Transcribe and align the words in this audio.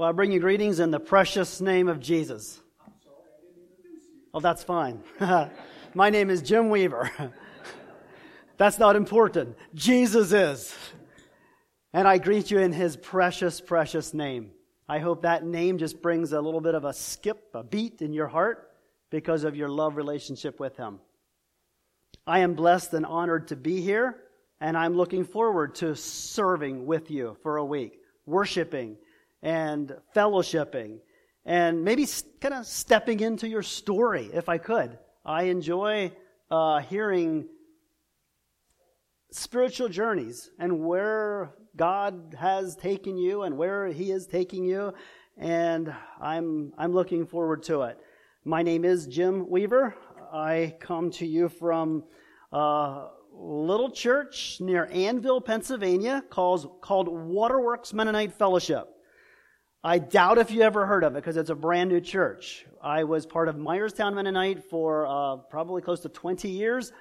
Well, 0.00 0.08
I 0.08 0.12
bring 0.12 0.32
you 0.32 0.40
greetings 0.40 0.80
in 0.80 0.90
the 0.90 0.98
precious 0.98 1.60
name 1.60 1.86
of 1.86 2.00
Jesus. 2.00 2.58
Oh, 4.32 4.40
that's 4.40 4.64
fine. 4.64 5.02
My 5.94 6.08
name 6.08 6.30
is 6.30 6.40
Jim 6.40 6.70
Weaver. 6.70 7.10
that's 8.56 8.78
not 8.78 8.96
important. 8.96 9.58
Jesus 9.74 10.32
is. 10.32 10.74
And 11.92 12.08
I 12.08 12.16
greet 12.16 12.50
you 12.50 12.60
in 12.60 12.72
his 12.72 12.96
precious, 12.96 13.60
precious 13.60 14.14
name. 14.14 14.52
I 14.88 15.00
hope 15.00 15.20
that 15.20 15.44
name 15.44 15.76
just 15.76 16.00
brings 16.00 16.32
a 16.32 16.40
little 16.40 16.62
bit 16.62 16.74
of 16.74 16.86
a 16.86 16.94
skip, 16.94 17.50
a 17.52 17.62
beat 17.62 18.00
in 18.00 18.14
your 18.14 18.28
heart 18.28 18.70
because 19.10 19.44
of 19.44 19.54
your 19.54 19.68
love 19.68 19.96
relationship 19.96 20.58
with 20.58 20.78
him. 20.78 20.98
I 22.26 22.38
am 22.38 22.54
blessed 22.54 22.94
and 22.94 23.04
honored 23.04 23.48
to 23.48 23.56
be 23.56 23.82
here, 23.82 24.16
and 24.62 24.78
I'm 24.78 24.94
looking 24.94 25.26
forward 25.26 25.74
to 25.74 25.94
serving 25.94 26.86
with 26.86 27.10
you 27.10 27.36
for 27.42 27.58
a 27.58 27.64
week, 27.66 27.98
worshiping 28.24 28.96
and 29.42 29.96
fellowshipping 30.14 30.98
and 31.44 31.84
maybe 31.84 32.06
kind 32.40 32.54
of 32.54 32.66
stepping 32.66 33.20
into 33.20 33.48
your 33.48 33.62
story 33.62 34.30
if 34.32 34.48
I 34.48 34.58
could. 34.58 34.98
I 35.24 35.44
enjoy 35.44 36.12
uh, 36.50 36.80
hearing 36.80 37.46
spiritual 39.30 39.88
journeys 39.88 40.50
and 40.58 40.84
where 40.84 41.52
God 41.76 42.36
has 42.38 42.76
taken 42.76 43.16
you 43.16 43.42
and 43.42 43.56
where 43.56 43.86
He 43.86 44.10
is 44.10 44.26
taking 44.26 44.64
you, 44.64 44.92
and 45.36 45.94
I'm 46.20 46.72
I'm 46.76 46.92
looking 46.92 47.26
forward 47.26 47.62
to 47.64 47.82
it. 47.82 47.98
My 48.44 48.62
name 48.62 48.84
is 48.84 49.06
Jim 49.06 49.48
Weaver. 49.48 49.94
I 50.32 50.76
come 50.80 51.10
to 51.12 51.26
you 51.26 51.48
from 51.48 52.04
a 52.52 53.08
little 53.32 53.90
church 53.90 54.58
near 54.60 54.86
Annville, 54.86 55.44
Pennsylvania, 55.44 56.24
called 56.28 56.80
called 56.80 57.08
Waterworks 57.08 57.92
Mennonite 57.92 58.32
Fellowship. 58.32 58.88
I 59.82 59.98
doubt 59.98 60.36
if 60.36 60.50
you 60.50 60.60
ever 60.60 60.84
heard 60.84 61.04
of 61.04 61.14
it 61.14 61.16
because 61.16 61.38
it's 61.38 61.48
a 61.48 61.54
brand 61.54 61.88
new 61.88 62.02
church. 62.02 62.66
I 62.82 63.04
was 63.04 63.24
part 63.24 63.48
of 63.48 63.56
Myerstown 63.56 64.14
Mennonite 64.14 64.64
for 64.64 65.06
uh, 65.06 65.36
probably 65.36 65.80
close 65.80 66.00
to 66.00 66.10
20 66.10 66.50
years, 66.50 66.92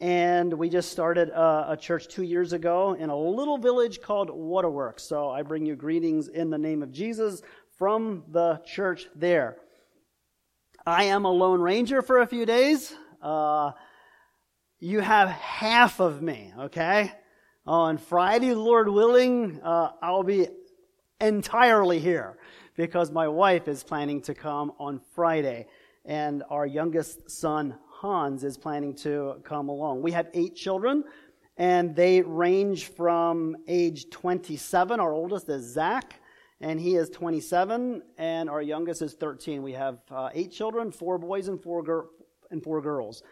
and 0.00 0.54
we 0.54 0.68
just 0.68 0.92
started 0.92 1.30
a, 1.30 1.72
a, 1.72 1.76
church 1.76 2.06
two 2.06 2.22
years 2.22 2.52
ago 2.52 2.92
in 2.92 3.10
a 3.10 3.16
little 3.16 3.58
village 3.58 4.00
called 4.00 4.30
Waterworks. 4.30 5.02
So 5.02 5.28
I 5.28 5.42
bring 5.42 5.66
you 5.66 5.74
greetings 5.74 6.28
in 6.28 6.50
the 6.50 6.58
name 6.58 6.84
of 6.84 6.92
Jesus 6.92 7.42
from 7.78 8.22
the 8.28 8.62
church 8.64 9.08
there. 9.16 9.56
I 10.86 11.04
am 11.04 11.24
a 11.24 11.32
Lone 11.32 11.60
Ranger 11.60 12.00
for 12.00 12.20
a 12.20 12.28
few 12.28 12.46
days. 12.46 12.94
Uh, 13.20 13.72
you 14.78 15.00
have 15.00 15.30
half 15.30 15.98
of 15.98 16.22
me, 16.22 16.52
okay? 16.56 17.10
On 17.66 17.98
Friday, 17.98 18.54
Lord 18.54 18.88
willing, 18.88 19.60
uh, 19.64 19.90
I'll 20.00 20.22
be 20.22 20.46
entirely 21.20 21.98
here 21.98 22.38
because 22.76 23.10
my 23.10 23.28
wife 23.28 23.68
is 23.68 23.82
planning 23.82 24.22
to 24.22 24.34
come 24.34 24.72
on 24.78 25.00
Friday 25.14 25.66
and 26.04 26.42
our 26.48 26.66
youngest 26.66 27.30
son, 27.30 27.76
Hans, 27.88 28.42
is 28.42 28.56
planning 28.56 28.94
to 28.96 29.40
come 29.44 29.68
along. 29.68 30.02
We 30.02 30.12
have 30.12 30.28
eight 30.32 30.56
children 30.56 31.04
and 31.56 31.94
they 31.94 32.22
range 32.22 32.86
from 32.86 33.56
age 33.68 34.08
27. 34.10 34.98
Our 34.98 35.12
oldest 35.12 35.48
is 35.48 35.72
Zach 35.72 36.14
and 36.60 36.80
he 36.80 36.96
is 36.96 37.10
27 37.10 38.02
and 38.16 38.48
our 38.48 38.62
youngest 38.62 39.02
is 39.02 39.14
13. 39.14 39.62
We 39.62 39.72
have 39.72 39.98
uh, 40.10 40.30
eight 40.32 40.52
children, 40.52 40.90
four 40.90 41.18
boys 41.18 41.48
and 41.48 41.62
four, 41.62 41.82
gir- 41.82 42.06
and 42.50 42.62
four 42.62 42.80
girls. 42.80 43.22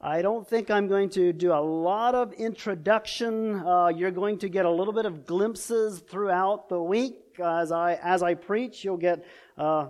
I 0.00 0.22
don't 0.22 0.46
think 0.46 0.70
I'm 0.70 0.88
going 0.88 1.10
to 1.10 1.32
do 1.32 1.52
a 1.52 1.60
lot 1.60 2.14
of 2.14 2.32
introduction. 2.34 3.56
Uh, 3.56 3.88
you're 3.88 4.10
going 4.10 4.38
to 4.38 4.48
get 4.48 4.66
a 4.66 4.70
little 4.70 4.92
bit 4.92 5.06
of 5.06 5.26
glimpses 5.26 6.00
throughout 6.00 6.68
the 6.68 6.80
week 6.80 7.25
as 7.40 7.72
I 7.72 7.94
as 8.02 8.22
I 8.22 8.34
preach. 8.34 8.84
You'll 8.84 8.96
get, 8.96 9.24
uh, 9.56 9.88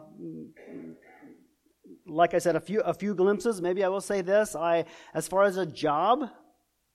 like 2.07 2.35
I 2.35 2.39
said, 2.39 2.57
a 2.57 2.61
few 2.61 2.81
a 2.81 2.95
few 2.95 3.15
glimpses. 3.15 3.61
Maybe 3.61 3.85
I 3.85 3.89
will 3.89 4.01
say 4.01 4.21
this: 4.21 4.55
I, 4.55 4.85
as 5.15 5.29
far 5.29 5.45
as 5.45 5.57
a 5.57 5.67
job, 5.67 6.29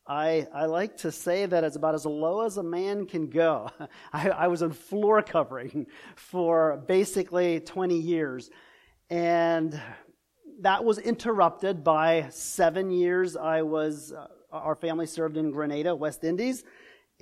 I, 0.07 0.47
I 0.53 0.66
like 0.66 0.97
to 0.97 1.11
say 1.11 1.45
that 1.45 1.63
it's 1.63 1.75
about 1.75 1.95
as 1.95 2.06
low 2.06 2.41
as 2.41 2.57
a 2.57 2.63
man 2.63 3.06
can 3.06 3.29
go. 3.29 3.69
I, 4.13 4.29
I 4.29 4.47
was 4.47 4.61
in 4.61 4.72
floor 4.72 5.22
covering 5.22 5.88
for 6.16 6.84
basically 6.88 7.59
20 7.59 7.97
years. 7.97 8.50
And 9.09 9.79
that 10.61 10.84
was 10.84 10.97
interrupted 10.97 11.84
by 11.84 12.28
seven 12.29 12.91
years 12.91 13.35
I 13.35 13.61
was, 13.61 14.11
uh, 14.11 14.28
our 14.51 14.75
family 14.75 15.06
served 15.06 15.38
in 15.38 15.51
Grenada, 15.51 15.95
West 15.95 16.23
Indies. 16.23 16.63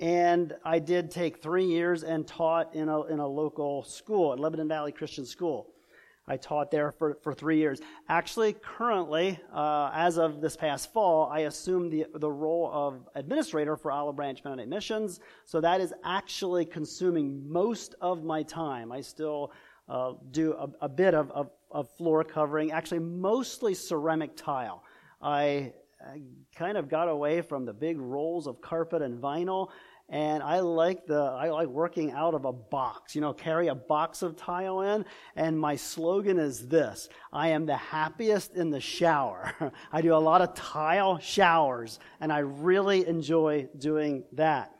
And 0.00 0.56
I 0.64 0.78
did 0.78 1.10
take 1.10 1.42
three 1.42 1.66
years 1.66 2.04
and 2.04 2.26
taught 2.26 2.74
in 2.74 2.88
a, 2.88 3.02
in 3.04 3.18
a 3.18 3.26
local 3.26 3.84
school, 3.84 4.32
at 4.32 4.40
Lebanon 4.40 4.66
Valley 4.66 4.92
Christian 4.92 5.26
School. 5.26 5.68
I 6.26 6.36
taught 6.36 6.70
there 6.70 6.92
for, 6.92 7.18
for 7.22 7.34
three 7.34 7.58
years. 7.58 7.80
Actually, 8.08 8.54
currently, 8.54 9.38
uh, 9.52 9.90
as 9.92 10.16
of 10.16 10.40
this 10.40 10.56
past 10.56 10.92
fall, 10.92 11.28
I 11.28 11.40
assumed 11.40 11.92
the, 11.92 12.06
the 12.14 12.30
role 12.30 12.70
of 12.72 13.08
administrator 13.14 13.76
for 13.76 13.90
Olive 13.90 14.16
Branch 14.16 14.42
Mennonite 14.44 14.68
Missions. 14.68 15.20
So 15.44 15.60
that 15.60 15.80
is 15.80 15.92
actually 16.04 16.64
consuming 16.64 17.50
most 17.50 17.94
of 18.00 18.22
my 18.22 18.42
time. 18.44 18.92
I 18.92 19.00
still 19.00 19.52
uh, 19.88 20.12
do 20.30 20.52
a, 20.52 20.68
a 20.82 20.88
bit 20.88 21.14
of, 21.14 21.30
of, 21.32 21.50
of, 21.70 21.90
floor 21.96 22.22
covering, 22.22 22.70
actually 22.70 23.00
mostly 23.00 23.74
ceramic 23.74 24.36
tile. 24.36 24.84
I, 25.20 25.72
I 26.00 26.22
kind 26.54 26.78
of 26.78 26.88
got 26.88 27.08
away 27.08 27.42
from 27.42 27.64
the 27.64 27.72
big 27.72 28.00
rolls 28.00 28.46
of 28.46 28.60
carpet 28.60 29.02
and 29.02 29.20
vinyl, 29.20 29.70
and 30.10 30.42
I 30.42 30.58
like 30.58 31.06
the 31.06 31.20
I 31.20 31.50
like 31.50 31.68
working 31.68 32.10
out 32.10 32.34
of 32.34 32.44
a 32.44 32.52
box. 32.52 33.14
You 33.14 33.20
know, 33.20 33.32
carry 33.32 33.68
a 33.68 33.76
box 33.76 34.22
of 34.22 34.36
tile 34.36 34.80
in, 34.82 35.04
and 35.36 35.58
my 35.58 35.76
slogan 35.76 36.38
is 36.38 36.66
this: 36.66 37.08
I 37.32 37.50
am 37.50 37.64
the 37.64 37.76
happiest 37.76 38.56
in 38.56 38.70
the 38.70 38.80
shower. 38.80 39.72
I 39.92 40.02
do 40.02 40.14
a 40.14 40.18
lot 40.18 40.42
of 40.42 40.54
tile 40.54 41.18
showers, 41.18 42.00
and 42.20 42.32
I 42.32 42.40
really 42.40 43.06
enjoy 43.06 43.68
doing 43.78 44.24
that. 44.32 44.72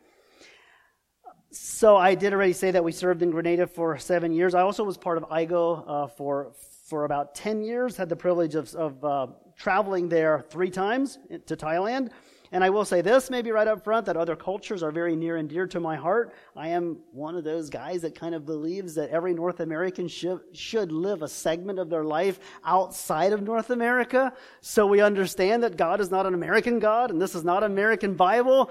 So 1.52 1.96
I 1.96 2.16
did 2.16 2.32
already 2.32 2.52
say 2.52 2.72
that 2.72 2.82
we 2.82 2.92
served 2.92 3.22
in 3.22 3.30
Grenada 3.30 3.68
for 3.68 3.98
seven 3.98 4.32
years. 4.32 4.54
I 4.54 4.62
also 4.62 4.82
was 4.82 4.96
part 4.96 5.16
of 5.16 5.24
IGO 5.28 5.84
uh, 5.86 6.06
for 6.08 6.52
for 6.88 7.04
about 7.04 7.36
ten 7.36 7.62
years. 7.62 7.96
Had 7.96 8.08
the 8.08 8.16
privilege 8.16 8.56
of, 8.56 8.74
of 8.74 9.04
uh, 9.04 9.26
traveling 9.56 10.08
there 10.08 10.44
three 10.50 10.70
times 10.70 11.20
to 11.46 11.56
Thailand. 11.56 12.10
And 12.52 12.64
I 12.64 12.70
will 12.70 12.84
say 12.84 13.00
this, 13.00 13.30
maybe 13.30 13.52
right 13.52 13.68
up 13.68 13.84
front, 13.84 14.06
that 14.06 14.16
other 14.16 14.34
cultures 14.34 14.82
are 14.82 14.90
very 14.90 15.14
near 15.14 15.36
and 15.36 15.48
dear 15.48 15.68
to 15.68 15.78
my 15.78 15.94
heart. 15.94 16.34
I 16.56 16.68
am 16.68 16.98
one 17.12 17.36
of 17.36 17.44
those 17.44 17.70
guys 17.70 18.02
that 18.02 18.16
kind 18.16 18.34
of 18.34 18.44
believes 18.44 18.94
that 18.96 19.10
every 19.10 19.34
North 19.34 19.60
American 19.60 20.08
should, 20.08 20.40
should 20.52 20.90
live 20.90 21.22
a 21.22 21.28
segment 21.28 21.78
of 21.78 21.88
their 21.88 22.02
life 22.02 22.40
outside 22.64 23.32
of 23.32 23.42
North 23.42 23.70
America. 23.70 24.32
So 24.62 24.84
we 24.84 25.00
understand 25.00 25.62
that 25.62 25.76
God 25.76 26.00
is 26.00 26.10
not 26.10 26.26
an 26.26 26.34
American 26.34 26.80
God, 26.80 27.12
and 27.12 27.22
this 27.22 27.36
is 27.36 27.44
not 27.44 27.62
an 27.62 27.70
American 27.70 28.14
Bible 28.14 28.70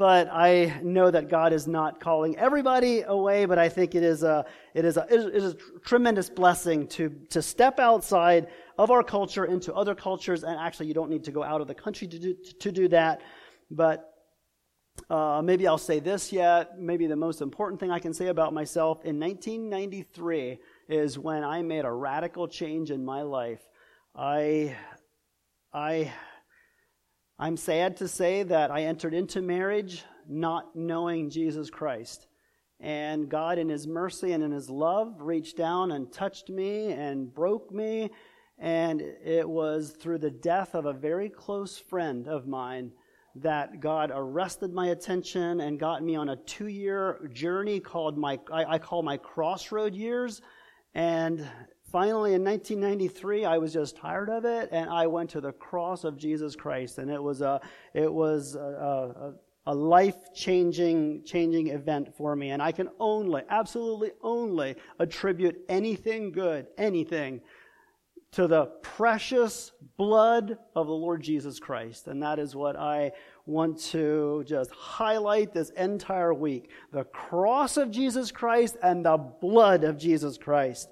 but 0.00 0.30
I 0.32 0.80
know 0.82 1.10
that 1.10 1.28
God 1.28 1.52
is 1.52 1.66
not 1.66 2.00
calling 2.00 2.34
everybody 2.38 3.02
away, 3.02 3.44
but 3.44 3.58
I 3.58 3.68
think 3.68 3.94
it 3.94 4.02
is 4.02 4.22
a, 4.22 4.46
it 4.72 4.86
is 4.86 4.96
a, 4.96 5.06
it 5.10 5.34
is 5.34 5.52
a 5.52 5.56
tremendous 5.84 6.30
blessing 6.30 6.86
to, 6.86 7.10
to 7.28 7.42
step 7.42 7.78
outside 7.78 8.46
of 8.80 8.90
our 8.90 9.02
culture 9.02 9.44
into 9.44 9.74
other 9.74 9.94
cultures, 9.94 10.42
and 10.42 10.58
actually 10.58 10.86
you 10.86 10.94
don't 10.94 11.10
need 11.10 11.24
to 11.24 11.32
go 11.32 11.42
out 11.42 11.60
of 11.60 11.68
the 11.68 11.74
country 11.74 12.08
to 12.08 12.18
do, 12.18 12.34
to 12.60 12.72
do 12.72 12.88
that, 12.88 13.20
but 13.70 14.06
uh, 15.10 15.42
maybe 15.44 15.66
I'll 15.66 15.76
say 15.76 16.00
this 16.00 16.32
yet. 16.32 16.78
Maybe 16.78 17.06
the 17.06 17.14
most 17.14 17.42
important 17.42 17.78
thing 17.78 17.90
I 17.90 17.98
can 17.98 18.14
say 18.14 18.28
about 18.28 18.54
myself 18.54 19.04
in 19.04 19.20
1993 19.20 20.58
is 20.88 21.18
when 21.18 21.44
I 21.44 21.60
made 21.60 21.84
a 21.84 21.92
radical 21.92 22.48
change 22.48 22.90
in 22.90 23.04
my 23.04 23.20
life. 23.20 23.60
I, 24.16 24.76
I 25.74 26.10
I'm 27.38 27.58
sad 27.58 27.98
to 27.98 28.08
say 28.08 28.44
that 28.44 28.70
I 28.70 28.84
entered 28.84 29.12
into 29.12 29.42
marriage 29.42 30.04
not 30.26 30.74
knowing 30.74 31.28
Jesus 31.28 31.68
Christ. 31.68 32.26
And 32.80 33.28
God, 33.28 33.58
in 33.58 33.68
His 33.68 33.86
mercy 33.86 34.32
and 34.32 34.42
in 34.42 34.52
His 34.52 34.70
love, 34.70 35.20
reached 35.20 35.58
down 35.58 35.92
and 35.92 36.10
touched 36.10 36.48
me 36.48 36.92
and 36.92 37.32
broke 37.32 37.70
me. 37.70 38.10
And 38.60 39.00
it 39.00 39.48
was 39.48 39.90
through 39.90 40.18
the 40.18 40.30
death 40.30 40.74
of 40.74 40.84
a 40.84 40.92
very 40.92 41.28
close 41.28 41.78
friend 41.78 42.28
of 42.28 42.46
mine 42.46 42.92
that 43.36 43.80
God 43.80 44.12
arrested 44.14 44.72
my 44.72 44.88
attention 44.88 45.60
and 45.60 45.80
got 45.80 46.02
me 46.02 46.14
on 46.14 46.28
a 46.28 46.36
two 46.36 46.66
year 46.66 47.30
journey 47.32 47.80
called 47.80 48.18
my, 48.18 48.38
I, 48.52 48.74
I 48.74 48.78
call 48.78 49.02
my 49.02 49.16
crossroad 49.16 49.94
years. 49.94 50.42
And 50.94 51.48
finally 51.90 52.34
in 52.34 52.44
1993 52.44 53.44
i 53.44 53.58
was 53.58 53.72
just 53.72 53.96
tired 53.96 54.30
of 54.30 54.44
it 54.44 54.68
and 54.70 54.88
i 54.90 55.06
went 55.06 55.28
to 55.28 55.40
the 55.40 55.50
cross 55.52 56.04
of 56.04 56.16
jesus 56.16 56.54
christ 56.54 56.98
and 56.98 57.10
it 57.10 57.20
was 57.20 57.40
a 57.40 57.60
it 57.94 58.12
was 58.12 58.54
a, 58.54 59.34
a, 59.66 59.72
a 59.72 59.74
life 59.74 60.32
changing 60.32 61.22
changing 61.24 61.68
event 61.68 62.14
for 62.16 62.36
me 62.36 62.50
and 62.50 62.62
i 62.62 62.70
can 62.70 62.88
only 63.00 63.42
absolutely 63.50 64.10
only 64.22 64.76
attribute 65.00 65.60
anything 65.68 66.30
good 66.30 66.66
anything 66.78 67.40
to 68.32 68.46
the 68.46 68.66
precious 68.82 69.72
blood 69.96 70.56
of 70.76 70.86
the 70.86 70.92
Lord 70.92 71.22
Jesus 71.22 71.58
Christ. 71.58 72.06
And 72.06 72.22
that 72.22 72.38
is 72.38 72.54
what 72.54 72.76
I 72.76 73.12
want 73.44 73.80
to 73.86 74.44
just 74.46 74.70
highlight 74.70 75.52
this 75.52 75.70
entire 75.70 76.32
week. 76.32 76.70
The 76.92 77.04
cross 77.04 77.76
of 77.76 77.90
Jesus 77.90 78.30
Christ 78.30 78.76
and 78.82 79.04
the 79.04 79.16
blood 79.16 79.82
of 79.82 79.98
Jesus 79.98 80.38
Christ. 80.38 80.88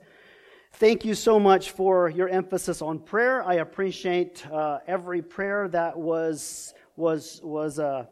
Thank 0.74 1.04
you 1.04 1.14
so 1.14 1.38
much 1.38 1.70
for 1.70 2.08
your 2.10 2.28
emphasis 2.28 2.82
on 2.82 2.98
prayer. 2.98 3.42
I 3.42 3.54
appreciate 3.54 4.46
uh, 4.50 4.80
every 4.86 5.22
prayer 5.22 5.68
that 5.68 5.96
was 5.96 6.74
was 6.96 7.40
was 7.42 7.78
uh, 7.78 8.06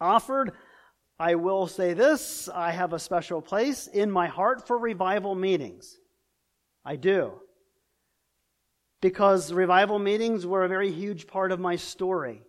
offered. 0.00 0.52
I 1.18 1.34
will 1.34 1.66
say 1.66 1.92
this: 1.92 2.48
I 2.48 2.70
have 2.70 2.92
a 2.92 2.98
special 2.98 3.42
place 3.42 3.88
in 3.88 4.10
my 4.10 4.28
heart 4.28 4.66
for 4.66 4.78
revival 4.78 5.34
meetings. 5.34 5.98
I 6.84 6.96
do 6.96 7.34
because 9.00 9.52
revival 9.52 9.98
meetings 9.98 10.46
were 10.46 10.64
a 10.64 10.68
very 10.68 10.90
huge 10.90 11.26
part 11.26 11.52
of 11.52 11.60
my 11.60 11.76
story. 11.76 12.42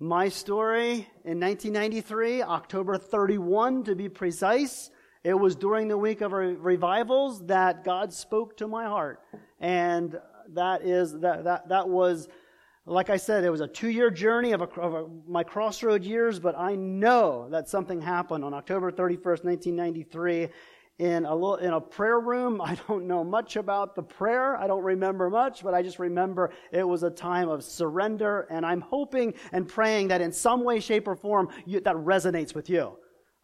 My 0.00 0.28
story 0.28 1.06
in 1.24 1.38
1993, 1.38 2.42
October 2.42 2.98
31 2.98 3.84
to 3.84 3.94
be 3.94 4.08
precise, 4.08 4.90
it 5.22 5.34
was 5.34 5.54
during 5.54 5.86
the 5.86 5.96
week 5.96 6.20
of 6.20 6.32
revivals 6.32 7.46
that 7.46 7.84
God 7.84 8.12
spoke 8.12 8.56
to 8.56 8.66
my 8.66 8.84
heart. 8.86 9.20
And 9.60 10.18
that 10.54 10.82
is, 10.82 11.12
that, 11.20 11.44
that, 11.44 11.68
that 11.68 11.88
was, 11.88 12.28
like 12.84 13.10
I 13.10 13.16
said, 13.16 13.44
it 13.44 13.50
was 13.50 13.60
a 13.60 13.68
two 13.68 13.88
year 13.88 14.10
journey 14.10 14.50
of, 14.50 14.62
a, 14.62 14.80
of 14.80 14.94
a, 14.94 15.06
my 15.28 15.44
crossroad 15.44 16.02
years, 16.02 16.40
but 16.40 16.58
I 16.58 16.74
know 16.74 17.48
that 17.50 17.68
something 17.68 18.00
happened 18.00 18.44
on 18.44 18.52
October 18.52 18.90
31st, 18.90 19.44
1993 19.44 20.48
in 21.02 21.24
a 21.24 21.34
little, 21.34 21.56
in 21.56 21.72
a 21.72 21.80
prayer 21.80 22.20
room. 22.20 22.60
I 22.64 22.76
don't 22.86 23.08
know 23.08 23.24
much 23.24 23.56
about 23.56 23.96
the 23.96 24.02
prayer. 24.02 24.56
I 24.56 24.68
don't 24.68 24.84
remember 24.84 25.28
much, 25.28 25.64
but 25.64 25.74
I 25.74 25.82
just 25.82 25.98
remember 25.98 26.52
it 26.70 26.86
was 26.86 27.02
a 27.02 27.10
time 27.10 27.48
of 27.48 27.64
surrender. 27.64 28.46
And 28.50 28.64
I'm 28.64 28.80
hoping 28.80 29.34
and 29.50 29.68
praying 29.68 30.08
that 30.08 30.20
in 30.20 30.32
some 30.32 30.62
way, 30.62 30.78
shape, 30.78 31.08
or 31.08 31.16
form 31.16 31.48
you, 31.66 31.80
that 31.80 31.96
resonates 31.96 32.54
with 32.54 32.70
you. 32.70 32.92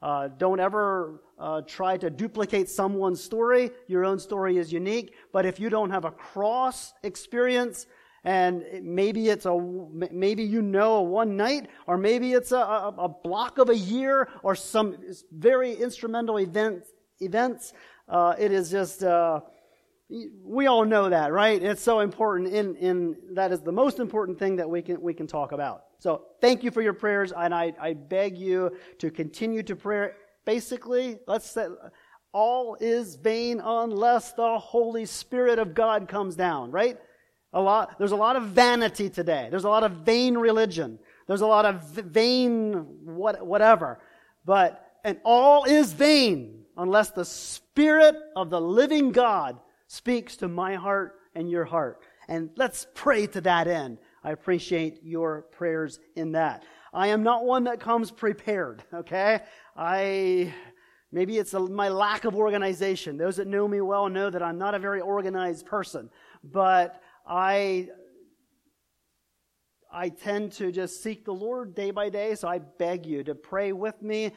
Uh, 0.00 0.28
don't 0.28 0.60
ever 0.60 1.20
uh, 1.40 1.62
try 1.62 1.96
to 1.96 2.08
duplicate 2.08 2.68
someone's 2.68 3.22
story. 3.22 3.72
Your 3.88 4.04
own 4.04 4.20
story 4.20 4.56
is 4.56 4.72
unique. 4.72 5.14
But 5.32 5.44
if 5.44 5.58
you 5.58 5.68
don't 5.68 5.90
have 5.90 6.04
a 6.04 6.12
cross 6.12 6.92
experience, 7.02 7.86
and 8.22 8.62
maybe 8.82 9.28
it's 9.28 9.46
a 9.46 9.56
maybe 10.12 10.44
you 10.44 10.62
know 10.62 10.96
a 10.96 11.02
one 11.02 11.36
night, 11.36 11.68
or 11.88 11.96
maybe 11.96 12.34
it's 12.34 12.52
a, 12.52 12.56
a, 12.56 12.94
a 12.98 13.08
block 13.08 13.58
of 13.58 13.68
a 13.68 13.76
year, 13.76 14.28
or 14.44 14.54
some 14.54 14.96
very 15.32 15.72
instrumental 15.72 16.38
event 16.38 16.84
events. 17.20 17.72
Uh, 18.08 18.34
it 18.38 18.52
is 18.52 18.70
just, 18.70 19.02
uh, 19.02 19.40
we 20.42 20.66
all 20.66 20.84
know 20.84 21.10
that, 21.10 21.32
right? 21.32 21.62
It's 21.62 21.82
so 21.82 22.00
important. 22.00 22.52
In, 22.52 22.76
in 22.76 23.16
that 23.32 23.52
is 23.52 23.60
the 23.60 23.72
most 23.72 23.98
important 23.98 24.38
thing 24.38 24.56
that 24.56 24.68
we 24.68 24.80
can 24.80 25.00
we 25.02 25.12
can 25.12 25.26
talk 25.26 25.52
about. 25.52 25.82
So 25.98 26.22
thank 26.40 26.62
you 26.62 26.70
for 26.70 26.80
your 26.80 26.94
prayers, 26.94 27.32
and 27.32 27.54
I, 27.54 27.74
I 27.80 27.92
beg 27.92 28.38
you 28.38 28.76
to 28.98 29.10
continue 29.10 29.62
to 29.64 29.76
pray. 29.76 30.10
Basically, 30.46 31.18
let's 31.26 31.50
say 31.50 31.66
all 32.32 32.76
is 32.80 33.16
vain 33.16 33.60
unless 33.62 34.32
the 34.32 34.58
Holy 34.58 35.04
Spirit 35.04 35.58
of 35.58 35.74
God 35.74 36.08
comes 36.08 36.36
down, 36.36 36.70
right? 36.70 36.98
A 37.52 37.60
lot, 37.60 37.98
there's 37.98 38.12
a 38.12 38.16
lot 38.16 38.36
of 38.36 38.44
vanity 38.44 39.10
today. 39.10 39.48
There's 39.50 39.64
a 39.64 39.68
lot 39.68 39.82
of 39.82 39.92
vain 39.92 40.36
religion. 40.36 40.98
There's 41.26 41.40
a 41.40 41.46
lot 41.46 41.64
of 41.64 41.82
vain 41.82 42.86
what, 43.04 43.46
whatever. 43.46 43.98
But, 44.44 44.84
and 45.04 45.18
all 45.24 45.64
is 45.64 45.92
vain 45.92 46.57
unless 46.78 47.10
the 47.10 47.24
Spirit 47.24 48.14
of 48.36 48.48
the 48.48 48.60
living 48.60 49.10
God 49.10 49.58
speaks 49.88 50.36
to 50.36 50.48
my 50.48 50.76
heart 50.76 51.16
and 51.34 51.50
your 51.50 51.64
heart. 51.64 52.00
And 52.28 52.50
let's 52.56 52.86
pray 52.94 53.26
to 53.26 53.40
that 53.42 53.66
end. 53.66 53.98
I 54.22 54.30
appreciate 54.30 55.00
your 55.02 55.42
prayers 55.52 55.98
in 56.14 56.32
that. 56.32 56.64
I 56.92 57.08
am 57.08 57.22
not 57.22 57.44
one 57.44 57.64
that 57.64 57.80
comes 57.80 58.10
prepared, 58.10 58.84
okay? 58.94 59.40
I, 59.76 60.54
maybe 61.10 61.36
it's 61.36 61.52
a, 61.54 61.60
my 61.60 61.88
lack 61.88 62.24
of 62.24 62.36
organization. 62.36 63.18
Those 63.18 63.36
that 63.36 63.48
know 63.48 63.66
me 63.66 63.80
well 63.80 64.08
know 64.08 64.30
that 64.30 64.42
I'm 64.42 64.58
not 64.58 64.74
a 64.74 64.78
very 64.78 65.00
organized 65.00 65.66
person. 65.66 66.10
But 66.44 67.02
I, 67.26 67.88
I 69.92 70.10
tend 70.10 70.52
to 70.52 70.70
just 70.70 71.02
seek 71.02 71.24
the 71.24 71.34
Lord 71.34 71.74
day 71.74 71.90
by 71.90 72.08
day, 72.08 72.36
so 72.36 72.46
I 72.46 72.58
beg 72.58 73.04
you 73.04 73.24
to 73.24 73.34
pray 73.34 73.72
with 73.72 74.00
me 74.00 74.32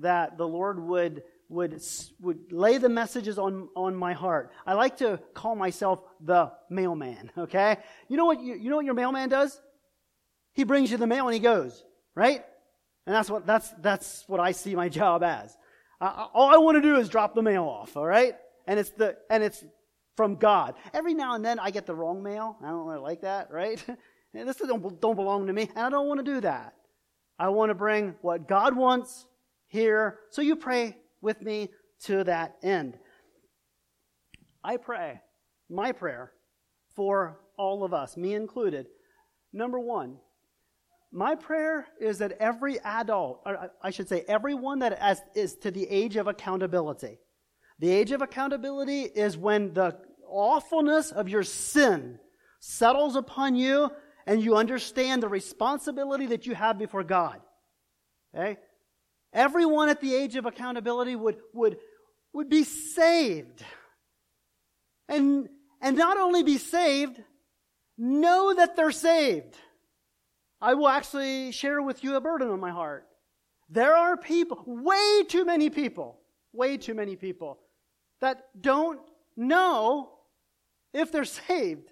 that 0.00 0.36
the 0.36 0.48
Lord 0.48 0.80
would 0.80 1.22
would, 1.54 1.80
would 2.20 2.52
lay 2.52 2.78
the 2.78 2.88
messages 2.88 3.38
on, 3.38 3.68
on 3.76 3.94
my 3.94 4.12
heart. 4.12 4.50
I 4.66 4.74
like 4.74 4.98
to 4.98 5.20
call 5.34 5.54
myself 5.54 6.00
the 6.20 6.52
mailman, 6.68 7.30
okay? 7.38 7.78
You 8.08 8.16
know 8.16 8.24
what, 8.24 8.40
you, 8.40 8.54
you 8.54 8.70
know 8.70 8.76
what 8.76 8.84
your 8.84 8.94
mailman 8.94 9.28
does? 9.28 9.60
He 10.52 10.64
brings 10.64 10.90
you 10.90 10.98
the 10.98 11.06
mail 11.06 11.26
and 11.26 11.34
he 11.34 11.40
goes, 11.40 11.84
right? 12.14 12.44
And 13.06 13.14
that's 13.14 13.30
what, 13.30 13.46
that's, 13.46 13.70
that's 13.80 14.24
what 14.26 14.40
I 14.40 14.52
see 14.52 14.74
my 14.74 14.88
job 15.00 15.22
as. 15.22 15.56
Uh, 16.00 16.26
all 16.34 16.52
I 16.52 16.58
want 16.58 16.76
to 16.76 16.82
do 16.82 16.96
is 16.96 17.08
drop 17.08 17.34
the 17.34 17.42
mail 17.42 17.64
off, 17.64 17.96
all 17.96 18.06
right? 18.06 18.34
And 18.66 18.78
it's 18.78 18.90
the, 18.90 19.16
and 19.30 19.42
it's 19.42 19.64
from 20.16 20.36
God. 20.36 20.74
Every 20.92 21.14
now 21.14 21.34
and 21.34 21.44
then 21.44 21.58
I 21.58 21.70
get 21.70 21.86
the 21.86 21.94
wrong 21.94 22.22
mail. 22.22 22.56
I 22.62 22.68
don't 22.68 22.86
really 22.86 23.00
like 23.00 23.22
that, 23.22 23.50
right? 23.52 23.82
this 24.34 24.56
don't, 24.56 25.00
don't 25.00 25.16
belong 25.16 25.46
to 25.46 25.52
me, 25.52 25.70
and 25.74 25.86
I 25.86 25.90
don't 25.90 26.08
want 26.08 26.18
to 26.18 26.24
do 26.24 26.40
that. 26.40 26.74
I 27.38 27.48
want 27.48 27.70
to 27.70 27.74
bring 27.74 28.14
what 28.22 28.48
God 28.48 28.76
wants 28.76 29.26
here. 29.66 30.18
So 30.30 30.42
you 30.42 30.56
pray 30.56 30.96
with 31.24 31.42
me 31.42 31.70
to 32.04 32.22
that 32.24 32.56
end. 32.62 32.98
I 34.62 34.76
pray, 34.76 35.20
my 35.68 35.92
prayer 35.92 36.32
for 36.94 37.40
all 37.58 37.84
of 37.84 37.92
us, 37.92 38.16
me 38.16 38.34
included. 38.34 38.86
Number 39.52 39.80
one, 39.80 40.18
my 41.12 41.34
prayer 41.34 41.86
is 42.00 42.18
that 42.18 42.32
every 42.32 42.80
adult, 42.80 43.40
or 43.46 43.56
uh, 43.56 43.68
I 43.82 43.90
should 43.90 44.08
say, 44.08 44.24
everyone 44.26 44.80
that 44.80 45.24
is 45.34 45.54
to 45.56 45.70
the 45.70 45.88
age 45.88 46.16
of 46.16 46.26
accountability. 46.26 47.18
The 47.78 47.90
age 47.90 48.12
of 48.12 48.22
accountability 48.22 49.02
is 49.02 49.36
when 49.36 49.74
the 49.74 49.96
awfulness 50.28 51.12
of 51.12 51.28
your 51.28 51.42
sin 51.44 52.18
settles 52.58 53.14
upon 53.14 53.54
you 53.54 53.90
and 54.26 54.42
you 54.42 54.56
understand 54.56 55.22
the 55.22 55.28
responsibility 55.28 56.26
that 56.26 56.46
you 56.46 56.54
have 56.54 56.78
before 56.78 57.04
God. 57.04 57.40
Okay? 58.34 58.58
Everyone 59.34 59.88
at 59.88 60.00
the 60.00 60.14
age 60.14 60.36
of 60.36 60.46
accountability 60.46 61.16
would, 61.16 61.38
would, 61.52 61.76
would 62.32 62.48
be 62.48 62.62
saved. 62.62 63.64
And, 65.08 65.48
and 65.82 65.96
not 65.96 66.16
only 66.18 66.44
be 66.44 66.56
saved, 66.56 67.20
know 67.98 68.54
that 68.54 68.76
they're 68.76 68.92
saved. 68.92 69.56
I 70.60 70.74
will 70.74 70.88
actually 70.88 71.50
share 71.50 71.82
with 71.82 72.04
you 72.04 72.14
a 72.14 72.20
burden 72.20 72.48
on 72.48 72.60
my 72.60 72.70
heart. 72.70 73.06
There 73.68 73.94
are 73.94 74.16
people, 74.16 74.62
way 74.66 75.24
too 75.28 75.44
many 75.44 75.68
people, 75.68 76.20
way 76.52 76.76
too 76.76 76.94
many 76.94 77.16
people, 77.16 77.58
that 78.20 78.44
don't 78.58 79.00
know 79.36 80.10
if 80.92 81.10
they're 81.10 81.24
saved. 81.24 81.90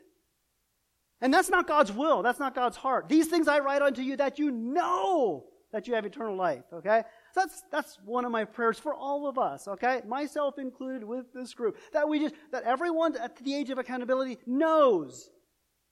And 1.21 1.35
that's 1.35 1.51
not 1.51 1.67
God's 1.67 1.93
will. 1.93 2.23
That's 2.23 2.39
not 2.39 2.55
God's 2.55 2.77
heart. 2.77 3.09
These 3.09 3.29
things 3.29 3.49
I 3.49 3.59
write 3.59 3.83
unto 3.83 4.01
you 4.01 4.17
that 4.17 4.39
you 4.39 4.51
know 4.51 5.45
that 5.73 5.89
you 5.89 5.95
have 5.95 6.05
eternal 6.05 6.37
life, 6.37 6.65
okay? 6.73 7.03
So 7.33 7.41
that's, 7.41 7.63
that's 7.71 7.99
one 8.05 8.27
of 8.27 8.31
my 8.31 8.45
prayers 8.45 8.79
for 8.79 8.95
all 8.95 9.27
of 9.27 9.39
us, 9.39 9.67
okay? 9.67 10.03
Myself 10.07 10.59
included 10.59 11.03
with 11.03 11.33
this 11.33 11.55
group. 11.55 11.79
That 11.95 12.07
we 12.09 12.21
just, 12.21 12.35
that 12.51 12.65
everyone 12.65 13.17
at 13.17 13.37
the 13.37 13.55
age 13.55 13.71
of 13.71 13.79
accountability 13.79 14.39
knows 14.47 15.31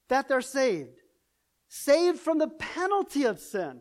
that 0.09 0.29
they're 0.29 0.43
saved. 0.43 1.01
Saved 1.69 2.19
from 2.19 2.39
the 2.39 2.49
penalty 2.49 3.25
of 3.25 3.41
sin. 3.41 3.81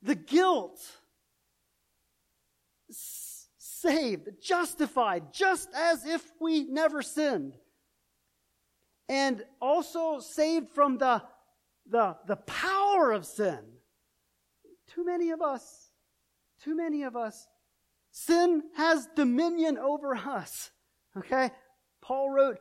The 0.00 0.14
guilt. 0.14 0.80
Saved, 2.88 4.28
justified, 4.42 5.32
just 5.32 5.68
as 5.74 6.06
if 6.06 6.24
we 6.40 6.64
never 6.64 7.02
sinned. 7.02 7.52
And 9.10 9.44
also 9.60 10.20
saved 10.20 10.70
from 10.70 10.96
the, 10.96 11.22
the, 11.86 12.16
the 12.26 12.36
power 12.36 13.12
of 13.12 13.26
sin. 13.26 13.58
Too 14.94 15.04
many 15.04 15.30
of 15.30 15.42
us 15.42 15.87
too 16.62 16.76
many 16.76 17.02
of 17.02 17.16
us, 17.16 17.46
sin 18.10 18.62
has 18.76 19.08
dominion 19.14 19.78
over 19.78 20.14
us. 20.14 20.70
Okay? 21.16 21.50
Paul 22.00 22.30
wrote 22.30 22.58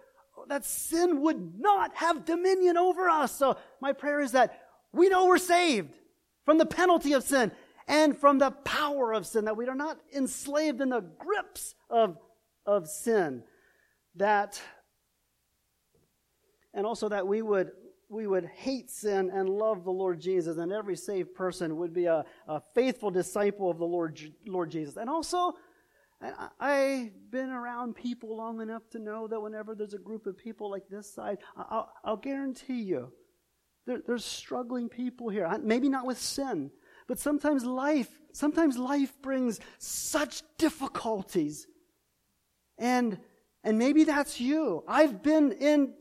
that 0.47 0.65
sin 0.65 1.21
would 1.21 1.59
not 1.59 1.95
have 1.95 2.25
dominion 2.25 2.77
over 2.77 3.09
us. 3.09 3.31
So 3.31 3.57
my 3.81 3.93
prayer 3.93 4.19
is 4.19 4.33
that 4.33 4.61
we 4.93 5.09
know 5.09 5.25
we're 5.25 5.37
saved 5.37 5.93
from 6.45 6.57
the 6.57 6.65
penalty 6.65 7.13
of 7.13 7.23
sin 7.23 7.51
and 7.87 8.17
from 8.17 8.37
the 8.37 8.51
power 8.51 9.13
of 9.13 9.25
sin, 9.25 9.45
that 9.45 9.57
we 9.57 9.67
are 9.67 9.75
not 9.75 9.97
enslaved 10.13 10.81
in 10.81 10.89
the 10.89 11.01
grips 11.01 11.73
of, 11.89 12.17
of 12.65 12.87
sin. 12.87 13.43
That, 14.15 14.61
and 16.73 16.85
also 16.85 17.09
that 17.09 17.27
we 17.27 17.41
would 17.41 17.71
we 18.09 18.27
would 18.27 18.45
hate 18.45 18.89
sin 18.89 19.29
and 19.33 19.49
love 19.49 19.83
the 19.83 19.91
Lord 19.91 20.19
Jesus, 20.19 20.57
and 20.57 20.71
every 20.71 20.95
saved 20.95 21.35
person 21.35 21.77
would 21.77 21.93
be 21.93 22.05
a, 22.05 22.23
a 22.47 22.61
faithful 22.73 23.11
disciple 23.11 23.69
of 23.69 23.77
the 23.77 23.85
Lord, 23.85 24.19
Lord 24.45 24.71
Jesus. 24.71 24.95
And 24.95 25.09
also, 25.09 25.53
I, 26.21 26.49
I've 26.59 27.31
been 27.31 27.49
around 27.49 27.95
people 27.95 28.35
long 28.35 28.61
enough 28.61 28.89
to 28.91 28.99
know 28.99 29.27
that 29.27 29.41
whenever 29.41 29.75
there's 29.75 29.93
a 29.93 29.99
group 29.99 30.25
of 30.25 30.37
people 30.37 30.71
like 30.71 30.87
this 30.89 31.13
side, 31.13 31.39
I'll, 31.57 31.91
I'll 32.03 32.17
guarantee 32.17 32.81
you 32.81 33.11
there, 33.87 34.01
there's 34.05 34.25
struggling 34.25 34.89
people 34.89 35.29
here. 35.29 35.49
Maybe 35.63 35.89
not 35.89 36.05
with 36.05 36.19
sin, 36.19 36.69
but 37.07 37.17
sometimes 37.17 37.65
life, 37.65 38.09
sometimes 38.33 38.77
life 38.77 39.19
brings 39.21 39.59
such 39.79 40.43
difficulties. 40.57 41.65
And, 42.77 43.17
and 43.63 43.79
maybe 43.79 44.03
that's 44.03 44.39
you. 44.39 44.83
I've 44.87 45.23
been 45.23 45.53
in 45.53 45.95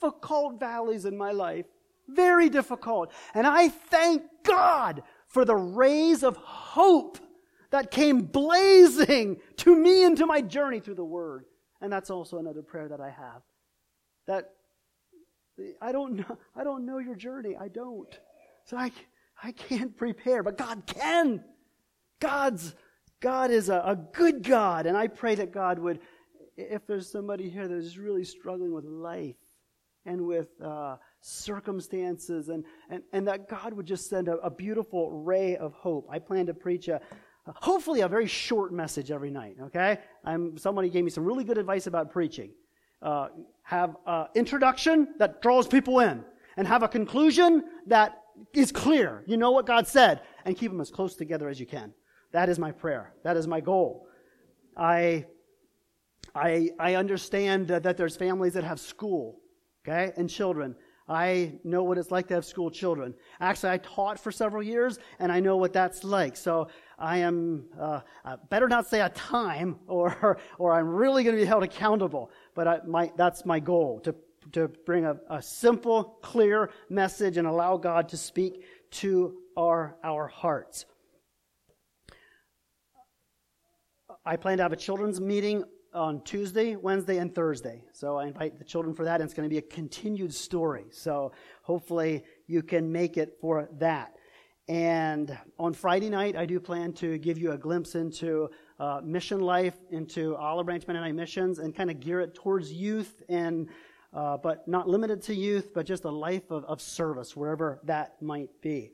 difficult 0.00 0.60
valleys 0.60 1.04
in 1.04 1.16
my 1.16 1.32
life. 1.32 1.66
Very 2.08 2.48
difficult. 2.48 3.12
And 3.34 3.46
I 3.46 3.68
thank 3.68 4.22
God 4.44 5.02
for 5.26 5.44
the 5.44 5.56
rays 5.56 6.22
of 6.22 6.36
hope 6.36 7.18
that 7.70 7.90
came 7.90 8.22
blazing 8.22 9.38
to 9.56 9.76
me 9.76 10.04
into 10.04 10.24
my 10.24 10.40
journey 10.40 10.80
through 10.80 10.94
the 10.94 11.04
Word. 11.04 11.44
And 11.80 11.92
that's 11.92 12.10
also 12.10 12.38
another 12.38 12.62
prayer 12.62 12.88
that 12.88 13.00
I 13.00 13.10
have. 13.10 13.42
That 14.26 14.52
I 15.82 15.92
don't 15.92 16.14
know, 16.14 16.38
I 16.56 16.64
don't 16.64 16.86
know 16.86 16.98
your 16.98 17.14
journey. 17.14 17.56
I 17.60 17.68
don't. 17.68 18.18
So 18.64 18.76
I, 18.76 18.90
I 19.42 19.52
can't 19.52 19.96
prepare, 19.96 20.42
but 20.42 20.56
God 20.56 20.84
can. 20.86 21.44
God's, 22.20 22.74
God 23.20 23.50
is 23.50 23.68
a, 23.68 23.82
a 23.84 23.96
good 23.96 24.42
God. 24.42 24.86
And 24.86 24.96
I 24.96 25.08
pray 25.08 25.34
that 25.34 25.52
God 25.52 25.78
would, 25.78 26.00
if 26.56 26.86
there's 26.86 27.10
somebody 27.10 27.50
here 27.50 27.68
that 27.68 27.76
is 27.76 27.98
really 27.98 28.24
struggling 28.24 28.72
with 28.72 28.84
life 28.84 29.36
and 30.08 30.18
with 30.26 30.48
uh, 30.60 30.96
circumstances, 31.20 32.48
and, 32.48 32.64
and, 32.90 33.02
and 33.12 33.28
that 33.28 33.48
God 33.48 33.74
would 33.74 33.86
just 33.86 34.08
send 34.08 34.28
a, 34.28 34.36
a 34.38 34.50
beautiful 34.50 35.02
ray 35.12 35.56
of 35.56 35.72
hope. 35.74 36.04
I 36.10 36.18
plan 36.18 36.46
to 36.46 36.54
preach 36.54 36.88
a, 36.88 37.00
hopefully 37.46 38.00
a 38.00 38.08
very 38.08 38.26
short 38.26 38.72
message 38.72 39.10
every 39.10 39.30
night, 39.30 39.56
okay? 39.66 39.98
I'm, 40.24 40.58
somebody 40.58 40.88
gave 40.90 41.04
me 41.04 41.10
some 41.10 41.24
really 41.24 41.44
good 41.44 41.58
advice 41.58 41.86
about 41.86 42.10
preaching. 42.10 42.50
Uh, 43.00 43.28
have 43.62 43.96
an 44.06 44.26
introduction 44.34 44.96
that 45.18 45.42
draws 45.42 45.66
people 45.68 46.00
in, 46.00 46.24
and 46.56 46.66
have 46.66 46.82
a 46.82 46.88
conclusion 46.88 47.62
that 47.86 48.10
is 48.52 48.72
clear. 48.72 49.22
You 49.26 49.36
know 49.36 49.52
what 49.52 49.66
God 49.66 49.86
said, 49.86 50.22
and 50.44 50.56
keep 50.56 50.70
them 50.72 50.80
as 50.80 50.90
close 50.90 51.14
together 51.14 51.48
as 51.48 51.60
you 51.60 51.66
can. 51.66 51.92
That 52.32 52.48
is 52.48 52.58
my 52.58 52.72
prayer. 52.72 53.12
That 53.24 53.36
is 53.36 53.46
my 53.46 53.60
goal. 53.60 54.06
I, 54.76 55.26
I, 56.34 56.70
I 56.78 56.94
understand 56.94 57.68
that, 57.68 57.82
that 57.84 57.96
there's 57.96 58.16
families 58.16 58.54
that 58.54 58.64
have 58.64 58.80
school, 58.80 59.40
okay, 59.88 60.12
and 60.16 60.28
children. 60.28 60.74
I 61.08 61.54
know 61.64 61.84
what 61.84 61.96
it's 61.96 62.10
like 62.10 62.28
to 62.28 62.34
have 62.34 62.44
school 62.44 62.70
children. 62.70 63.14
Actually, 63.40 63.72
I 63.72 63.78
taught 63.78 64.20
for 64.20 64.30
several 64.30 64.62
years, 64.62 64.98
and 65.18 65.32
I 65.32 65.40
know 65.40 65.56
what 65.56 65.72
that's 65.72 66.04
like. 66.04 66.36
So 66.36 66.68
I 66.98 67.18
am, 67.18 67.64
uh, 67.80 68.00
uh, 68.26 68.36
better 68.50 68.68
not 68.68 68.86
say 68.86 69.00
a 69.00 69.08
time, 69.08 69.78
or, 69.86 70.38
or 70.58 70.74
I'm 70.74 70.88
really 70.88 71.24
going 71.24 71.34
to 71.34 71.40
be 71.40 71.46
held 71.46 71.62
accountable. 71.62 72.30
But 72.54 72.68
I, 72.68 72.80
my, 72.86 73.10
that's 73.16 73.46
my 73.46 73.58
goal, 73.58 74.00
to, 74.00 74.14
to 74.52 74.68
bring 74.68 75.06
a, 75.06 75.16
a 75.30 75.40
simple, 75.40 76.18
clear 76.22 76.70
message 76.90 77.38
and 77.38 77.48
allow 77.48 77.78
God 77.78 78.10
to 78.10 78.18
speak 78.18 78.64
to 78.90 79.38
our, 79.56 79.96
our 80.04 80.28
hearts. 80.28 80.84
I 84.26 84.36
plan 84.36 84.58
to 84.58 84.62
have 84.62 84.74
a 84.74 84.76
children's 84.76 85.22
meeting 85.22 85.64
on 85.94 86.22
Tuesday, 86.22 86.76
Wednesday, 86.76 87.18
and 87.18 87.34
Thursday. 87.34 87.82
So 87.92 88.16
I 88.16 88.26
invite 88.26 88.58
the 88.58 88.64
children 88.64 88.94
for 88.94 89.04
that, 89.04 89.20
and 89.20 89.24
it's 89.24 89.34
going 89.34 89.48
to 89.48 89.52
be 89.52 89.58
a 89.58 89.62
continued 89.62 90.34
story. 90.34 90.86
So 90.90 91.32
hopefully 91.62 92.24
you 92.46 92.62
can 92.62 92.90
make 92.92 93.16
it 93.16 93.38
for 93.40 93.68
that. 93.78 94.14
And 94.68 95.36
on 95.58 95.72
Friday 95.72 96.10
night, 96.10 96.36
I 96.36 96.44
do 96.44 96.60
plan 96.60 96.92
to 96.94 97.16
give 97.16 97.38
you 97.38 97.52
a 97.52 97.58
glimpse 97.58 97.94
into 97.94 98.50
uh, 98.78 99.00
mission 99.02 99.40
life, 99.40 99.74
into 99.90 100.36
Olive 100.36 100.66
Branch 100.66 100.86
Mennonite 100.86 101.14
Missions, 101.14 101.58
and 101.58 101.74
kind 101.74 101.90
of 101.90 102.00
gear 102.00 102.20
it 102.20 102.34
towards 102.34 102.70
youth, 102.70 103.22
and 103.28 103.68
uh, 104.12 104.36
but 104.36 104.68
not 104.68 104.88
limited 104.88 105.22
to 105.22 105.34
youth, 105.34 105.72
but 105.74 105.86
just 105.86 106.04
a 106.04 106.10
life 106.10 106.50
of, 106.50 106.64
of 106.64 106.80
service, 106.80 107.34
wherever 107.34 107.80
that 107.84 108.20
might 108.20 108.50
be. 108.60 108.92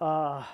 Uh, 0.00 0.44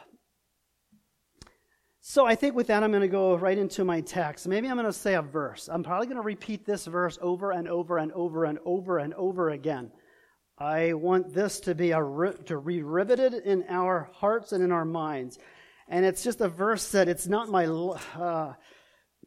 so 2.11 2.27
I 2.27 2.35
think 2.35 2.57
with 2.57 2.67
that, 2.67 2.83
I'm 2.83 2.91
going 2.91 3.03
to 3.03 3.07
go 3.07 3.37
right 3.37 3.57
into 3.57 3.85
my 3.85 4.01
text. 4.01 4.49
Maybe 4.49 4.67
I'm 4.67 4.75
going 4.75 4.85
to 4.85 4.93
say 4.93 5.15
a 5.15 5.23
verse. 5.23 5.69
I'm 5.73 5.85
probably 5.85 6.09
going 6.09 6.17
to 6.17 6.25
repeat 6.25 6.67
this 6.67 6.85
verse 6.87 7.17
over 7.23 7.53
and 7.53 7.69
over 7.69 7.99
and 7.99 8.11
over 8.11 8.47
and 8.47 8.59
over 8.65 8.99
and 8.99 9.15
over 9.15 9.51
again. 9.51 9.93
I 10.59 10.95
want 10.95 11.33
this 11.33 11.61
to 11.61 11.75
be 11.77 11.93
a, 11.93 12.01
to 12.47 12.61
be 12.61 12.83
riveted 12.83 13.35
in 13.35 13.65
our 13.69 14.11
hearts 14.13 14.51
and 14.51 14.65
in 14.65 14.73
our 14.73 14.85
minds. 14.85 15.39
And 15.87 16.05
it's 16.05 16.25
just 16.25 16.41
a 16.41 16.49
verse 16.49 16.91
that 16.91 17.09
it's 17.09 17.29
not 17.29 17.49
my, 17.49 17.67
uh, 17.67 18.55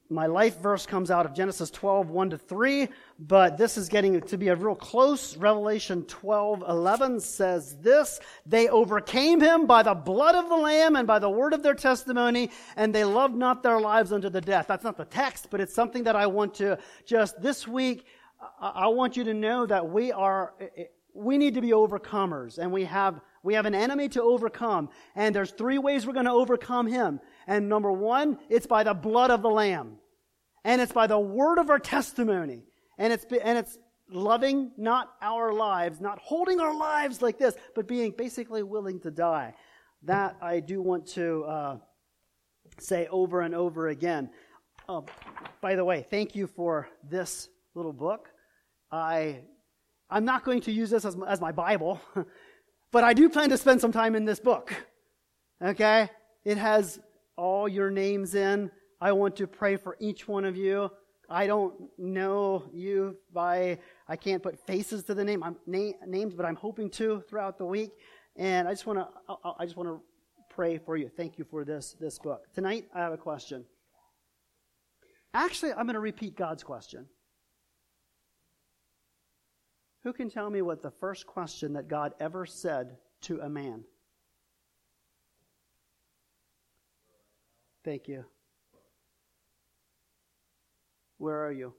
my 0.10 0.26
life 0.26 0.60
verse 0.60 0.86
comes 0.86 1.10
out 1.10 1.26
of 1.26 1.34
Genesis 1.34 1.72
12, 1.72 2.10
1 2.10 2.30
to 2.32 2.38
3, 2.38 2.88
but 3.20 3.58
this 3.58 3.78
is 3.78 3.90
getting 3.90 4.20
to 4.22 4.38
be 4.38 4.50
a 4.50 4.56
real 4.56 4.76
close. 4.76 5.38
Revelation 5.38 6.04
12, 6.04 6.64
11 6.68 7.20
says 7.20 7.78
this, 7.78 8.20
They 8.46 8.68
overcame 8.68 9.40
him 9.40 9.66
by 9.66 9.82
the 9.82 9.94
blood 9.94 10.36
of 10.36 10.50
the 10.50 10.56
Lamb 10.56 10.96
and 10.96 11.08
by 11.08 11.20
the 11.20 11.30
word 11.30 11.54
of 11.54 11.64
their 11.64 11.74
testimony, 11.74 12.52
and 12.76 12.94
they 12.94 13.04
loved 13.04 13.36
not 13.36 13.64
their 13.64 13.80
lives 13.80 14.12
unto 14.12 14.30
the 14.30 14.42
death. 14.42 14.68
That's 14.68 14.84
not 14.84 14.98
the 14.98 15.06
text, 15.06 15.48
but 15.50 15.62
it's 15.62 15.74
something 15.74 16.04
that 16.04 16.16
I 16.16 16.28
want 16.28 16.54
to 16.56 16.78
just 17.06 17.42
this 17.42 17.68
week, 17.68 18.06
I 18.60 18.88
want 18.88 19.16
you 19.16 19.24
to 19.24 19.34
know 19.34 19.66
that 19.66 19.90
we 19.90 20.12
are, 20.12 20.54
we 21.14 21.38
need 21.38 21.54
to 21.56 21.62
be 21.62 21.72
overcomers, 21.72 22.58
and 22.58 22.72
we 22.72 22.84
have 22.84 23.22
we 23.44 23.54
have 23.56 23.66
an 23.66 23.76
enemy 23.76 24.08
to 24.10 24.24
overcome, 24.24 24.90
and 25.16 25.36
there's 25.36 25.52
three 25.52 25.78
ways 25.78 26.08
we're 26.08 26.14
going 26.14 26.26
to 26.26 26.32
overcome 26.32 26.88
him. 26.88 27.20
And 27.48 27.70
number 27.70 27.92
one, 27.92 28.38
it's 28.50 28.68
by 28.68 28.84
the 28.84 28.94
blood 28.94 29.32
of 29.32 29.42
the 29.42 29.50
Lamb. 29.50 29.98
And 30.64 30.82
it's 30.82 30.94
by 30.94 31.08
the 31.08 31.20
word 31.20 31.60
of 31.60 31.70
our 31.70 31.80
testimony. 31.80 32.64
And 32.98 33.12
it's, 33.12 33.26
and 33.26 33.58
it's 33.58 33.78
loving 34.10 34.72
not 34.78 35.14
our 35.22 35.52
lives, 35.52 36.00
not 36.00 36.20
holding 36.20 36.60
our 36.60 36.76
lives 36.76 37.22
like 37.22 37.38
this, 37.38 37.56
but 37.76 37.88
being 37.88 38.14
basically 38.18 38.64
willing 38.64 39.00
to 39.02 39.12
die. 39.12 39.54
That 40.04 40.38
I 40.42 40.60
do 40.60 40.82
want 40.82 41.08
to 41.10 41.44
uh, 41.44 41.78
say 42.80 43.08
over 43.08 43.42
and 43.42 43.56
over 43.56 43.88
again. 43.88 44.30
Uh, 44.88 45.02
by 45.62 45.76
the 45.76 45.86
way, 45.86 46.06
thank 46.10 46.36
you 46.36 46.48
for 46.48 46.88
this 47.10 47.50
little 47.74 47.94
book. 47.94 48.30
I, 48.92 49.40
I'm 50.10 50.26
not 50.26 50.44
going 50.44 50.62
to 50.62 50.72
use 50.72 50.90
this 50.90 51.06
as, 51.06 51.18
as 51.28 51.42
my 51.42 51.52
Bible, 51.52 52.02
but 52.92 53.04
I 53.04 53.14
do 53.14 53.30
plan 53.30 53.50
to 53.50 53.58
spend 53.58 53.82
some 53.82 53.92
time 53.92 54.16
in 54.16 54.26
this 54.26 54.40
book. 54.40 54.74
Okay? 55.62 56.10
It 56.44 56.58
has 56.58 57.00
all 57.36 57.68
your 57.68 57.90
names 57.90 58.36
in. 58.36 58.72
I 59.02 59.12
want 59.12 59.36
to 59.38 59.48
pray 59.48 59.76
for 59.76 59.98
each 60.00 60.28
one 60.28 60.46
of 60.46 60.56
you. 60.56 60.90
I 61.30 61.48
don't 61.48 61.90
know 61.98 62.64
you 62.74 63.18
by, 63.32 63.80
I 64.08 64.16
can't 64.16 64.44
put 64.44 64.60
faces 64.68 65.04
to 65.06 65.14
the 65.14 65.24
name, 65.24 65.44
I'm, 65.44 65.56
na- 65.66 65.94
names, 66.06 66.34
but 66.34 66.46
I'm 66.46 66.56
hoping 66.56 66.90
to 66.92 67.24
throughout 67.30 67.58
the 67.58 67.66
week. 67.66 67.92
And 68.36 68.68
I 68.68 68.72
just 68.72 68.86
want 68.86 69.00
to, 69.00 69.36
I 69.60 69.66
just 69.66 69.78
want 69.78 69.90
to 69.90 70.02
pray 70.50 70.78
for 70.78 70.98
you. 70.98 71.10
Thank 71.10 71.38
you 71.38 71.46
for 71.46 71.64
this, 71.64 71.96
this 72.00 72.20
book. 72.20 72.46
Tonight, 72.54 72.88
I 72.94 73.00
have 73.00 73.14
a 73.14 73.18
question. 73.18 73.66
Actually, 75.34 75.72
I'm 75.72 75.86
going 75.86 75.96
to 75.96 76.00
repeat 76.00 76.36
God's 76.36 76.64
question. 76.64 77.08
Who 80.04 80.14
can 80.14 80.30
tell 80.30 80.50
me 80.50 80.62
what 80.62 80.82
the 80.82 80.92
first 80.92 81.26
question 81.26 81.74
that 81.74 81.88
God 81.88 82.14
ever 82.20 82.46
said 82.46 82.98
to 83.22 83.40
a 83.40 83.50
man? 83.50 83.86
Thank 87.84 88.08
you. 88.08 88.24
Where 91.18 91.46
are 91.46 91.52
you? 91.52 91.74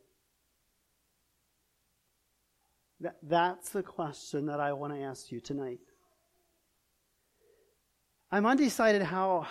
That, 3.01 3.17
that's 3.23 3.71
the 3.71 3.83
question 3.83 4.47
that 4.47 4.61
I 4.61 4.73
want 4.73 4.95
to 4.95 5.01
ask 5.01 5.33
you 5.33 5.41
tonight. 5.41 5.81
I'm 8.31 8.47
undecided 8.47 9.03
how, 9.03 9.47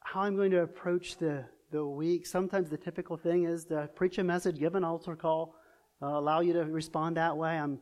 how 0.00 0.22
I'm 0.22 0.36
going 0.36 0.50
to 0.52 0.62
approach 0.62 1.16
the, 1.16 1.44
the 1.70 1.84
week. 1.84 2.26
Sometimes 2.26 2.70
the 2.70 2.76
typical 2.76 3.16
thing 3.16 3.44
is 3.44 3.64
to 3.66 3.88
preach 3.94 4.18
a 4.18 4.24
message, 4.24 4.58
give 4.58 4.74
an 4.74 4.84
altar 4.84 5.16
call, 5.16 5.56
uh, 6.00 6.06
allow 6.06 6.40
you 6.40 6.52
to 6.54 6.64
respond 6.64 7.16
that 7.16 7.36
way. 7.36 7.58
I'm, 7.58 7.80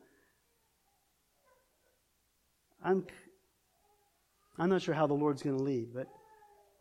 I'm, 2.84 3.06
I'm 4.58 4.68
not 4.68 4.82
sure 4.82 4.94
how 4.94 5.06
the 5.06 5.14
Lord's 5.14 5.42
going 5.42 5.56
to 5.56 5.62
lead, 5.62 5.94
but 5.94 6.08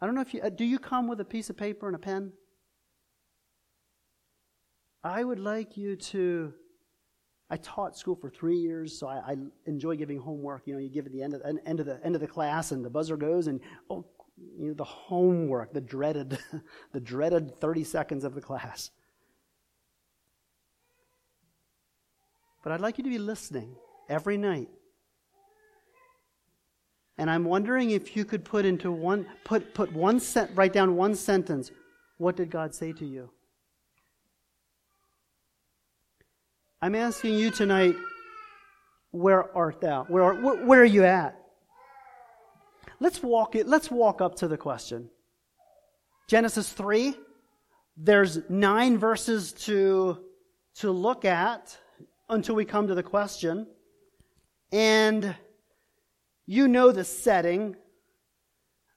I 0.02 0.06
don't 0.06 0.16
know 0.16 0.22
if 0.22 0.34
you, 0.34 0.42
uh, 0.42 0.50
do 0.50 0.64
you 0.64 0.80
come 0.80 1.08
with 1.08 1.20
a 1.20 1.26
piece 1.26 1.50
of 1.50 1.58
paper 1.58 1.88
and 1.88 1.96
a 1.96 2.00
pen? 2.00 2.32
I 5.04 5.24
would 5.24 5.40
like 5.40 5.78
you 5.78 5.96
to. 5.96 6.54
I 7.52 7.58
taught 7.58 7.98
school 7.98 8.16
for 8.16 8.30
three 8.30 8.58
years, 8.58 8.98
so 8.98 9.08
I, 9.08 9.32
I 9.32 9.36
enjoy 9.66 9.96
giving 9.96 10.20
homework. 10.20 10.68
You 10.68 10.74
know, 10.74 10.80
you 10.80 10.90
give 10.90 11.08
at 11.08 11.12
the 11.12 11.24
end 11.24 11.34
of, 11.34 11.42
end 11.66 11.80
of 11.80 11.86
the 11.86 12.00
end 12.06 12.16
of 12.16 12.22
the 12.22 12.28
class, 12.28 12.72
and 12.72 12.86
the 12.86 12.90
buzzer 12.90 13.18
goes, 13.18 13.48
and 13.48 13.60
oh, 13.90 14.06
you 14.58 14.68
know, 14.68 14.74
the 14.74 14.84
homework, 14.84 15.74
the 15.74 15.82
dreaded, 15.82 16.38
the 16.94 17.00
dreaded 17.00 17.56
thirty 17.60 17.84
seconds 17.84 18.24
of 18.24 18.36
the 18.36 18.42
class. 18.42 18.92
But 22.64 22.74
I'd 22.74 22.82
like 22.82 22.98
you 22.98 23.04
to 23.04 23.10
be 23.10 23.18
listening 23.18 23.76
every 24.10 24.38
night. 24.38 24.70
And 27.20 27.30
I'm 27.30 27.44
wondering 27.44 27.92
if 27.92 28.16
you 28.16 28.24
could 28.24 28.46
put 28.46 28.66
into 28.66 28.92
one 28.92 29.28
put 29.44 29.74
put 29.74 29.92
one 29.92 30.22
set 30.22 30.56
write 30.56 30.72
down 30.72 30.96
one 30.96 31.16
sentence. 31.16 31.70
What 32.18 32.38
did 32.38 32.50
God 32.50 32.74
say 32.74 32.94
to 32.94 33.06
you? 33.06 33.30
I'm 36.82 36.96
asking 36.96 37.34
you 37.34 37.52
tonight, 37.52 37.96
where 39.12 39.56
art 39.56 39.82
thou? 39.82 40.06
Where, 40.06 40.34
where, 40.34 40.66
where 40.66 40.82
are 40.82 40.86
you 40.86 41.04
at? 41.04 41.38
Let's 43.02 43.22
walk 43.22 43.56
it, 43.56 43.68
let's 43.68 43.92
walk 43.92 44.22
up 44.22 44.36
to 44.36 44.48
the 44.48 44.58
question. 44.58 45.10
Genesis 46.30 46.72
3, 46.72 47.16
there's 47.98 48.50
nine 48.50 48.98
verses 48.98 49.52
to, 49.52 50.20
to 50.76 50.92
look 50.92 51.26
at 51.26 51.78
until 52.30 52.56
we 52.56 52.64
come 52.64 52.88
to 52.88 52.96
the 52.96 53.04
question. 53.04 53.68
And 54.72 55.36
you 56.50 56.68
know 56.68 56.92
the 56.92 57.04
setting. 57.04 57.76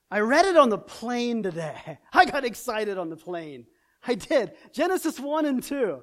I 0.09 0.21
read 0.21 0.45
it 0.45 0.57
on 0.57 0.69
the 0.69 0.77
plane 0.79 1.43
today. 1.43 1.99
I 2.13 2.25
got 2.25 2.45
excited 2.45 2.97
on 2.97 3.11
the 3.11 3.15
plane. 3.15 3.67
I 4.07 4.15
did. 4.15 4.53
Genesis 4.71 5.19
1 5.19 5.45
and 5.45 5.61
2. 5.61 6.01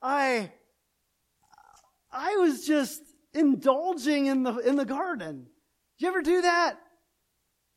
I, 0.00 0.52
I 2.12 2.36
was 2.36 2.64
just 2.64 3.02
indulging 3.34 4.26
in 4.26 4.44
the, 4.44 4.58
in 4.58 4.76
the 4.76 4.84
garden. 4.84 5.48
Did 5.98 6.04
you 6.04 6.08
ever 6.10 6.22
do 6.22 6.42
that? 6.42 6.78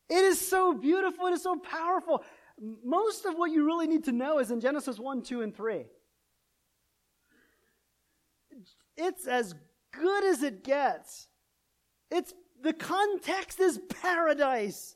It 0.08 0.24
is 0.24 0.40
so 0.40 0.76
beautiful. 0.76 1.26
It 1.26 1.34
is 1.34 1.42
so 1.42 1.56
powerful. 1.56 2.24
Most 2.86 3.26
of 3.26 3.34
what 3.34 3.50
you 3.50 3.66
really 3.66 3.88
need 3.88 4.04
to 4.04 4.12
know 4.12 4.38
is 4.38 4.52
in 4.52 4.60
Genesis 4.60 5.00
1, 5.00 5.24
2, 5.24 5.42
and 5.42 5.56
3. 5.56 5.86
It's 8.96 9.26
as 9.26 9.56
good 9.92 10.24
as 10.24 10.44
it 10.44 10.64
gets. 10.64 11.30
It's, 12.12 12.32
the 12.62 12.74
context 12.74 13.60
is 13.60 13.80
paradise. 14.02 14.96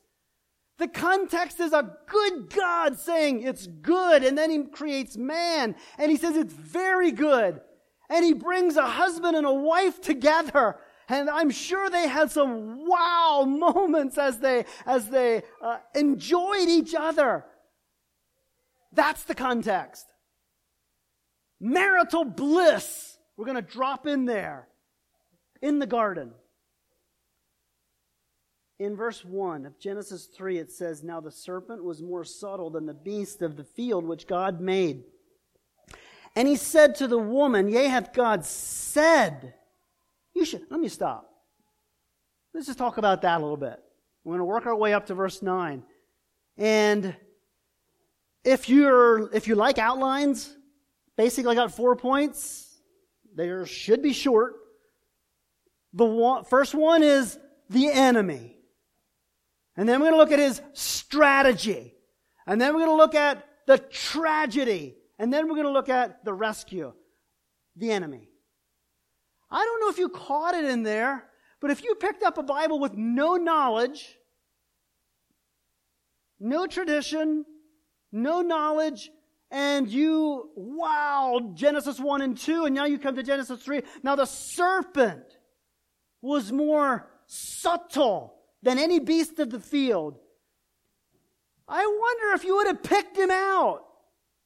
The 0.80 0.88
context 0.88 1.60
is 1.60 1.72
a 1.72 1.96
good 2.08 2.50
God 2.50 2.98
saying 2.98 3.44
it's 3.44 3.68
good, 3.68 4.24
and 4.24 4.38
then 4.38 4.50
he 4.50 4.64
creates 4.64 5.16
man, 5.18 5.76
and 5.98 6.12
he 6.12 6.18
says 6.18 6.36
it's 6.36 6.54
very 6.54 7.12
good. 7.12 7.62
And 8.10 8.26
he 8.26 8.34
brings 8.34 8.76
a 8.76 8.86
husband 8.86 9.36
and 9.36 9.46
a 9.46 9.54
wife 9.54 10.02
together. 10.02 10.78
And 11.10 11.30
I'm 11.30 11.50
sure 11.50 11.90
they 11.90 12.08
had 12.08 12.32
some 12.32 12.88
wow 12.88 13.44
moments 13.48 14.18
as 14.18 14.40
they, 14.40 14.66
as 14.86 15.10
they 15.10 15.44
uh, 15.62 15.78
enjoyed 15.96 16.68
each 16.68 16.94
other. 16.96 17.46
That's 18.92 19.24
the 19.24 19.36
context. 19.36 20.06
Marital 21.60 22.26
bliss. 22.26 23.18
We're 23.38 23.46
going 23.46 23.56
to 23.56 23.62
drop 23.62 24.06
in 24.06 24.26
there 24.26 24.68
in 25.62 25.80
the 25.80 25.88
garden. 25.88 26.34
In 28.84 28.98
verse 28.98 29.24
1 29.24 29.66
of 29.66 29.80
Genesis 29.80 30.26
3, 30.26 30.58
it 30.58 30.70
says, 30.70 31.06
Now 31.06 31.22
the 31.22 31.32
serpent 31.32 31.82
was 31.82 32.02
more 32.02 32.26
subtle 32.26 32.70
than 32.70 32.86
the 32.86 32.94
beast 32.94 33.42
of 33.42 33.56
the 33.56 33.64
field 33.64 34.04
which 34.04 34.28
God 34.28 34.60
made. 34.60 35.06
And 36.36 36.50
he 36.50 36.58
said 36.58 36.96
to 36.96 37.08
the 37.08 37.18
woman, 37.18 37.70
Yea, 37.70 37.88
hath 37.88 38.12
God 38.12 38.44
said, 38.44 39.54
You 40.36 40.44
should, 40.44 40.64
let 40.70 40.82
me 40.82 40.90
stop. 40.90 41.34
Let's 42.54 42.68
just 42.68 42.78
talk 42.78 42.98
about 42.98 43.22
that 43.22 43.40
a 43.40 43.42
little 43.42 43.56
bit. 43.56 43.80
We're 44.26 44.32
going 44.32 44.40
to 44.40 44.46
work 44.46 44.66
our 44.66 44.76
way 44.76 44.94
up 44.94 45.06
to 45.06 45.14
verse 45.14 45.42
9. 45.42 45.82
And 46.58 47.16
if 48.44 48.68
you're, 48.68 49.34
if 49.34 49.48
you 49.48 49.56
like 49.56 49.78
outlines, 49.78 50.54
basically 51.16 51.54
I 51.54 51.56
got 51.56 51.74
four 51.74 51.96
points. 51.96 52.82
They 53.34 53.50
should 53.64 54.02
be 54.02 54.12
short. 54.12 54.56
The 55.94 56.04
one, 56.04 56.44
first 56.44 56.76
one 56.76 57.02
is 57.02 57.40
the 57.70 57.90
enemy. 57.90 58.53
And 59.76 59.90
then 59.90 60.00
we're 60.00 60.12
going 60.12 60.14
to 60.14 60.18
look 60.18 60.32
at 60.32 60.40
his 60.40 60.62
strategy. 60.74 61.96
And 62.46 62.60
then 62.60 62.74
we're 62.74 62.86
going 62.86 62.98
to 62.98 63.02
look 63.02 63.16
at 63.16 63.48
the 63.66 63.78
tragedy. 63.78 64.96
And 65.18 65.34
then 65.34 65.48
we're 65.48 65.56
going 65.56 65.66
to 65.66 65.72
look 65.72 65.90
at 65.90 66.24
the 66.24 66.34
rescue, 66.34 66.94
the 67.76 67.92
enemy. 67.92 68.30
I 69.50 69.64
don't 69.64 69.82
know 69.82 69.90
if 69.90 69.98
you 69.98 70.10
caught 70.10 70.56
it 70.56 70.66
in 70.66 70.84
there, 70.84 71.26
but 71.60 71.72
if 71.72 71.84
you 71.84 71.96
picked 71.96 72.24
up 72.24 72.38
a 72.38 72.44
Bible 72.44 72.80
with 72.80 72.94
no 72.94 73.36
knowledge, 73.36 74.18
no 76.40 76.68
tradition, 76.68 77.46
no 78.12 78.42
knowledge, 78.42 79.10
and 79.50 79.88
you, 79.88 80.50
wow, 80.56 81.52
Genesis 81.54 82.00
1 82.00 82.22
and 82.22 82.38
2, 82.38 82.66
and 82.66 82.76
now 82.76 82.86
you 82.86 82.98
come 82.98 83.16
to 83.16 83.24
Genesis 83.24 83.62
3. 83.62 83.82
Now 84.02 84.16
the 84.16 84.26
serpent 84.26 85.24
was 86.22 86.52
more 86.52 87.08
subtle 87.28 88.43
than 88.64 88.80
any 88.80 89.00
beast 89.00 89.38
of 89.40 89.52
the 89.52 89.60
field. 89.60 90.18
I 91.68 91.86
wonder 91.86 92.36
if 92.36 92.44
you 92.44 92.56
would 92.56 92.68
have 92.68 92.82
picked 92.82 93.18
him 93.18 93.30
out. 93.30 93.82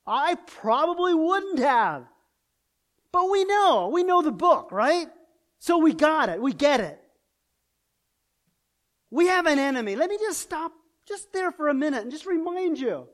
I 0.06 0.36
probably 0.36 1.14
wouldn't 1.14 1.60
have. 1.60 2.06
But 3.12 3.30
we 3.30 3.46
know, 3.46 3.90
we 3.92 4.04
know 4.04 4.22
the 4.22 4.32
book, 4.32 4.72
right? 4.72 5.08
So 5.60 5.78
we 5.78 5.94
got 5.94 6.30
it, 6.30 6.42
we 6.42 6.54
get 6.54 6.80
it. 6.80 7.00
We 9.10 9.28
have 9.28 9.46
an 9.46 9.60
enemy. 9.60 9.96
Let 9.96 10.10
me 10.10 10.18
just 10.18 10.42
stop 10.42 10.74
just 11.08 11.32
there 11.32 11.52
for 11.52 11.70
a 11.70 11.74
minute 11.74 12.04
and 12.04 12.12
just 12.12 12.26
remind 12.26 12.78
you. 12.78 13.08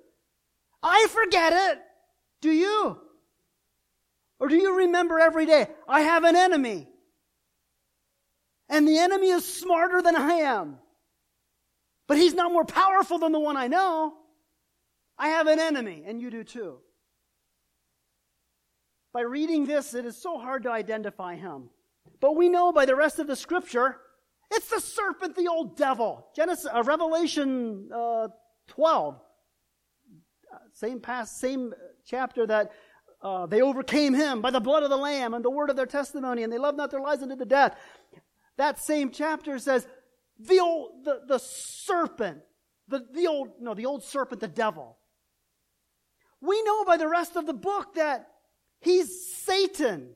I 0.81 1.07
forget 1.09 1.53
it. 1.53 1.79
Do 2.41 2.51
you? 2.51 2.99
Or 4.39 4.47
do 4.47 4.55
you 4.55 4.77
remember 4.77 5.19
every 5.19 5.45
day? 5.45 5.67
I 5.87 6.01
have 6.01 6.23
an 6.23 6.35
enemy. 6.35 6.87
And 8.67 8.87
the 8.87 8.97
enemy 8.97 9.29
is 9.29 9.45
smarter 9.45 10.01
than 10.01 10.15
I 10.15 10.33
am. 10.33 10.79
But 12.07 12.17
he's 12.17 12.33
not 12.33 12.51
more 12.51 12.65
powerful 12.65 13.19
than 13.19 13.31
the 13.31 13.39
one 13.39 13.57
I 13.57 13.67
know. 13.67 14.13
I 15.17 15.29
have 15.29 15.47
an 15.47 15.59
enemy, 15.59 16.03
and 16.05 16.21
you 16.21 16.29
do 16.29 16.43
too. 16.43 16.79
By 19.13 19.21
reading 19.21 19.65
this, 19.65 19.93
it 19.93 20.05
is 20.05 20.17
so 20.17 20.39
hard 20.39 20.63
to 20.63 20.71
identify 20.71 21.35
him. 21.35 21.69
But 22.19 22.35
we 22.35 22.49
know 22.49 22.71
by 22.71 22.85
the 22.85 22.95
rest 22.95 23.19
of 23.19 23.27
the 23.27 23.35
scripture, 23.35 23.97
it's 24.51 24.69
the 24.69 24.79
serpent, 24.79 25.35
the 25.35 25.47
old 25.47 25.77
devil. 25.77 26.27
Genesis, 26.35 26.67
uh, 26.73 26.83
Revelation 26.83 27.89
uh, 27.93 28.29
12, 28.67 29.15
uh, 29.15 30.57
same 30.73 30.99
past, 30.99 31.39
same 31.39 31.73
chapter 32.05 32.47
that 32.47 32.71
uh, 33.21 33.45
they 33.45 33.61
overcame 33.61 34.13
him 34.13 34.41
by 34.41 34.51
the 34.51 34.59
blood 34.59 34.83
of 34.83 34.89
the 34.89 34.97
Lamb 34.97 35.33
and 35.33 35.45
the 35.45 35.49
word 35.49 35.69
of 35.69 35.75
their 35.75 35.85
testimony, 35.85 36.43
and 36.43 36.51
they 36.51 36.57
loved 36.57 36.77
not 36.77 36.91
their 36.91 36.99
lives 37.01 37.21
unto 37.23 37.35
the 37.35 37.45
death. 37.45 37.77
That 38.57 38.79
same 38.79 39.11
chapter 39.11 39.57
says, 39.59 39.87
the 40.39 40.59
old, 40.59 41.03
the, 41.03 41.21
the 41.27 41.37
serpent, 41.37 42.39
the, 42.87 43.05
the 43.13 43.27
old, 43.27 43.49
no, 43.59 43.73
the 43.73 43.85
old 43.85 44.03
serpent, 44.03 44.41
the 44.41 44.47
devil. 44.47 44.97
We 46.41 46.61
know 46.63 46.83
by 46.83 46.97
the 46.97 47.07
rest 47.07 47.35
of 47.35 47.45
the 47.45 47.53
book 47.53 47.95
that 47.95 48.27
he's 48.81 49.33
Satan. 49.33 50.09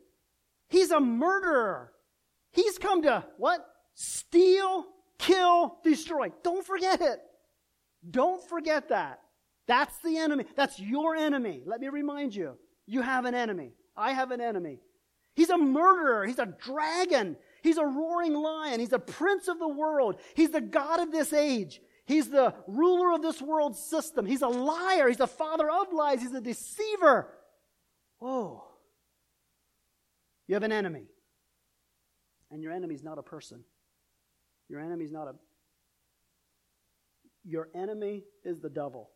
He's 0.69 0.91
a 0.91 0.99
murderer. 0.99 1.93
He's 2.51 2.77
come 2.77 3.03
to 3.03 3.23
what? 3.37 3.65
Steal, 3.93 4.85
kill, 5.17 5.77
destroy. 5.83 6.31
Don't 6.43 6.65
forget 6.65 7.01
it. 7.01 7.19
Don't 8.09 8.43
forget 8.47 8.89
that. 8.89 9.21
That's 9.67 9.97
the 9.99 10.17
enemy. 10.17 10.45
That's 10.55 10.79
your 10.79 11.15
enemy. 11.15 11.61
Let 11.65 11.81
me 11.81 11.89
remind 11.89 12.35
you. 12.35 12.57
You 12.85 13.01
have 13.01 13.25
an 13.25 13.35
enemy. 13.35 13.73
I 13.95 14.13
have 14.13 14.31
an 14.31 14.41
enemy. 14.41 14.79
He's 15.35 15.49
a 15.49 15.57
murderer. 15.57 16.25
He's 16.25 16.39
a 16.39 16.45
dragon. 16.45 17.37
He's 17.67 17.77
a 17.77 17.85
roaring 17.85 18.33
lion. 18.33 18.79
He's 18.79 18.93
a 18.93 18.99
prince 18.99 19.49
of 19.49 19.59
the 19.59 19.67
world. 19.67 20.15
He's 20.35 20.51
the 20.51 20.61
God 20.61 21.01
of 21.01 21.11
this 21.11 21.33
age. 21.33 21.81
He's 22.05 22.29
the 22.29 22.53
ruler 22.65 23.13
of 23.13 23.21
this 23.21 23.41
world 23.41 23.75
system. 23.75 24.25
He's 24.25 24.41
a 24.41 24.47
liar. 24.47 25.09
He's 25.09 25.17
the 25.17 25.27
father 25.27 25.69
of 25.69 25.91
lies. 25.91 26.21
He's 26.21 26.31
a 26.31 26.39
deceiver. 26.39 27.27
Whoa. 28.19 28.63
You 30.47 30.55
have 30.55 30.63
an 30.63 30.71
enemy. 30.71 31.07
And 32.49 32.63
your 32.63 32.71
enemy 32.71 32.95
is 32.95 33.03
not 33.03 33.17
a 33.17 33.23
person. 33.23 33.65
Your 34.69 34.79
enemy 34.79 35.03
is 35.03 35.11
not 35.11 35.27
a. 35.27 35.35
Your 37.43 37.67
enemy 37.75 38.23
is 38.45 38.61
the 38.61 38.69
devil. 38.69 39.09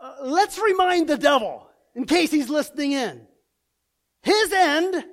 Uh, 0.00 0.14
let's 0.22 0.58
remind 0.58 1.08
the 1.08 1.18
devil, 1.18 1.68
in 1.94 2.06
case 2.06 2.30
he's 2.30 2.48
listening 2.48 2.92
in. 2.92 3.26
His 4.22 4.50
end 4.50 5.04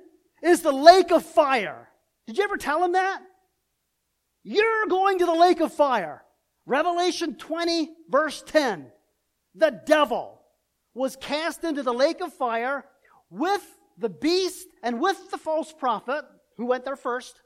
is 0.44 0.60
the 0.60 0.72
lake 0.72 1.10
of 1.10 1.24
fire. 1.24 1.88
Did 2.26 2.38
you 2.38 2.44
ever 2.44 2.56
tell 2.56 2.84
him 2.84 2.92
that? 2.92 3.22
You're 4.44 4.86
going 4.86 5.18
to 5.18 5.26
the 5.26 5.34
lake 5.34 5.60
of 5.60 5.72
fire. 5.72 6.22
Revelation 6.66 7.36
20, 7.36 7.90
verse 8.10 8.42
10. 8.46 8.86
The 9.54 9.80
devil 9.86 10.42
was 10.94 11.16
cast 11.16 11.64
into 11.64 11.82
the 11.82 11.92
lake 11.92 12.20
of 12.20 12.32
fire 12.32 12.84
with 13.30 13.66
the 13.98 14.10
beast 14.10 14.68
and 14.82 15.00
with 15.00 15.30
the 15.30 15.38
false 15.38 15.72
prophet 15.72 16.24
who 16.56 16.66
went 16.66 16.84
there 16.84 16.96
first. 16.96 17.40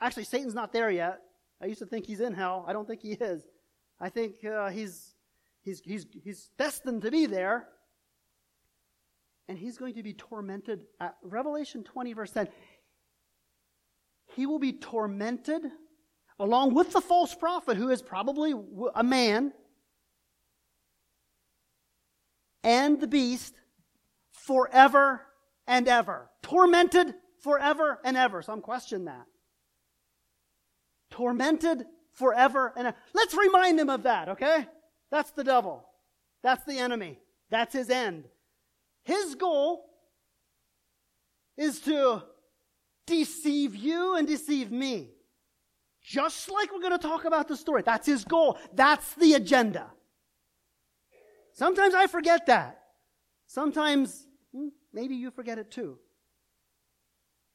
Actually, 0.00 0.24
Satan's 0.24 0.54
not 0.54 0.72
there 0.72 0.90
yet. 0.90 1.20
I 1.60 1.66
used 1.66 1.80
to 1.80 1.86
think 1.86 2.06
he's 2.06 2.20
in 2.20 2.34
hell. 2.34 2.64
I 2.68 2.72
don't 2.72 2.86
think 2.86 3.00
he 3.02 3.12
is. 3.12 3.42
I 3.98 4.10
think 4.10 4.44
uh, 4.44 4.68
he's, 4.68 5.14
he's, 5.62 5.80
he's, 5.80 6.06
he's 6.22 6.50
destined 6.58 7.02
to 7.02 7.10
be 7.10 7.26
there 7.26 7.66
and 9.48 9.58
he's 9.58 9.78
going 9.78 9.94
to 9.94 10.02
be 10.02 10.12
tormented. 10.12 10.84
At 11.00 11.16
Revelation 11.22 11.84
20, 11.84 12.12
verse 12.12 12.30
10. 12.32 12.48
He 14.34 14.46
will 14.46 14.58
be 14.58 14.72
tormented 14.72 15.62
along 16.38 16.74
with 16.74 16.92
the 16.92 17.00
false 17.00 17.34
prophet, 17.34 17.76
who 17.76 17.88
is 17.88 18.02
probably 18.02 18.52
a 18.94 19.02
man, 19.02 19.52
and 22.62 23.00
the 23.00 23.06
beast 23.06 23.54
forever 24.32 25.22
and 25.66 25.88
ever. 25.88 26.28
Tormented 26.42 27.14
forever 27.42 28.00
and 28.04 28.16
ever. 28.16 28.42
Some 28.42 28.60
question 28.60 29.06
that. 29.06 29.26
Tormented 31.10 31.86
forever 32.12 32.72
and 32.76 32.88
ever. 32.88 32.96
Let's 33.14 33.34
remind 33.34 33.78
him 33.78 33.88
of 33.88 34.02
that, 34.02 34.28
okay? 34.30 34.66
That's 35.10 35.30
the 35.30 35.44
devil. 35.44 35.88
That's 36.42 36.64
the 36.64 36.78
enemy. 36.78 37.20
That's 37.50 37.72
his 37.72 37.88
end. 37.88 38.24
His 39.06 39.36
goal 39.36 39.84
is 41.56 41.78
to 41.82 42.24
deceive 43.06 43.76
you 43.76 44.16
and 44.16 44.26
deceive 44.26 44.72
me. 44.72 45.10
Just 46.02 46.50
like 46.50 46.72
we're 46.72 46.80
going 46.80 46.90
to 46.90 46.98
talk 46.98 47.24
about 47.24 47.46
the 47.46 47.56
story. 47.56 47.82
That's 47.86 48.04
his 48.04 48.24
goal. 48.24 48.58
That's 48.74 49.14
the 49.14 49.34
agenda. 49.34 49.86
Sometimes 51.52 51.94
I 51.94 52.08
forget 52.08 52.46
that. 52.46 52.80
Sometimes 53.46 54.26
hmm, 54.52 54.68
maybe 54.92 55.14
you 55.14 55.30
forget 55.30 55.58
it 55.58 55.70
too. 55.70 56.00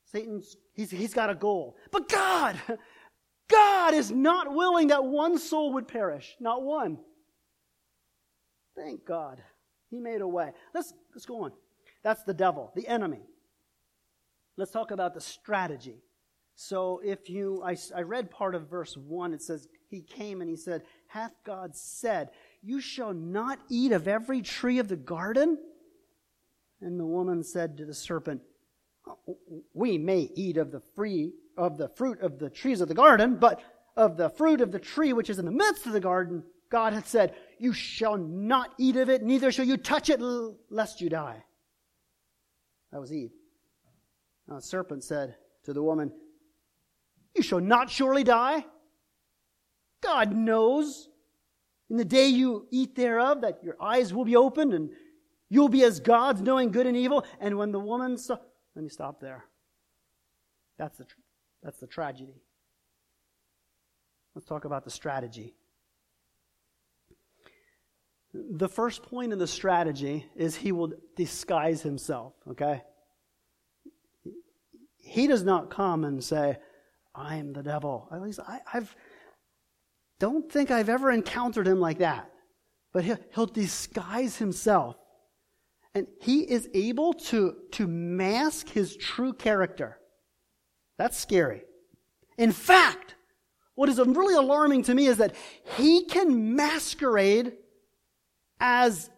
Satan's, 0.06 0.56
he's, 0.74 0.90
he's 0.90 1.14
got 1.14 1.30
a 1.30 1.36
goal. 1.36 1.76
But 1.92 2.08
God, 2.08 2.56
God 3.50 3.94
is 3.94 4.10
not 4.10 4.56
willing 4.56 4.88
that 4.88 5.04
one 5.04 5.38
soul 5.38 5.74
would 5.74 5.90
perish. 5.90 6.34
Not 6.40 6.64
one. 6.64 6.98
Thank 8.74 9.06
God. 9.06 9.44
He 9.92 10.00
made 10.00 10.22
a 10.22 10.28
way. 10.28 10.54
Let's, 10.74 10.94
let's 11.14 11.26
go 11.26 11.44
on. 11.44 11.52
That's 12.02 12.24
the 12.24 12.34
devil, 12.34 12.72
the 12.76 12.88
enemy. 12.88 13.22
Let's 14.58 14.72
talk 14.72 14.92
about 14.92 15.14
the 15.14 15.22
strategy. 15.22 16.02
So 16.56 17.02
if 17.04 17.30
you, 17.30 17.62
I, 17.64 17.78
I 17.96 18.02
read 18.02 18.32
part 18.32 18.56
of 18.56 18.70
verse 18.70 18.96
1, 18.96 19.34
it 19.34 19.42
says, 19.42 19.68
He 19.90 20.02
came 20.02 20.42
and 20.42 20.50
he 20.50 20.56
said, 20.56 20.84
Hath 21.08 21.34
God 21.44 21.76
said, 21.76 22.30
You 22.64 22.82
shall 22.82 23.14
not 23.14 23.60
eat 23.70 23.92
of 23.92 24.08
every 24.08 24.42
tree 24.42 24.80
of 24.80 24.88
the 24.88 24.96
garden? 24.96 25.58
And 26.82 27.00
the 27.00 27.06
woman 27.06 27.44
said 27.44 27.78
to 27.78 27.86
the 27.86 27.94
serpent, 27.94 28.42
We 29.74 29.98
may 29.98 30.30
eat 30.36 30.58
of 30.58 30.72
the 30.72 30.82
free 30.96 31.34
of 31.58 31.78
the 31.78 31.90
fruit 31.90 32.22
of 32.22 32.40
the 32.40 32.50
trees 32.50 32.82
of 32.82 32.88
the 32.88 32.94
garden, 32.94 33.36
but 33.36 33.62
of 33.96 34.18
the 34.18 34.30
fruit 34.30 34.62
of 34.62 34.72
the 34.72 34.80
tree 34.80 35.14
which 35.14 35.30
is 35.30 35.38
in 35.38 35.46
the 35.46 35.52
midst 35.52 35.86
of 35.86 35.94
the 35.94 36.00
garden, 36.00 36.44
God 36.70 36.94
hath 36.94 37.08
said, 37.08 37.36
You 37.62 37.74
shall 37.74 38.18
not 38.18 38.74
eat 38.80 38.96
of 38.96 39.08
it, 39.08 39.22
neither 39.22 39.52
shall 39.52 39.68
you 39.68 39.78
touch 39.78 40.10
it, 40.10 40.20
lest 40.72 41.00
you 41.00 41.10
die. 41.12 41.44
That 42.92 43.00
was 43.00 43.14
Eve. 43.14 43.30
Now 44.48 44.56
the 44.56 44.64
serpent 44.64 45.04
said 45.04 45.36
to 45.66 45.72
the 45.72 45.84
woman, 45.84 46.12
You 47.36 47.44
shall 47.44 47.60
not 47.60 47.92
surely 47.92 48.24
die. 48.24 48.66
God 50.02 50.36
knows 50.36 51.08
in 51.92 51.98
the 51.98 52.04
day 52.04 52.30
you 52.30 52.66
eat 52.72 52.96
thereof 52.96 53.42
that 53.42 53.64
your 53.64 53.78
eyes 53.80 54.12
will 54.12 54.26
be 54.26 54.36
opened 54.36 54.74
and 54.74 54.90
you'll 55.48 55.70
be 55.70 55.84
as 55.84 56.00
gods, 56.00 56.42
knowing 56.42 56.72
good 56.72 56.88
and 56.88 56.98
evil. 56.98 57.24
And 57.40 57.60
when 57.60 57.72
the 57.72 57.80
woman 57.80 58.18
saw, 58.18 58.40
let 58.76 58.82
me 58.82 58.90
stop 58.90 59.22
there. 59.22 59.46
That's 60.80 60.98
the, 60.98 61.06
that's 61.62 61.78
the 61.78 61.86
tragedy. 61.86 62.42
Let's 64.34 64.48
talk 64.48 64.66
about 64.66 64.84
the 64.84 64.90
strategy. 64.90 65.54
The 68.34 68.70
first 68.70 69.04
point 69.04 69.34
in 69.34 69.40
the 69.40 69.48
strategy 69.48 70.26
is 70.36 70.56
he 70.56 70.72
will 70.72 70.94
disguise 71.16 71.82
himself, 71.82 72.34
okay? 72.50 72.82
He 74.98 75.28
does 75.28 75.44
not 75.44 75.70
come 75.70 76.06
and 76.06 76.24
say, 76.24 76.58
I 77.14 77.36
am 77.36 77.52
the 77.52 77.64
devil. 77.64 78.08
At 78.12 78.22
least 78.22 78.40
I, 78.40 78.60
I've 78.74 78.96
don't 80.22 80.52
think 80.52 80.70
I've 80.70 80.88
ever 80.88 81.12
encountered 81.12 81.68
him 81.68 81.80
like 81.80 81.98
that. 81.98 82.32
But 82.94 83.04
he'll, 83.04 83.18
he'll 83.34 83.48
disguise 83.48 84.38
himself. 84.38 84.96
And 85.96 86.06
he 86.22 86.42
is 86.42 86.70
able 86.76 87.14
to, 87.14 87.56
to 87.72 87.88
mask 87.88 88.70
his 88.70 88.96
true 88.96 89.34
character. 89.34 89.98
That's 91.00 91.18
scary. 91.18 91.64
In 92.38 92.52
fact, 92.52 93.16
what 93.74 93.90
is 93.90 93.98
really 93.98 94.36
alarming 94.36 94.84
to 94.84 94.94
me 94.94 95.08
is 95.08 95.18
that 95.18 95.36
he 95.78 96.06
can 96.06 96.56
masquerade 96.56 97.54
as 98.62 99.10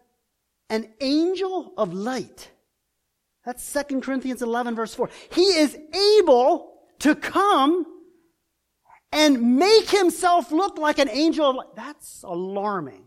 an 0.70 0.88
angel 1.00 1.72
of 1.76 1.92
light. 1.92 2.50
That's 3.44 3.72
2 3.88 4.00
Corinthians 4.00 4.42
11 4.42 4.74
verse 4.74 4.94
4. 4.94 5.10
He 5.30 5.42
is 5.42 5.78
able 6.18 6.72
to 7.00 7.14
come 7.14 7.86
and 9.12 9.58
make 9.58 9.90
himself 9.90 10.50
look 10.50 10.78
like 10.78 10.98
an 10.98 11.10
angel 11.10 11.50
of 11.50 11.56
light. 11.56 11.76
That's 11.76 12.22
alarming. 12.22 13.04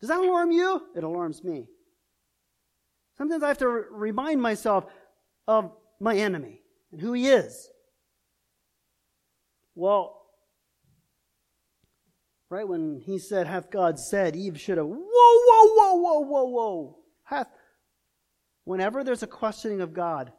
Does 0.00 0.10
that 0.10 0.20
alarm 0.20 0.52
you? 0.52 0.82
It 0.94 1.02
alarms 1.02 1.42
me. 1.42 1.66
Sometimes 3.16 3.42
I 3.42 3.48
have 3.48 3.58
to 3.58 3.68
remind 3.68 4.40
myself 4.40 4.86
of 5.48 5.72
my 5.98 6.16
enemy 6.16 6.60
and 6.92 7.00
who 7.00 7.12
he 7.12 7.28
is. 7.28 7.68
Well, 9.74 10.19
right 12.50 12.66
when 12.66 13.00
he 13.00 13.18
said, 13.18 13.46
hath 13.46 13.70
God 13.70 13.98
said, 13.98 14.36
Eve 14.36 14.60
should 14.60 14.76
have, 14.76 14.86
whoa, 14.86 14.96
whoa, 14.98 15.74
whoa, 15.74 15.94
whoa, 15.94 16.20
whoa, 16.20 16.44
whoa. 16.44 16.98
Hath, 17.22 17.48
whenever 18.64 19.04
there's 19.04 19.22
a 19.22 19.28
questioning 19.28 19.80
of 19.80 19.94
God, 19.94 20.32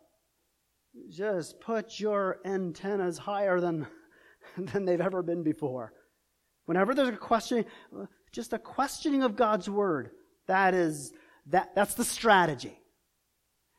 just 1.10 1.62
put 1.62 2.00
your 2.00 2.40
antennas 2.46 3.18
higher 3.18 3.62
than, 3.62 3.88
than 4.58 4.84
they've 4.84 5.02
ever 5.02 5.24
been 5.24 5.42
before. 5.42 5.94
Whenever 6.66 6.94
there's 6.94 7.10
a 7.10 7.18
questioning, 7.18 7.66
just 8.32 8.54
a 8.54 8.60
questioning 8.60 9.24
of 9.24 9.38
God's 9.38 9.70
word, 9.70 10.12
that 10.48 10.74
is, 10.74 11.14
that, 11.48 11.74
that's 11.76 11.94
the 11.94 12.04
strategy. 12.04 12.78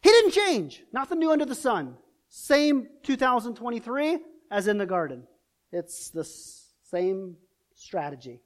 He 0.01 0.11
didn't 0.11 0.33
change. 0.33 0.83
Nothing 0.93 1.19
new 1.19 1.31
under 1.31 1.45
the 1.45 1.55
sun. 1.55 1.97
Same 2.29 2.89
2023 3.03 4.19
as 4.51 4.67
in 4.67 4.79
the 4.79 4.87
garden. 4.87 5.25
It's 5.71 6.09
the 6.09 6.25
same 6.25 7.37
strategy. 7.83 8.41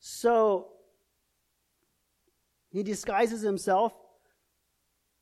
So, 0.00 0.68
he 2.70 2.82
disguises 2.82 3.42
himself 3.42 3.92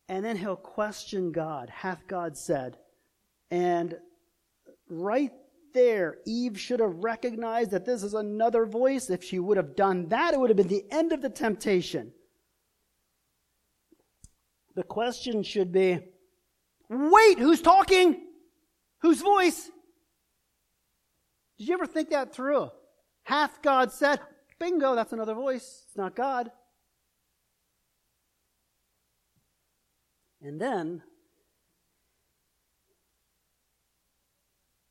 and 0.08 0.24
then 0.24 0.36
he'll 0.36 0.56
question 0.56 1.32
God. 1.32 1.68
Hath 1.68 2.06
God 2.06 2.36
said? 2.36 2.78
And 3.50 3.96
right 4.88 5.32
there, 5.72 6.18
Eve 6.26 6.58
should 6.58 6.80
have 6.80 7.04
recognized 7.04 7.72
that 7.72 7.84
this 7.84 8.02
is 8.02 8.14
another 8.14 8.66
voice. 8.66 9.10
If 9.10 9.22
she 9.22 9.38
would 9.38 9.56
have 9.56 9.76
done 9.76 10.08
that, 10.08 10.34
it 10.34 10.40
would 10.40 10.50
have 10.50 10.56
been 10.56 10.68
the 10.68 10.84
end 10.90 11.12
of 11.12 11.22
the 11.22 11.30
temptation. 11.30 12.12
The 14.74 14.82
question 14.82 15.42
should 15.42 15.72
be 15.72 16.00
wait, 16.88 17.38
who's 17.38 17.60
talking? 17.60 18.20
Whose 19.02 19.20
voice? 19.20 19.70
Did 21.58 21.68
you 21.68 21.74
ever 21.74 21.86
think 21.86 22.10
that 22.10 22.34
through? 22.34 22.70
Hath 23.24 23.62
God 23.62 23.92
said? 23.92 24.20
Bingo, 24.58 24.94
that's 24.94 25.12
another 25.12 25.34
voice. 25.34 25.84
It's 25.86 25.96
not 25.96 26.14
God. 26.14 26.50
And 30.42 30.60
then 30.60 31.02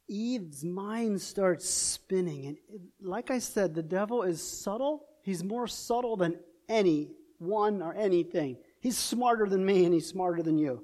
Eve's 0.08 0.64
mind 0.64 1.22
starts 1.22 1.70
spinning. 1.70 2.48
And 2.48 2.58
like 3.02 3.32
I 3.32 3.40
said, 3.40 3.74
the 3.76 3.84
devil 3.84 4.24
is 4.24 4.42
subtle. 4.42 5.06
He's 5.24 5.44
more 5.44 5.68
subtle 5.68 6.18
than 6.18 6.40
any 6.68 7.12
one 7.38 7.82
or 7.82 7.94
anything. 7.94 8.58
He's 8.80 8.98
smarter 8.98 9.48
than 9.48 9.66
me 9.66 9.86
and 9.86 9.94
he's 9.94 10.08
smarter 10.08 10.42
than 10.42 10.58
you. 10.58 10.84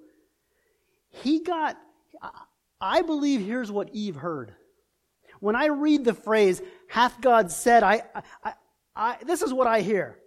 He 1.10 1.40
got, 1.40 1.78
I 2.80 3.02
believe 3.02 3.42
here's 3.42 3.72
what 3.72 3.90
Eve 3.94 4.16
heard. 4.16 4.54
When 5.40 5.56
I 5.56 5.68
read 5.68 6.06
the 6.06 6.14
phrase, 6.14 6.62
hath 6.88 7.20
God 7.22 7.52
said, 7.52 7.84
I, 7.84 8.04
I, 8.44 8.54
I, 8.96 9.18
this 9.26 9.42
is 9.42 9.54
what 9.54 9.68
I 9.68 9.82
hear. 9.82 10.18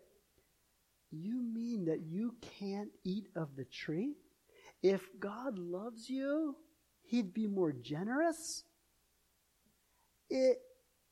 You 1.10 1.42
mean 1.42 1.86
that 1.86 2.00
you 2.00 2.34
can't 2.58 2.90
eat 3.04 3.28
of 3.34 3.56
the 3.56 3.64
tree? 3.64 4.14
If 4.82 5.02
God 5.18 5.58
loves 5.58 6.08
you, 6.08 6.56
He'd 7.02 7.32
be 7.32 7.46
more 7.46 7.72
generous. 7.72 8.64
It, 10.28 10.58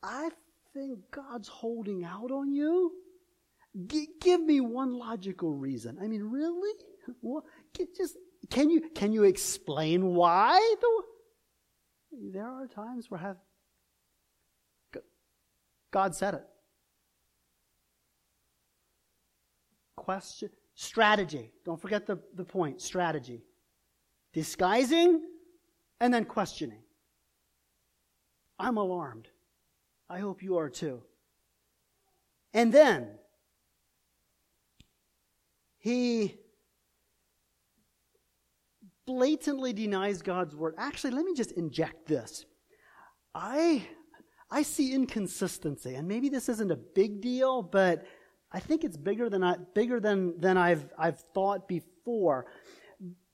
I 0.02 0.28
think 0.74 0.98
God's 1.10 1.48
holding 1.48 2.04
out 2.04 2.30
on 2.30 2.52
you. 2.52 2.92
G- 3.86 4.08
give 4.20 4.40
me 4.42 4.60
one 4.60 4.92
logical 4.92 5.52
reason. 5.52 5.98
I 6.00 6.06
mean, 6.06 6.22
really? 6.22 6.72
Just 7.96 8.16
can 8.50 8.70
you 8.70 8.90
can 8.94 9.12
you 9.12 9.24
explain 9.24 10.14
why? 10.14 10.74
The, 10.80 11.02
there 12.32 12.46
are 12.46 12.66
times 12.66 13.10
where 13.10 13.20
have 13.20 13.36
God 15.90 16.14
said 16.14 16.34
it. 16.34 16.44
Question 19.96 20.50
strategy. 20.74 21.52
Don't 21.64 21.80
forget 21.80 22.06
the, 22.06 22.18
the 22.34 22.44
point. 22.44 22.80
Strategy 22.80 23.42
disguising, 24.36 25.22
and 25.98 26.12
then 26.12 26.26
questioning. 26.26 26.82
I'm 28.58 28.76
alarmed. 28.76 29.28
I 30.10 30.18
hope 30.18 30.42
you 30.42 30.58
are 30.58 30.68
too. 30.68 31.02
And 32.52 32.70
then 32.70 33.08
he 35.78 36.34
blatantly 39.06 39.72
denies 39.72 40.20
God's 40.20 40.54
word. 40.54 40.74
Actually, 40.76 41.12
let 41.12 41.24
me 41.24 41.34
just 41.34 41.52
inject 41.52 42.06
this. 42.06 42.44
I, 43.34 43.88
I 44.50 44.62
see 44.62 44.94
inconsistency, 44.94 45.94
and 45.94 46.06
maybe 46.06 46.28
this 46.28 46.48
isn't 46.48 46.70
a 46.70 46.76
big 46.76 47.20
deal, 47.20 47.62
but 47.62 48.06
I 48.52 48.60
think 48.60 48.84
it's 48.84 48.96
bigger 48.96 49.28
than 49.28 49.42
I, 49.42 49.56
bigger 49.74 49.98
than, 50.00 50.38
than 50.38 50.56
I've, 50.56 50.88
I've 50.98 51.18
thought 51.34 51.66
before. 51.66 52.46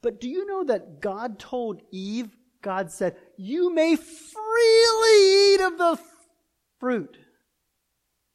But 0.00 0.20
do 0.20 0.28
you 0.28 0.46
know 0.46 0.64
that 0.64 1.00
God 1.00 1.38
told 1.38 1.82
Eve, 1.90 2.34
God 2.62 2.90
said, 2.90 3.16
you 3.36 3.72
may 3.74 3.96
freely 3.96 5.54
eat 5.54 5.60
of 5.60 5.78
the 5.78 5.98
fruit. 6.80 7.18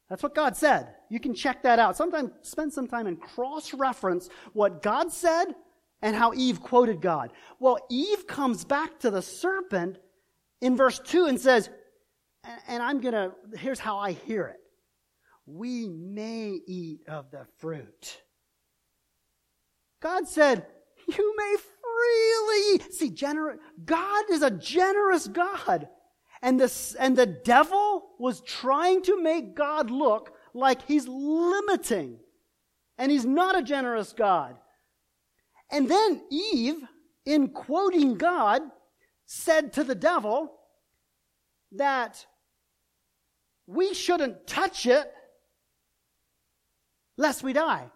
That's 0.09 0.23
what 0.23 0.35
God 0.35 0.55
said. 0.55 0.93
You 1.09 1.19
can 1.19 1.33
check 1.33 1.63
that 1.63 1.79
out. 1.79 1.97
Sometimes 1.97 2.31
spend 2.41 2.71
some 2.71 2.87
time 2.87 3.07
and 3.07 3.19
cross-reference 3.19 4.29
what 4.53 4.81
God 4.81 5.11
said 5.11 5.47
and 6.01 6.15
how 6.15 6.33
Eve 6.33 6.61
quoted 6.61 7.01
God. 7.01 7.31
Well, 7.59 7.79
Eve 7.89 8.27
comes 8.27 8.63
back 8.63 8.99
to 8.99 9.09
the 9.09 9.21
serpent 9.21 9.97
in 10.61 10.77
verse 10.77 10.99
2 10.99 11.25
and 11.25 11.39
says, 11.39 11.69
and 12.67 12.81
I'm 12.83 13.01
gonna, 13.01 13.31
here's 13.57 13.79
how 13.79 13.97
I 13.97 14.11
hear 14.11 14.47
it. 14.47 14.59
We 15.45 15.87
may 15.87 16.59
eat 16.67 17.01
of 17.07 17.31
the 17.31 17.45
fruit. 17.57 18.21
God 20.01 20.27
said, 20.27 20.65
you 21.07 21.35
may 21.37 21.55
freely. 21.57 22.91
See, 22.91 23.11
gener- 23.11 23.57
God 23.83 24.25
is 24.29 24.41
a 24.41 24.51
generous 24.51 25.27
God. 25.27 25.87
And, 26.41 26.59
this, 26.59 26.95
and 26.95 27.17
the 27.17 27.25
devil 27.25 28.09
was 28.19 28.41
trying 28.41 29.01
to 29.03 29.21
make 29.21 29.55
God 29.55 29.89
look 29.89 30.33
like 30.53 30.83
he's 30.83 31.07
limiting. 31.07 32.19
And 32.97 33.11
he's 33.11 33.25
not 33.25 33.57
a 33.57 33.63
generous 33.63 34.13
God. 34.13 34.55
And 35.71 35.89
then 35.89 36.21
Eve, 36.29 36.83
in 37.25 37.49
quoting 37.49 38.15
God, 38.15 38.61
said 39.25 39.73
to 39.73 39.83
the 39.83 39.95
devil 39.95 40.53
that 41.73 42.25
we 43.67 43.93
shouldn't 43.93 44.47
touch 44.47 44.85
it 44.85 45.11
lest 47.17 47.43
we 47.43 47.53
die. 47.53 47.91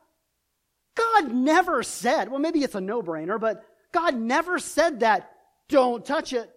God 0.95 1.31
never 1.31 1.81
said, 1.83 2.29
well, 2.29 2.39
maybe 2.39 2.59
it's 2.59 2.75
a 2.75 2.81
no 2.81 3.01
brainer, 3.01 3.39
but 3.39 3.63
God 3.93 4.15
never 4.15 4.59
said 4.59 4.99
that, 4.99 5.31
don't 5.69 6.05
touch 6.05 6.33
it. 6.33 6.51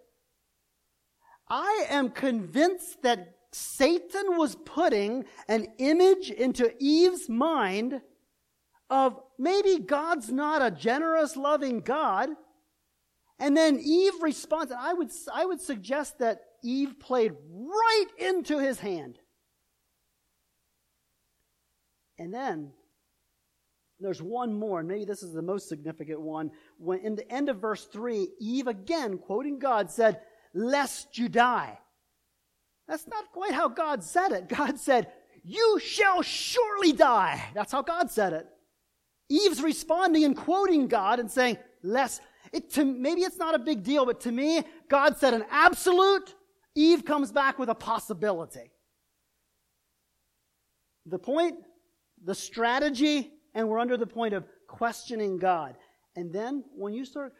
I 1.49 1.87
am 1.89 2.11
convinced 2.11 3.03
that 3.03 3.37
Satan 3.53 4.37
was 4.37 4.57
putting 4.57 5.25
an 5.47 5.69
image 5.79 6.31
into 6.31 6.75
Eve's 6.81 7.29
mind 7.29 8.01
of 8.91 9.21
maybe 9.39 9.79
God's 9.79 10.33
not 10.33 10.63
a 10.63 10.71
generous, 10.71 11.37
loving 11.37 11.81
God. 11.81 12.31
And 13.39 13.57
then 13.57 13.79
Eve 13.79 14.15
responds, 14.23 14.73
and 14.73 14.81
I 14.81 14.93
would, 14.93 15.11
I 15.33 15.45
would 15.45 15.61
suggest 15.61 16.19
that 16.19 16.41
Eve 16.65 16.99
played 16.99 17.33
right 17.53 18.07
into 18.19 18.59
his 18.59 18.81
hand. 18.81 19.19
And 22.19 22.33
then 22.33 22.73
there's 24.01 24.23
one 24.23 24.53
more, 24.53 24.81
and 24.81 24.89
maybe 24.89 25.05
this 25.05 25.23
is 25.23 25.33
the 25.33 25.43
most 25.43 25.69
significant 25.69 26.21
one. 26.21 26.51
When 26.79 27.01
in 27.01 27.15
the 27.15 27.31
end 27.31 27.49
of 27.49 27.61
verse 27.61 27.85
3, 27.85 28.29
Eve 28.41 28.67
again, 28.67 29.19
quoting 29.19 29.59
God, 29.59 29.91
said, 29.91 30.21
Lest 30.53 31.19
you 31.19 31.29
die. 31.29 31.79
That's 32.89 33.07
not 33.09 33.33
quite 33.33 33.53
how 33.53 33.69
God 33.69 34.03
said 34.03 34.33
it. 34.33 34.49
God 34.49 34.79
said, 34.79 35.09
You 35.43 35.81
shall 35.83 36.23
surely 36.23 36.93
die. 36.93 37.43
That's 37.55 37.73
how 37.73 37.83
God 37.83 38.11
said 38.11 38.33
it. 38.33 38.47
Eve's 39.29 39.63
responding 39.63 40.25
and 40.25 40.37
quoting 40.37 40.87
God 40.87 41.21
and 41.21 41.31
saying, 41.31 41.59
Lest. 41.83 42.23
It, 42.53 42.71
to, 42.75 42.85
maybe 42.85 43.23
it's 43.23 43.39
not 43.39 43.55
a 43.55 43.59
big 43.59 43.83
deal, 43.83 44.07
but 44.07 44.21
to 44.21 44.33
me, 44.33 44.63
God 44.89 45.19
said 45.19 45.35
an 45.35 45.45
absolute. 45.51 46.35
Eve 46.75 47.05
comes 47.05 47.31
back 47.31 47.59
with 47.59 47.69
a 47.69 47.75
possibility. 47.75 48.71
The 51.07 51.19
point, 51.19 51.57
the 52.23 52.35
strategy, 52.35 53.33
and 53.55 53.69
we're 53.69 53.79
under 53.79 53.97
the 53.97 54.07
point 54.07 54.35
of 54.35 54.45
questioning 54.67 55.39
God. 55.39 55.77
And 56.17 56.33
then 56.33 56.65
when 56.75 56.93
you 56.93 57.05
start, 57.05 57.35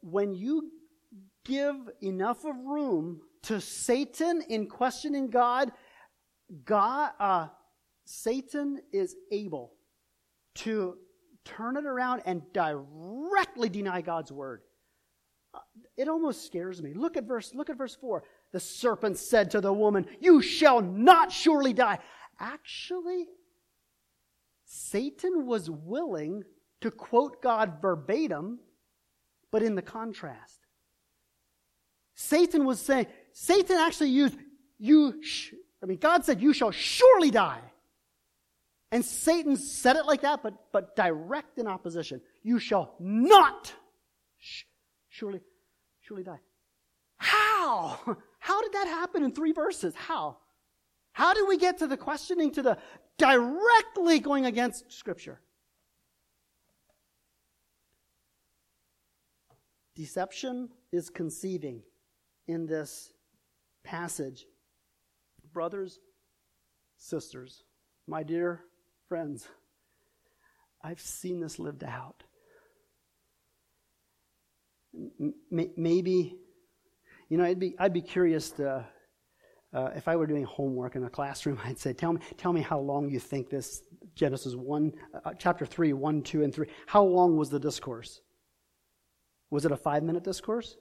when 0.00 0.34
you 0.34 0.70
give 1.44 1.76
enough 2.02 2.44
of 2.44 2.56
room 2.56 3.20
to 3.42 3.60
Satan 3.60 4.42
in 4.48 4.68
questioning 4.68 5.28
God, 5.28 5.72
God, 6.64 7.10
uh, 7.18 7.48
Satan 8.04 8.80
is 8.92 9.16
able 9.30 9.72
to 10.56 10.96
turn 11.44 11.76
it 11.76 11.84
around 11.84 12.22
and 12.24 12.42
directly 12.52 13.68
deny 13.68 14.00
God's 14.00 14.32
word. 14.32 14.62
Uh, 15.52 15.58
it 15.96 16.08
almost 16.08 16.46
scares 16.46 16.82
me. 16.82 16.94
Look 16.94 17.16
at 17.16 17.24
verse, 17.24 17.54
look 17.54 17.70
at 17.70 17.76
verse 17.76 17.94
4. 17.94 18.22
The 18.54 18.60
serpent 18.60 19.18
said 19.18 19.50
to 19.50 19.60
the 19.60 19.72
woman, 19.72 20.06
You 20.20 20.40
shall 20.40 20.80
not 20.80 21.32
surely 21.32 21.72
die. 21.72 21.98
Actually, 22.38 23.26
Satan 24.64 25.44
was 25.44 25.68
willing 25.68 26.44
to 26.80 26.92
quote 26.92 27.42
God 27.42 27.78
verbatim, 27.82 28.60
but 29.50 29.64
in 29.64 29.74
the 29.74 29.82
contrast. 29.82 30.60
Satan 32.14 32.64
was 32.64 32.80
saying, 32.80 33.08
Satan 33.32 33.76
actually 33.76 34.10
used, 34.10 34.36
you, 34.78 35.20
sh-, 35.20 35.54
I 35.82 35.86
mean, 35.86 35.98
God 35.98 36.24
said, 36.24 36.40
you 36.40 36.52
shall 36.52 36.70
surely 36.70 37.32
die. 37.32 37.60
And 38.92 39.04
Satan 39.04 39.56
said 39.56 39.96
it 39.96 40.06
like 40.06 40.20
that, 40.20 40.44
but, 40.44 40.54
but 40.70 40.94
direct 40.94 41.58
in 41.58 41.66
opposition. 41.66 42.20
You 42.44 42.60
shall 42.60 42.94
not 43.00 43.72
sh- 44.38 44.62
surely, 45.08 45.40
surely 46.02 46.22
die. 46.22 46.38
How? 47.16 47.98
How 48.38 48.62
did 48.62 48.72
that 48.72 48.86
happen 48.86 49.22
in 49.22 49.32
three 49.32 49.52
verses? 49.52 49.94
How? 49.94 50.38
How 51.12 51.32
did 51.32 51.48
we 51.48 51.56
get 51.56 51.78
to 51.78 51.86
the 51.86 51.96
questioning, 51.96 52.50
to 52.52 52.62
the 52.62 52.78
directly 53.18 54.18
going 54.18 54.46
against 54.46 54.92
Scripture? 54.92 55.40
Deception 59.94 60.70
is 60.92 61.08
conceiving 61.08 61.82
in 62.48 62.66
this 62.66 63.12
passage. 63.84 64.46
Brothers, 65.52 66.00
sisters, 66.96 67.62
my 68.08 68.24
dear 68.24 68.60
friends, 69.08 69.46
I've 70.82 71.00
seen 71.00 71.40
this 71.40 71.58
lived 71.58 71.84
out. 71.84 72.24
M- 74.94 75.34
maybe, 75.76 76.36
you 77.34 77.38
know, 77.38 77.46
I'd 77.46 77.58
be, 77.58 77.74
I'd 77.80 77.92
be 77.92 78.00
curious 78.00 78.52
to 78.52 78.86
uh, 79.72 79.90
if 79.96 80.06
I 80.06 80.14
were 80.14 80.28
doing 80.28 80.44
homework 80.44 80.94
in 80.94 81.02
a 81.02 81.10
classroom, 81.10 81.58
I'd 81.64 81.80
say, 81.80 81.92
tell 81.92 82.12
me, 82.12 82.20
tell 82.36 82.52
me 82.52 82.60
how 82.60 82.78
long 82.78 83.10
you 83.10 83.18
think 83.18 83.50
this 83.50 83.82
Genesis 84.14 84.54
1, 84.54 84.92
uh, 85.24 85.32
chapter 85.36 85.66
3, 85.66 85.94
1, 85.94 86.22
2, 86.22 86.44
and 86.44 86.54
3, 86.54 86.68
how 86.86 87.02
long 87.02 87.36
was 87.36 87.50
the 87.50 87.58
discourse? 87.58 88.20
Was 89.50 89.64
it 89.64 89.72
a 89.72 89.76
five 89.76 90.04
minute 90.04 90.22
discourse? 90.22 90.76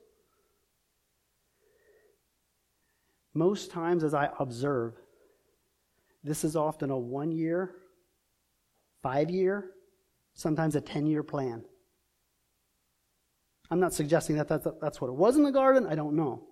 Most 3.33 3.71
times, 3.71 4.03
as 4.03 4.13
I 4.13 4.29
observe, 4.37 4.93
this 6.23 6.43
is 6.43 6.55
often 6.55 6.91
a 6.91 6.97
one 6.99 7.31
year, 7.31 7.77
five 9.01 9.31
year, 9.31 9.71
sometimes 10.35 10.75
a 10.75 10.81
10 10.81 11.07
year 11.07 11.23
plan. 11.23 11.63
I'm 13.73 13.79
not 13.79 13.91
suggesting 13.91 14.35
that 14.35 14.47
that's, 14.47 15.01
what 15.01 15.07
it 15.07 15.15
was 15.15 15.35
in 15.35 15.41
the 15.41 15.51
garden. 15.51 15.87
I 15.87 15.95
don't 15.95 16.15
know. 16.15 16.43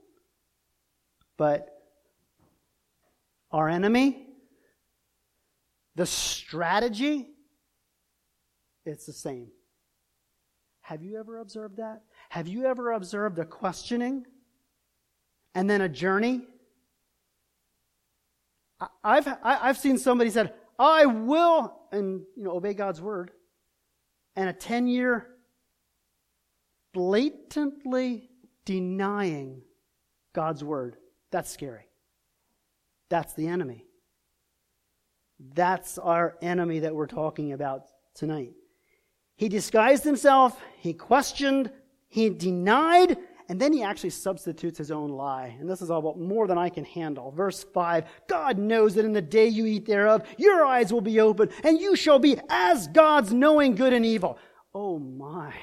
But 1.37 1.67
our 3.51 3.69
enemy, 3.69 4.25
the 5.93 6.07
strategy, 6.07 7.27
it's 8.87 9.05
the 9.05 9.13
same. 9.13 9.49
Have 10.81 11.03
you 11.03 11.19
ever 11.19 11.37
observed 11.37 11.77
that? 11.77 12.01
Have 12.29 12.47
you 12.47 12.65
ever 12.65 12.93
observed 12.93 13.37
a 13.37 13.45
questioning 13.45 14.25
and 15.53 15.69
then 15.69 15.81
a 15.81 15.89
journey? 15.89 16.41
I've, 19.03 19.27
I've 19.43 19.77
seen 19.77 19.99
somebody 19.99 20.31
said, 20.31 20.55
I 20.79 21.05
will, 21.05 21.81
and 21.91 22.23
you 22.35 22.45
know, 22.45 22.53
obey 22.53 22.73
God's 22.73 22.99
word, 22.99 23.29
and 24.35 24.49
a 24.49 24.53
10 24.53 24.87
year 24.87 25.27
blatantly 26.93 28.29
denying 28.65 29.61
God's 30.33 30.63
word. 30.63 30.97
That's 31.31 31.49
scary. 31.49 31.87
That's 33.09 33.33
the 33.33 33.47
enemy. 33.47 33.85
That's 35.53 35.97
our 35.97 36.37
enemy 36.41 36.79
that 36.79 36.95
we're 36.95 37.07
talking 37.07 37.53
about 37.53 37.85
tonight. 38.13 38.53
He 39.35 39.49
disguised 39.49 40.03
himself, 40.03 40.61
he 40.77 40.93
questioned, 40.93 41.71
he 42.09 42.29
denied, 42.29 43.17
and 43.49 43.59
then 43.59 43.73
he 43.73 43.83
actually 43.83 44.11
substitutes 44.11 44.77
his 44.77 44.91
own 44.91 45.09
lie. 45.09 45.55
And 45.59 45.69
this 45.69 45.81
is 45.81 45.89
all 45.89 45.99
about 45.99 46.19
more 46.19 46.47
than 46.47 46.57
I 46.57 46.69
can 46.69 46.85
handle. 46.85 47.31
Verse 47.31 47.63
5 47.63 48.05
God 48.27 48.57
knows 48.57 48.95
that 48.95 49.03
in 49.05 49.13
the 49.13 49.21
day 49.21 49.47
you 49.47 49.65
eat 49.65 49.85
thereof, 49.85 50.23
your 50.37 50.65
eyes 50.65 50.93
will 50.93 51.01
be 51.01 51.19
opened, 51.19 51.51
and 51.63 51.79
you 51.79 51.95
shall 51.95 52.19
be 52.19 52.37
as 52.49 52.87
gods, 52.87 53.33
knowing 53.33 53.75
good 53.75 53.93
and 53.93 54.05
evil. 54.05 54.37
Oh 54.73 54.99
my. 54.99 55.53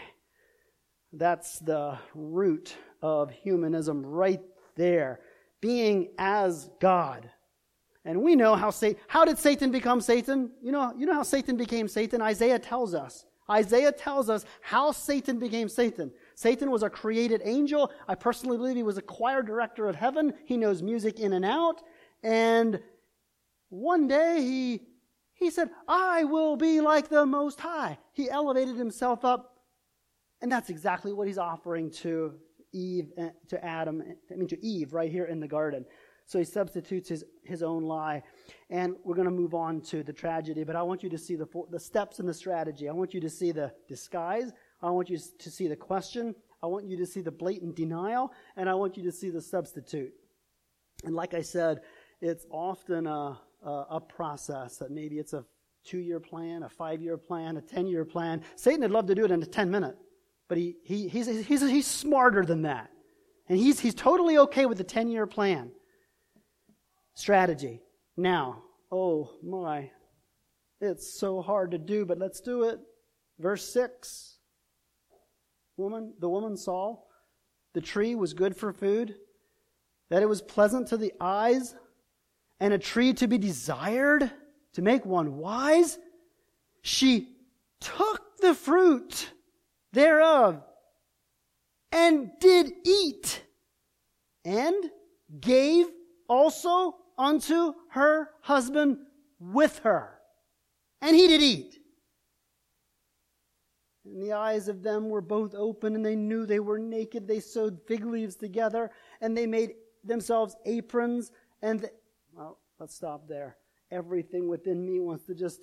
That's 1.12 1.58
the 1.58 1.98
root 2.14 2.76
of 3.02 3.30
humanism 3.30 4.04
right 4.04 4.40
there. 4.76 5.20
Being 5.60 6.10
as 6.18 6.70
God. 6.80 7.30
And 8.04 8.22
we 8.22 8.36
know 8.36 8.54
how 8.54 8.70
Satan, 8.70 9.00
how 9.08 9.24
did 9.24 9.38
Satan 9.38 9.70
become 9.70 10.00
Satan? 10.00 10.50
You 10.62 10.72
know, 10.72 10.94
you 10.96 11.06
know 11.06 11.14
how 11.14 11.22
Satan 11.22 11.56
became 11.56 11.88
Satan? 11.88 12.22
Isaiah 12.22 12.58
tells 12.58 12.94
us. 12.94 13.26
Isaiah 13.50 13.92
tells 13.92 14.28
us 14.28 14.44
how 14.60 14.92
Satan 14.92 15.38
became 15.38 15.68
Satan. 15.68 16.12
Satan 16.34 16.70
was 16.70 16.82
a 16.82 16.90
created 16.90 17.40
angel. 17.44 17.90
I 18.06 18.14
personally 18.14 18.58
believe 18.58 18.76
he 18.76 18.82
was 18.82 18.98
a 18.98 19.02
choir 19.02 19.42
director 19.42 19.88
of 19.88 19.96
heaven. 19.96 20.34
He 20.44 20.56
knows 20.56 20.82
music 20.82 21.18
in 21.18 21.32
and 21.32 21.44
out. 21.44 21.82
And 22.22 22.80
one 23.70 24.06
day 24.06 24.40
he, 24.40 24.82
he 25.32 25.50
said, 25.50 25.70
I 25.86 26.24
will 26.24 26.56
be 26.56 26.80
like 26.80 27.08
the 27.08 27.24
Most 27.24 27.60
High. 27.60 27.98
He 28.12 28.28
elevated 28.28 28.76
himself 28.76 29.24
up. 29.24 29.57
And 30.40 30.50
that's 30.50 30.70
exactly 30.70 31.12
what 31.12 31.26
he's 31.26 31.38
offering 31.38 31.90
to 31.90 32.34
Eve, 32.72 33.12
to 33.48 33.64
Adam, 33.64 34.02
I 34.30 34.34
mean 34.34 34.48
to 34.48 34.64
Eve 34.64 34.92
right 34.92 35.10
here 35.10 35.24
in 35.24 35.40
the 35.40 35.48
garden. 35.48 35.84
So 36.26 36.38
he 36.38 36.44
substitutes 36.44 37.08
his, 37.08 37.24
his 37.42 37.62
own 37.62 37.84
lie. 37.84 38.22
And 38.68 38.96
we're 39.02 39.14
going 39.14 39.28
to 39.28 39.32
move 39.32 39.54
on 39.54 39.80
to 39.82 40.02
the 40.02 40.12
tragedy, 40.12 40.62
but 40.62 40.76
I 40.76 40.82
want 40.82 41.02
you 41.02 41.08
to 41.08 41.16
see 41.16 41.36
the, 41.36 41.48
the 41.70 41.80
steps 41.80 42.20
in 42.20 42.26
the 42.26 42.34
strategy. 42.34 42.86
I 42.86 42.92
want 42.92 43.14
you 43.14 43.20
to 43.20 43.30
see 43.30 43.50
the 43.50 43.72
disguise. 43.88 44.52
I 44.82 44.90
want 44.90 45.08
you 45.08 45.16
to 45.16 45.50
see 45.50 45.68
the 45.68 45.76
question. 45.76 46.34
I 46.62 46.66
want 46.66 46.84
you 46.84 46.98
to 46.98 47.06
see 47.06 47.22
the 47.22 47.30
blatant 47.30 47.76
denial. 47.76 48.32
And 48.56 48.68
I 48.68 48.74
want 48.74 48.98
you 48.98 49.02
to 49.04 49.12
see 49.12 49.30
the 49.30 49.40
substitute. 49.40 50.12
And 51.04 51.14
like 51.14 51.32
I 51.32 51.40
said, 51.40 51.80
it's 52.20 52.44
often 52.50 53.06
a, 53.06 53.40
a, 53.64 53.70
a 53.92 54.00
process 54.00 54.76
that 54.76 54.90
maybe 54.90 55.18
it's 55.18 55.32
a 55.32 55.46
two 55.82 55.98
year 55.98 56.20
plan, 56.20 56.62
a 56.64 56.68
five 56.68 57.00
year 57.00 57.16
plan, 57.16 57.56
a 57.56 57.62
10 57.62 57.86
year 57.86 58.04
plan. 58.04 58.42
Satan 58.56 58.82
would 58.82 58.90
love 58.90 59.06
to 59.06 59.14
do 59.14 59.24
it 59.24 59.30
in 59.30 59.42
a 59.42 59.46
10 59.46 59.70
minute, 59.70 59.96
but 60.48 60.58
he, 60.58 60.76
he, 60.82 61.08
he's, 61.08 61.26
he's, 61.26 61.60
he's 61.60 61.86
smarter 61.86 62.44
than 62.44 62.62
that. 62.62 62.90
And 63.48 63.58
he's, 63.58 63.80
he's 63.80 63.94
totally 63.94 64.38
okay 64.38 64.66
with 64.66 64.78
the 64.78 64.84
10 64.84 65.08
year 65.08 65.26
plan 65.26 65.70
strategy. 67.14 67.80
Now, 68.16 68.62
oh 68.90 69.30
my, 69.42 69.90
it's 70.80 71.18
so 71.18 71.42
hard 71.42 71.72
to 71.72 71.78
do, 71.78 72.04
but 72.04 72.18
let's 72.18 72.40
do 72.40 72.64
it. 72.64 72.78
Verse 73.38 73.72
6. 73.72 74.36
Woman, 75.76 76.14
the 76.18 76.28
woman 76.28 76.56
saw 76.56 76.98
the 77.74 77.80
tree 77.80 78.14
was 78.14 78.34
good 78.34 78.56
for 78.56 78.72
food, 78.72 79.14
that 80.10 80.22
it 80.22 80.28
was 80.28 80.42
pleasant 80.42 80.88
to 80.88 80.96
the 80.96 81.12
eyes, 81.20 81.74
and 82.58 82.72
a 82.72 82.78
tree 82.78 83.12
to 83.14 83.28
be 83.28 83.38
desired 83.38 84.30
to 84.72 84.82
make 84.82 85.06
one 85.06 85.36
wise. 85.36 85.98
She 86.82 87.36
took 87.80 88.38
the 88.40 88.54
fruit 88.54 89.30
thereof 89.92 90.62
and 91.92 92.30
did 92.40 92.72
eat 92.84 93.42
and 94.44 94.90
gave 95.40 95.86
also 96.28 96.96
unto 97.16 97.72
her 97.90 98.30
husband 98.42 98.98
with 99.40 99.80
her. 99.80 100.18
And 101.00 101.16
he 101.16 101.26
did 101.28 101.42
eat. 101.42 101.78
And 104.04 104.22
the 104.22 104.32
eyes 104.32 104.68
of 104.68 104.82
them 104.82 105.10
were 105.10 105.20
both 105.20 105.54
open, 105.54 105.94
and 105.94 106.04
they 106.04 106.16
knew 106.16 106.46
they 106.46 106.60
were 106.60 106.78
naked. 106.78 107.28
They 107.28 107.40
sewed 107.40 107.80
fig 107.86 108.04
leaves 108.04 108.36
together, 108.36 108.90
and 109.20 109.36
they 109.36 109.46
made 109.46 109.74
themselves 110.02 110.56
aprons. 110.64 111.30
And, 111.60 111.80
they, 111.80 111.90
well, 112.32 112.58
let's 112.78 112.94
stop 112.94 113.28
there. 113.28 113.56
Everything 113.90 114.48
within 114.48 114.84
me 114.84 115.00
wants 115.00 115.26
to 115.26 115.34
just 115.34 115.60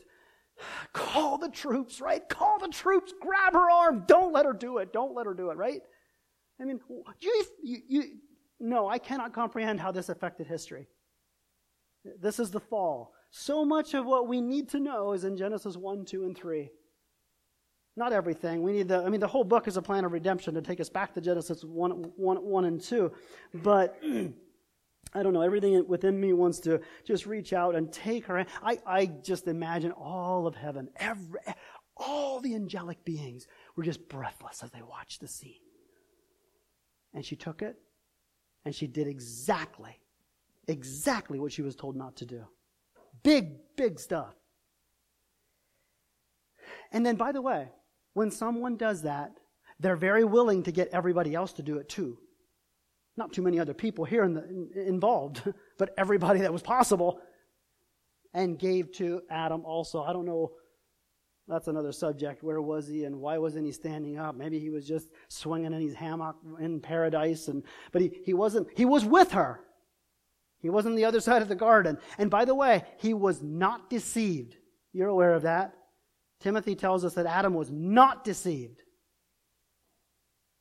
call 0.93 1.37
the 1.37 1.49
troops, 1.49 2.01
right? 2.01 2.27
Call 2.27 2.59
the 2.59 2.69
troops, 2.69 3.13
grab 3.19 3.53
her 3.53 3.69
arm. 3.69 4.03
Don't 4.07 4.33
let 4.33 4.45
her 4.45 4.53
do 4.53 4.77
it. 4.77 4.93
Don't 4.93 5.13
let 5.13 5.25
her 5.25 5.33
do 5.33 5.49
it, 5.51 5.57
right? 5.57 5.81
I 6.59 6.65
mean, 6.65 6.79
you, 7.19 7.45
you, 7.63 7.77
you 7.87 8.03
no, 8.59 8.87
I 8.87 8.97
cannot 8.97 9.33
comprehend 9.33 9.79
how 9.79 9.91
this 9.91 10.09
affected 10.09 10.47
history. 10.47 10.87
This 12.19 12.39
is 12.39 12.51
the 12.51 12.59
fall. 12.59 13.13
So 13.31 13.65
much 13.65 13.93
of 13.93 14.05
what 14.05 14.27
we 14.27 14.39
need 14.39 14.69
to 14.69 14.79
know 14.79 15.11
is 15.11 15.25
in 15.25 15.35
Genesis 15.35 15.75
1, 15.75 16.05
2, 16.05 16.23
and 16.23 16.37
3. 16.37 16.69
Not 17.97 18.13
everything. 18.13 18.61
We 18.61 18.73
need 18.73 18.87
the, 18.87 19.03
I 19.03 19.09
mean, 19.09 19.19
the 19.19 19.27
whole 19.27 19.43
book 19.43 19.67
is 19.67 19.77
a 19.77 19.81
plan 19.81 20.05
of 20.05 20.11
redemption 20.11 20.53
to 20.53 20.61
take 20.61 20.79
us 20.79 20.89
back 20.89 21.13
to 21.13 21.21
Genesis 21.21 21.63
1, 21.63 21.91
1, 22.15 22.37
1 22.37 22.65
and 22.65 22.81
2. 22.81 23.11
But, 23.55 24.01
I 25.15 25.23
don't 25.23 25.33
know, 25.33 25.41
everything 25.41 25.87
within 25.87 26.19
me 26.19 26.33
wants 26.33 26.59
to 26.61 26.81
just 27.05 27.25
reach 27.25 27.53
out 27.53 27.75
and 27.75 27.91
take 27.91 28.25
her. 28.25 28.45
I, 28.61 28.79
I 28.85 29.05
just 29.05 29.47
imagine 29.47 29.91
all 29.91 30.45
of 30.45 30.55
heaven, 30.55 30.89
every, 30.97 31.39
all 31.97 32.41
the 32.41 32.53
angelic 32.53 33.03
beings 33.05 33.47
were 33.75 33.83
just 33.83 34.07
breathless 34.09 34.61
as 34.61 34.71
they 34.71 34.81
watched 34.81 35.21
the 35.21 35.27
scene. 35.27 35.61
And 37.13 37.25
she 37.25 37.37
took 37.37 37.61
it, 37.61 37.77
and 38.65 38.75
she 38.75 38.87
did 38.87 39.07
exactly 39.07 40.01
exactly 40.67 41.39
what 41.39 41.51
she 41.51 41.61
was 41.61 41.75
told 41.75 41.95
not 41.95 42.17
to 42.17 42.25
do. 42.25 42.43
Big, 43.23 43.57
big 43.75 43.99
stuff. 43.99 44.33
And 46.91 47.05
then, 47.05 47.15
by 47.15 47.31
the 47.31 47.41
way, 47.41 47.69
when 48.13 48.31
someone 48.31 48.77
does 48.77 49.03
that, 49.03 49.31
they're 49.79 49.95
very 49.95 50.23
willing 50.23 50.63
to 50.63 50.71
get 50.71 50.89
everybody 50.89 51.35
else 51.35 51.53
to 51.53 51.63
do 51.63 51.77
it 51.77 51.89
too. 51.89 52.17
Not 53.17 53.33
too 53.33 53.41
many 53.41 53.59
other 53.59 53.73
people 53.73 54.05
here 54.05 54.23
in 54.23 54.33
the, 54.33 54.43
in, 54.43 54.69
involved, 54.75 55.41
but 55.77 55.93
everybody 55.97 56.41
that 56.41 56.53
was 56.53 56.61
possible 56.61 57.21
and 58.33 58.59
gave 58.59 58.91
to 58.93 59.21
Adam 59.29 59.63
also. 59.65 60.03
I 60.03 60.13
don't 60.13 60.25
know. 60.25 60.51
That's 61.47 61.67
another 61.67 61.91
subject. 61.91 62.43
Where 62.43 62.61
was 62.61 62.87
he 62.87 63.03
and 63.05 63.17
why 63.19 63.37
wasn't 63.37 63.65
he 63.65 63.71
standing 63.71 64.17
up? 64.17 64.35
Maybe 64.35 64.59
he 64.59 64.69
was 64.69 64.87
just 64.87 65.07
swinging 65.27 65.73
in 65.73 65.81
his 65.81 65.93
hammock 65.93 66.35
in 66.59 66.81
paradise 66.81 67.47
and, 67.47 67.63
but 67.91 68.01
he, 68.01 68.11
he 68.25 68.33
wasn't, 68.33 68.67
he 68.75 68.83
was 68.83 69.05
with 69.05 69.31
her. 69.31 69.61
He 70.59 70.69
was 70.69 70.87
on 70.87 70.95
the 70.95 71.05
other 71.05 71.19
side 71.19 71.43
of 71.43 71.47
the 71.47 71.55
garden. 71.55 71.99
And 72.17 72.31
by 72.31 72.45
the 72.45 72.55
way, 72.55 72.83
he 72.97 73.13
was 73.13 73.43
not 73.43 73.89
deceived. 73.89 74.55
You're 74.91 75.09
aware 75.09 75.33
of 75.35 75.43
that. 75.43 75.75
Timothy 76.39 76.75
tells 76.75 77.05
us 77.05 77.13
that 77.13 77.27
Adam 77.27 77.53
was 77.53 77.69
not 77.71 78.23
deceived. 78.23 78.81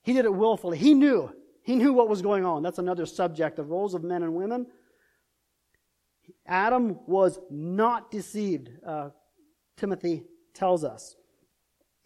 He 0.03 0.12
did 0.12 0.27
it 0.27 0.35
willfully. 0.35 0.77
He 0.77 0.93
knew. 0.93 1.35
He 1.64 1.77
knew 1.77 1.92
what 1.92 2.09
was 2.09 2.22
going 2.22 2.44
on. 2.44 2.62
That's 2.62 2.79
another 2.79 3.07
subject 3.07 3.57
the 3.57 3.64
roles 3.64 3.94
of 3.94 4.05
men 4.05 4.22
and 4.22 4.35
women. 4.35 4.66
Adam 6.46 6.98
was 7.07 7.38
not 7.50 8.11
deceived, 8.11 8.70
uh, 8.87 9.11
Timothy 9.77 10.24
tells 10.53 10.85
us. 10.85 11.16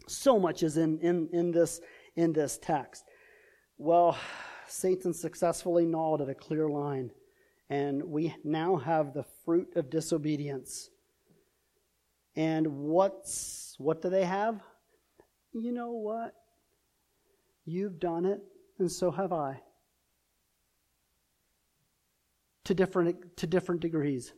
So 0.07 0.39
much 0.39 0.63
is 0.63 0.77
in, 0.77 0.99
in, 0.99 1.29
in, 1.31 1.51
this, 1.51 1.81
in 2.15 2.33
this 2.33 2.57
text. 2.57 3.03
Well, 3.77 4.17
Satan 4.67 5.13
successfully 5.13 5.85
gnawed 5.85 6.21
at 6.21 6.29
a 6.29 6.35
clear 6.35 6.67
line 6.69 7.11
and 7.69 8.03
we 8.03 8.35
now 8.43 8.77
have 8.77 9.13
the 9.13 9.25
fruit 9.45 9.75
of 9.75 9.89
disobedience. 9.89 10.89
And 12.35 12.67
what's 12.67 13.75
what 13.77 14.01
do 14.01 14.09
they 14.09 14.25
have? 14.25 14.59
You 15.53 15.71
know 15.71 15.91
what? 15.91 16.33
You've 17.65 17.99
done 17.99 18.25
it, 18.25 18.41
and 18.79 18.91
so 18.91 19.11
have 19.11 19.33
I. 19.33 19.61
To 22.65 22.73
different 22.73 23.37
to 23.37 23.47
different 23.47 23.81
degrees. 23.81 24.33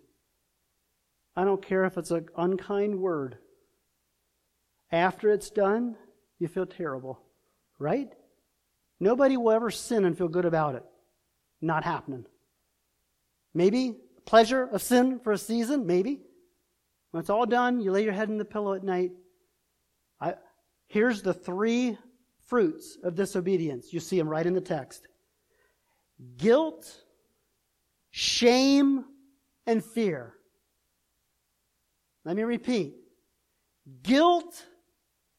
I 1.35 1.43
don't 1.43 1.65
care 1.65 1.85
if 1.85 1.97
it's 1.97 2.11
an 2.11 2.27
unkind 2.37 2.99
word. 2.99 3.37
After 4.91 5.31
it's 5.31 5.49
done, 5.49 5.95
you 6.39 6.47
feel 6.47 6.65
terrible, 6.65 7.21
right? 7.79 8.09
Nobody 8.99 9.37
will 9.37 9.51
ever 9.51 9.71
sin 9.71 10.05
and 10.05 10.17
feel 10.17 10.27
good 10.27 10.45
about 10.45 10.75
it. 10.75 10.83
Not 11.61 11.83
happening. 11.83 12.25
Maybe 13.53 13.95
pleasure 14.25 14.63
of 14.63 14.81
sin 14.81 15.19
for 15.19 15.33
a 15.33 15.37
season, 15.37 15.85
maybe. 15.85 16.21
When 17.11 17.21
it's 17.21 17.29
all 17.29 17.45
done, 17.45 17.81
you 17.81 17.91
lay 17.91 18.03
your 18.03 18.13
head 18.13 18.29
in 18.29 18.37
the 18.37 18.45
pillow 18.45 18.73
at 18.73 18.83
night. 18.83 19.11
I, 20.19 20.35
here's 20.87 21.21
the 21.21 21.33
three 21.33 21.97
fruits 22.51 22.97
of 23.01 23.15
disobedience. 23.15 23.93
You 23.93 24.01
see 24.01 24.17
them 24.17 24.27
right 24.27 24.45
in 24.45 24.53
the 24.53 24.59
text 24.59 25.07
guilt, 26.35 26.85
shame, 28.11 29.05
and 29.65 29.81
fear. 29.83 30.33
Let 32.25 32.35
me 32.35 32.43
repeat 32.43 32.95
guilt, 34.03 34.65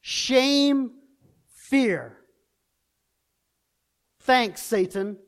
shame, 0.01 0.93
fear. 1.55 2.17
Thanks, 4.21 4.63
Satan. 4.63 5.19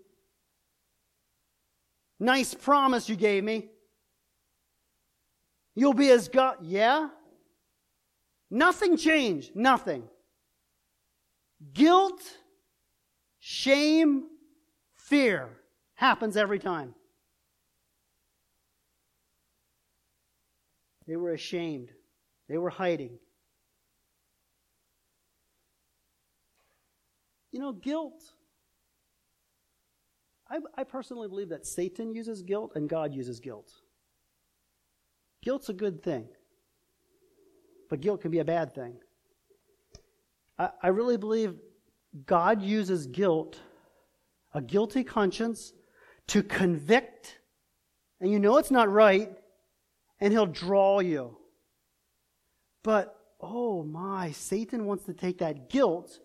Nice 2.19 2.55
promise 2.55 3.11
you 3.11 3.17
gave 3.17 3.45
me. 3.45 3.69
You'll 5.75 5.93
be 5.93 6.11
as 6.11 6.29
God. 6.29 6.57
Yeah? 6.63 7.11
Nothing 8.51 8.97
changed. 8.97 9.55
Nothing. 9.55 10.09
Guilt, 11.73 12.21
shame, 13.39 14.25
fear 14.97 15.49
happens 15.95 16.37
every 16.37 16.59
time. 16.59 16.95
They 21.07 21.17
were 21.17 21.33
ashamed. 21.33 21.91
They 22.49 22.59
were 22.59 22.71
hiding. 22.71 23.19
you 27.55 27.61
know, 27.61 27.73
guilt. 27.73 28.21
I, 30.51 30.59
I 30.77 30.83
personally 30.83 31.29
believe 31.29 31.51
that 31.51 31.65
Satan 31.65 32.13
uses 32.13 32.43
guilt 32.43 32.73
and 32.75 32.89
God 32.89 33.15
uses 33.15 33.39
guilt. 33.39 33.71
Guilt's 35.41 35.69
a 35.69 35.73
good 35.73 36.03
thing, 36.03 36.27
but 37.89 38.01
guilt 38.01 38.23
can 38.23 38.33
be 38.33 38.41
a 38.41 38.45
bad 38.45 38.75
thing. 38.75 38.97
I, 40.59 40.71
I 40.83 40.89
really 40.89 41.17
believe 41.17 41.57
God 42.27 42.63
uses 42.63 43.07
guilt, 43.07 43.59
a 44.53 44.61
guilty 44.61 45.05
conscience, 45.05 45.73
to 46.29 46.43
convict, 46.43 47.39
and 48.21 48.31
you 48.31 48.39
know 48.39 48.59
it's 48.59 48.71
not 48.71 48.91
right, 48.91 49.31
and 50.21 50.33
He'll 50.33 50.47
draw 50.47 51.01
you. 51.01 51.37
But, 52.83 53.17
oh 53.41 53.83
my, 53.83 54.33
Satan 54.33 54.87
wants 54.87 55.05
to 55.05 55.13
take 55.13 55.39
that 55.39 55.69
guilt 55.69 56.19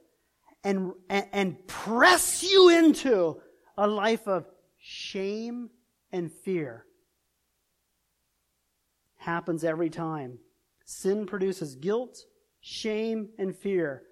and, 0.63 0.91
and, 1.09 1.27
and 1.31 1.67
press 1.67 2.43
you 2.43 2.69
into 2.69 3.41
a 3.77 3.87
life 3.87 4.27
of 4.27 4.45
shame 4.77 5.69
and 6.11 6.31
fear. 6.31 6.85
Happens 9.17 9.63
every 9.63 9.89
time. 9.89 10.39
Sin 10.85 11.25
produces 11.25 11.75
guilt, 11.75 12.19
shame, 12.61 13.29
and 13.37 13.55
fear. 13.55 14.03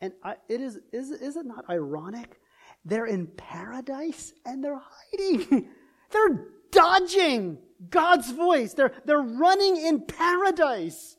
And 0.00 0.12
I, 0.22 0.36
it 0.48 0.60
is, 0.60 0.78
is, 0.92 1.10
is 1.10 1.36
it 1.36 1.46
not 1.46 1.68
ironic? 1.68 2.40
They're 2.84 3.06
in 3.06 3.26
paradise 3.26 4.32
and 4.46 4.62
they're 4.62 4.80
hiding. 4.80 5.68
they're 6.10 6.46
dodging 6.70 7.58
God's 7.90 8.30
voice. 8.30 8.74
They're, 8.74 8.92
they're 9.04 9.20
running 9.20 9.76
in 9.76 10.02
paradise. 10.02 11.16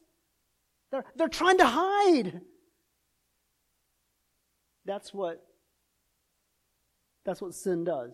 They're, 0.91 1.05
they're 1.15 1.27
trying 1.27 1.57
to 1.57 1.65
hide. 1.65 2.41
That's 4.85 5.13
what, 5.13 5.45
that's 7.25 7.41
what 7.41 7.53
sin 7.53 7.83
does. 7.83 8.11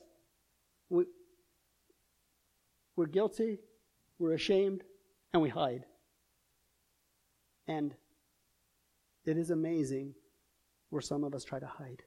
We, 0.90 1.06
we're 2.96 3.06
guilty, 3.06 3.60
we're 4.20 4.34
ashamed, 4.34 4.84
and 5.32 5.42
we 5.42 5.50
hide. 5.50 5.86
And 7.68 7.94
it 9.26 9.38
is 9.38 9.52
amazing 9.52 10.16
where 10.96 11.02
some 11.02 11.24
of 11.26 11.36
us 11.36 11.44
try 11.44 11.60
to 11.60 11.68
hide 11.68 12.02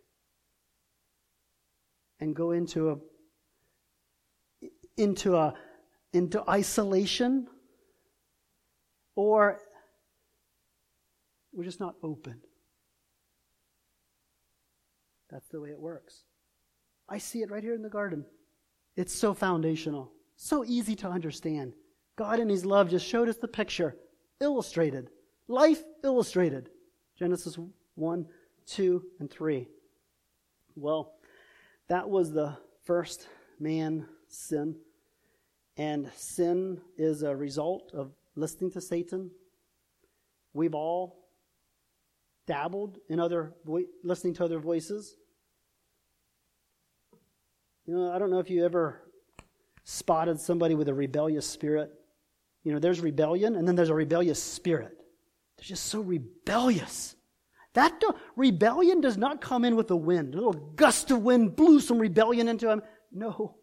and 2.21 2.35
go 2.35 2.53
into 2.53 2.91
a 2.91 2.97
into 4.97 5.37
a 5.37 5.55
into 6.13 6.43
isolation 6.49 7.47
or 9.15 9.61
we're 11.53 11.65
just 11.65 11.81
not 11.81 11.97
open. 12.03 12.41
That's 15.31 15.49
the 15.49 15.61
way 15.61 15.69
it 15.69 15.79
works. 15.79 16.25
I 17.09 17.19
see 17.19 17.43
it 17.43 17.51
right 17.51 17.63
here 17.63 17.75
in 17.75 17.83
the 17.83 17.91
garden. 17.91 18.25
It's 18.97 19.15
so 19.15 19.35
foundational 19.35 20.13
so 20.41 20.65
easy 20.65 20.95
to 20.95 21.09
understand. 21.09 21.75
God 22.17 22.39
in 22.39 22.49
his 22.49 22.65
love 22.65 22.89
just 22.89 23.07
showed 23.07 23.29
us 23.29 23.37
the 23.37 23.49
picture 23.49 23.97
illustrated 24.41 25.11
life 25.49 25.83
illustrated. 26.05 26.71
Genesis 27.19 27.59
1 27.97 28.27
2 28.69 29.03
and 29.21 29.31
3 29.31 29.69
well 30.77 31.15
that 31.89 32.09
was 32.09 32.33
the 32.33 32.57
first 32.85 33.27
man 33.59 34.07
sin. 34.29 34.77
And 35.77 36.11
sin 36.15 36.81
is 36.97 37.23
a 37.23 37.35
result 37.35 37.93
of 37.95 38.13
listening 38.35 38.71
to 38.73 38.81
Satan. 38.81 39.31
We've 40.53 40.75
all 40.75 41.25
dabbled 42.47 42.99
in 43.09 43.21
other 43.21 43.55
vo- 43.65 43.85
listening 44.03 44.35
to 44.35 44.45
other 44.45 44.59
voices. 44.59 45.17
You 47.87 47.95
know, 47.95 48.13
I 48.13 48.19
don't 48.19 48.31
know 48.31 48.39
if 48.39 48.51
you 48.51 48.65
ever 48.65 49.03
spotted 49.85 50.41
somebody 50.41 50.75
with 50.75 50.89
a 50.89 50.95
rebellious 50.95 51.47
spirit. 51.47 51.91
You 52.65 52.73
know, 52.73 52.79
there's 52.79 53.01
rebellion 53.01 53.57
and 53.57 53.67
then 53.67 53.77
there's 53.77 53.89
a 53.89 53.95
rebellious 53.95 54.43
spirit. 54.43 54.97
They're 55.57 55.65
just 55.65 55.87
so 55.87 56.01
rebellious. 56.01 57.15
That 57.79 58.01
do, 58.01 58.13
rebellion 58.35 59.01
does 59.01 59.17
not 59.17 59.41
come 59.41 59.65
in 59.65 59.77
with 59.77 59.87
the 59.87 59.97
wind. 59.97 60.35
A 60.35 60.37
little 60.37 60.73
gust 60.75 61.13
of 61.13 61.23
wind 61.23 61.55
blew 61.55 61.79
some 61.79 62.01
rebellion 62.01 62.49
into 62.49 62.69
him. 62.69 62.83
No. 63.13 63.55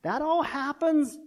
That 0.00 0.22
all 0.22 0.42
happens 0.42 1.18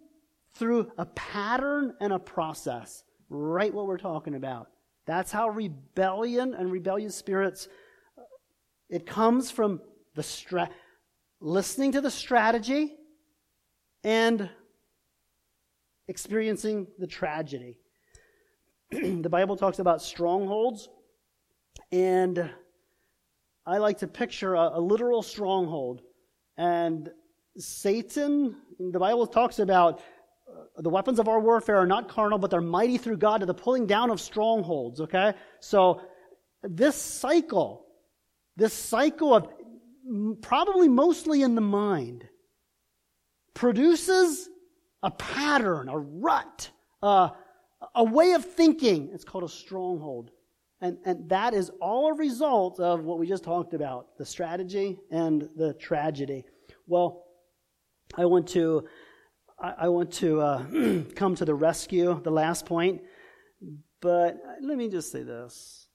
through 0.56 0.92
a 0.98 1.06
pattern 1.06 1.94
and 2.02 2.12
a 2.12 2.18
process. 2.18 3.04
Right 3.30 3.72
what 3.72 3.86
we're 3.86 4.00
talking 4.00 4.34
about. 4.34 4.72
That's 5.06 5.32
how 5.32 5.50
rebellion 5.50 6.56
and 6.56 6.72
rebellious 6.72 7.16
spirits 7.16 7.68
uh, 8.18 8.24
it 8.90 9.06
comes 9.06 9.52
from 9.52 9.80
the 10.16 10.24
stra- 10.24 10.72
listening 11.42 11.92
to 11.92 12.02
the 12.02 12.10
strategy 12.10 12.96
and 14.04 14.50
experiencing 16.08 16.88
the 16.98 17.06
tragedy. 17.06 17.78
the 18.90 19.30
Bible 19.30 19.56
talks 19.56 19.78
about 19.78 20.02
strongholds 20.02 20.90
and 21.94 22.50
I 23.68 23.78
like 23.78 24.00
to 24.00 24.08
picture 24.08 24.56
a, 24.56 24.72
a 24.74 24.82
literal 24.82 25.22
stronghold. 25.22 26.02
And 26.58 27.12
Satan, 27.56 28.56
the 28.80 28.98
Bible 28.98 29.28
talks 29.28 29.60
about 29.60 30.02
uh, 30.50 30.82
the 30.82 30.90
weapons 30.90 31.20
of 31.20 31.28
our 31.28 31.40
warfare 31.40 31.78
are 31.78 31.86
not 31.86 32.10
carnal, 32.10 32.40
but 32.40 32.50
they're 32.50 32.62
mighty 32.62 32.98
through 32.98 33.18
God 33.18 33.42
to 33.42 33.46
the 33.46 33.54
pulling 33.54 33.86
down 33.86 34.10
of 34.10 34.20
strongholds, 34.20 35.02
okay? 35.02 35.36
So 35.60 36.02
this 36.64 36.96
cycle, 36.96 37.86
this 38.58 38.74
cycle 38.74 39.36
of 39.36 39.48
probably 40.42 40.90
mostly 40.90 41.44
in 41.44 41.54
the 41.54 41.62
mind, 41.62 42.28
produces 43.54 44.50
a 45.04 45.12
pattern, 45.12 45.90
a 45.90 45.98
rut, 46.00 46.72
uh, 47.04 47.30
a 47.94 48.04
way 48.04 48.32
of 48.32 48.44
thinking. 48.44 49.12
It's 49.14 49.24
called 49.24 49.44
a 49.44 49.50
stronghold. 49.50 50.32
And, 50.84 50.98
and 51.06 51.30
that 51.30 51.54
is 51.54 51.72
all 51.80 52.10
a 52.10 52.14
result 52.14 52.78
of 52.82 53.06
what 53.06 53.18
we 53.18 53.26
just 53.26 53.46
talked 53.46 53.74
about 53.74 54.18
the 54.18 54.26
strategy 54.26 55.00
and 55.10 55.48
the 55.56 55.74
tragedy. 55.76 56.44
Well, 56.88 57.24
I 58.18 58.26
want 58.26 58.50
to, 58.50 58.86
I, 59.58 59.74
I 59.78 59.88
want 59.88 60.12
to 60.16 60.42
uh, 60.42 60.64
come 61.16 61.36
to 61.36 61.46
the 61.46 61.56
rescue, 61.56 62.20
the 62.22 62.32
last 62.32 62.66
point. 62.66 63.02
But 64.02 64.36
let 64.62 64.78
me 64.78 64.90
just 64.90 65.10
say 65.10 65.24
this. 65.24 65.88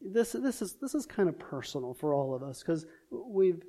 This, 0.00 0.30
this, 0.30 0.62
is, 0.62 0.76
this 0.80 0.94
is 0.94 1.06
kind 1.06 1.28
of 1.28 1.40
personal 1.40 1.92
for 1.92 2.14
all 2.14 2.36
of 2.36 2.44
us 2.44 2.60
because 2.60 2.86
we've, 3.10 3.62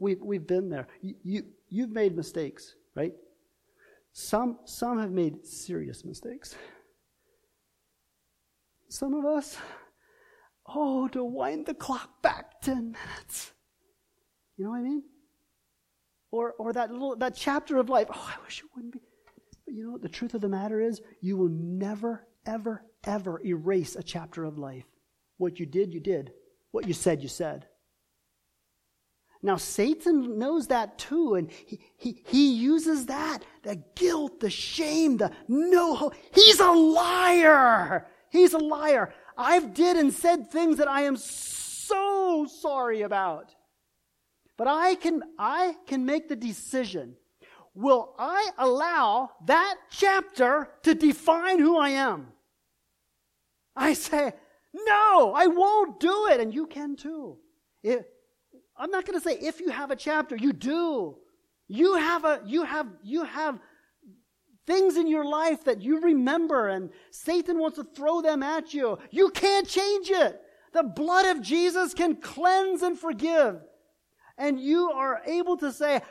we've, 0.00 0.22
we've 0.22 0.46
been 0.46 0.70
there. 0.70 0.88
You, 1.02 1.14
you, 1.22 1.42
you've 1.68 1.90
made 1.90 2.16
mistakes, 2.16 2.76
right? 2.96 3.12
Some, 4.14 4.58
some 4.64 4.98
have 4.98 5.10
made 5.10 5.46
serious 5.46 6.02
mistakes. 6.02 6.56
Some 8.88 9.14
of 9.14 9.24
us, 9.24 9.56
oh, 10.66 11.08
to 11.08 11.24
wind 11.24 11.66
the 11.66 11.74
clock 11.74 12.22
back 12.22 12.60
10 12.62 12.92
minutes. 12.92 13.52
You 14.56 14.64
know 14.64 14.70
what 14.70 14.78
I 14.78 14.82
mean? 14.82 15.02
Or, 16.30 16.52
or 16.58 16.72
that 16.72 16.90
little, 16.90 17.16
that 17.16 17.36
chapter 17.36 17.78
of 17.78 17.88
life, 17.88 18.08
oh, 18.12 18.34
I 18.36 18.42
wish 18.44 18.60
it 18.60 18.66
wouldn't 18.74 18.92
be. 18.92 19.00
But 19.64 19.74
you 19.74 19.84
know 19.84 19.92
what? 19.92 20.02
The 20.02 20.08
truth 20.08 20.34
of 20.34 20.40
the 20.40 20.48
matter 20.48 20.80
is, 20.80 21.00
you 21.20 21.36
will 21.36 21.48
never, 21.50 22.26
ever, 22.46 22.84
ever 23.04 23.40
erase 23.44 23.96
a 23.96 24.02
chapter 24.02 24.44
of 24.44 24.58
life. 24.58 24.84
What 25.36 25.60
you 25.60 25.66
did, 25.66 25.94
you 25.94 26.00
did. 26.00 26.32
What 26.70 26.86
you 26.86 26.94
said, 26.94 27.22
you 27.22 27.28
said. 27.28 27.66
Now, 29.40 29.56
Satan 29.56 30.38
knows 30.38 30.66
that 30.66 30.98
too, 30.98 31.34
and 31.34 31.50
he, 31.50 31.80
he, 31.96 32.24
he 32.26 32.54
uses 32.54 33.06
that 33.06 33.44
the 33.62 33.82
guilt, 33.94 34.40
the 34.40 34.50
shame, 34.50 35.16
the 35.16 35.30
no 35.46 35.94
hope. 35.94 36.14
He's 36.34 36.58
a 36.58 36.72
liar. 36.72 38.08
He's 38.30 38.52
a 38.52 38.58
liar. 38.58 39.12
I've 39.36 39.74
did 39.74 39.96
and 39.96 40.12
said 40.12 40.50
things 40.50 40.78
that 40.78 40.88
I 40.88 41.02
am 41.02 41.16
so 41.16 42.46
sorry 42.46 43.02
about. 43.02 43.54
But 44.56 44.66
I 44.66 44.96
can, 44.96 45.22
I 45.38 45.76
can 45.86 46.04
make 46.04 46.28
the 46.28 46.36
decision. 46.36 47.14
Will 47.74 48.14
I 48.18 48.50
allow 48.58 49.30
that 49.46 49.76
chapter 49.90 50.68
to 50.82 50.94
define 50.94 51.60
who 51.60 51.78
I 51.78 51.90
am? 51.90 52.28
I 53.76 53.92
say, 53.92 54.32
no, 54.74 55.32
I 55.34 55.46
won't 55.46 56.00
do 56.00 56.26
it. 56.30 56.40
And 56.40 56.52
you 56.52 56.66
can 56.66 56.96
too. 56.96 57.38
I'm 58.76 58.90
not 58.90 59.06
going 59.06 59.18
to 59.18 59.24
say 59.24 59.38
if 59.38 59.60
you 59.60 59.70
have 59.70 59.92
a 59.92 59.96
chapter, 59.96 60.36
you 60.36 60.52
do. 60.52 61.16
You 61.68 61.94
have 61.94 62.24
a, 62.24 62.40
you 62.44 62.64
have, 62.64 62.88
you 63.02 63.24
have 63.24 63.60
things 64.68 64.96
in 64.96 65.08
your 65.08 65.24
life 65.24 65.64
that 65.64 65.80
you 65.80 66.00
remember 66.00 66.68
and 66.68 66.90
Satan 67.10 67.58
wants 67.58 67.78
to 67.78 67.84
throw 67.84 68.20
them 68.20 68.42
at 68.42 68.74
you. 68.74 68.98
You 69.10 69.30
can't 69.30 69.66
change 69.66 70.10
it. 70.10 70.40
The 70.72 70.82
blood 70.82 71.24
of 71.26 71.42
Jesus 71.42 71.94
can 71.94 72.16
cleanse 72.16 72.82
and 72.82 72.96
forgive. 72.96 73.56
And 74.36 74.60
you 74.60 74.90
are 74.90 75.22
able 75.26 75.56
to 75.56 75.72
say, 75.72 76.02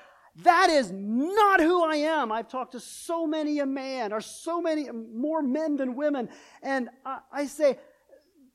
that 0.44 0.70
is 0.70 0.92
not 0.92 1.62
who 1.62 1.84
I 1.84 1.98
am. 1.98 2.32
I've 2.32 2.48
talked 2.48 2.72
to 2.72 2.80
so 2.80 3.28
many 3.28 3.60
a 3.60 3.66
man 3.66 4.12
or 4.12 4.22
so 4.22 4.60
many 4.60 4.90
more 4.92 5.42
men 5.44 5.78
than 5.78 5.96
women. 5.96 6.28
And 6.62 6.90
I, 7.06 7.20
I 7.32 7.46
say, 7.46 7.78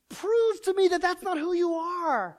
prove 0.09 0.61
to 0.63 0.73
me 0.73 0.89
that 0.89 1.01
that's 1.01 1.23
not 1.23 1.37
who 1.37 1.53
you 1.53 1.73
are. 1.73 2.37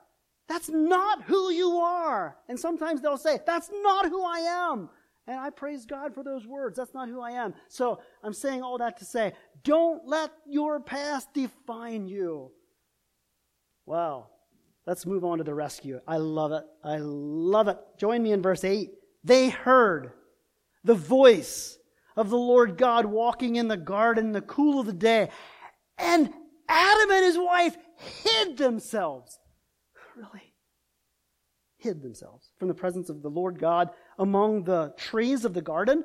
That's 0.48 0.68
not 0.68 1.22
who 1.22 1.50
you 1.50 1.78
are. 1.78 2.36
And 2.48 2.60
sometimes 2.60 3.00
they'll 3.00 3.16
say, 3.16 3.38
that's 3.46 3.70
not 3.82 4.06
who 4.08 4.22
I 4.22 4.40
am. 4.40 4.90
And 5.26 5.38
I 5.38 5.50
praise 5.50 5.86
God 5.86 6.14
for 6.14 6.22
those 6.22 6.46
words. 6.46 6.76
That's 6.76 6.92
not 6.92 7.08
who 7.08 7.20
I 7.20 7.32
am. 7.32 7.54
So 7.68 8.00
I'm 8.22 8.34
saying 8.34 8.62
all 8.62 8.78
that 8.78 8.98
to 8.98 9.04
say, 9.04 9.32
don't 9.62 10.06
let 10.06 10.30
your 10.46 10.80
past 10.80 11.32
define 11.32 12.06
you. 12.06 12.50
Wow. 13.86 14.28
Let's 14.86 15.06
move 15.06 15.24
on 15.24 15.38
to 15.38 15.44
the 15.44 15.54
rescue. 15.54 16.00
I 16.06 16.18
love 16.18 16.52
it. 16.52 16.64
I 16.82 16.98
love 16.98 17.68
it. 17.68 17.78
Join 17.98 18.22
me 18.22 18.32
in 18.32 18.42
verse 18.42 18.64
8. 18.64 18.90
They 19.22 19.48
heard 19.48 20.12
the 20.84 20.94
voice 20.94 21.78
of 22.16 22.28
the 22.28 22.36
Lord 22.36 22.76
God 22.76 23.06
walking 23.06 23.56
in 23.56 23.68
the 23.68 23.78
garden 23.78 24.26
in 24.26 24.32
the 24.32 24.42
cool 24.42 24.78
of 24.78 24.86
the 24.86 24.92
day. 24.92 25.30
And 25.96 26.30
Adam 26.68 27.10
and 27.10 27.24
his 27.24 27.38
wife 27.38 27.76
hid 27.96 28.56
themselves. 28.56 29.38
Really? 30.16 30.54
Hid 31.78 32.02
themselves 32.02 32.52
from 32.56 32.68
the 32.68 32.74
presence 32.74 33.10
of 33.10 33.20
the 33.20 33.28
Lord 33.28 33.58
God 33.58 33.90
among 34.18 34.64
the 34.64 34.94
trees 34.96 35.44
of 35.44 35.54
the 35.54 35.62
garden. 35.62 36.04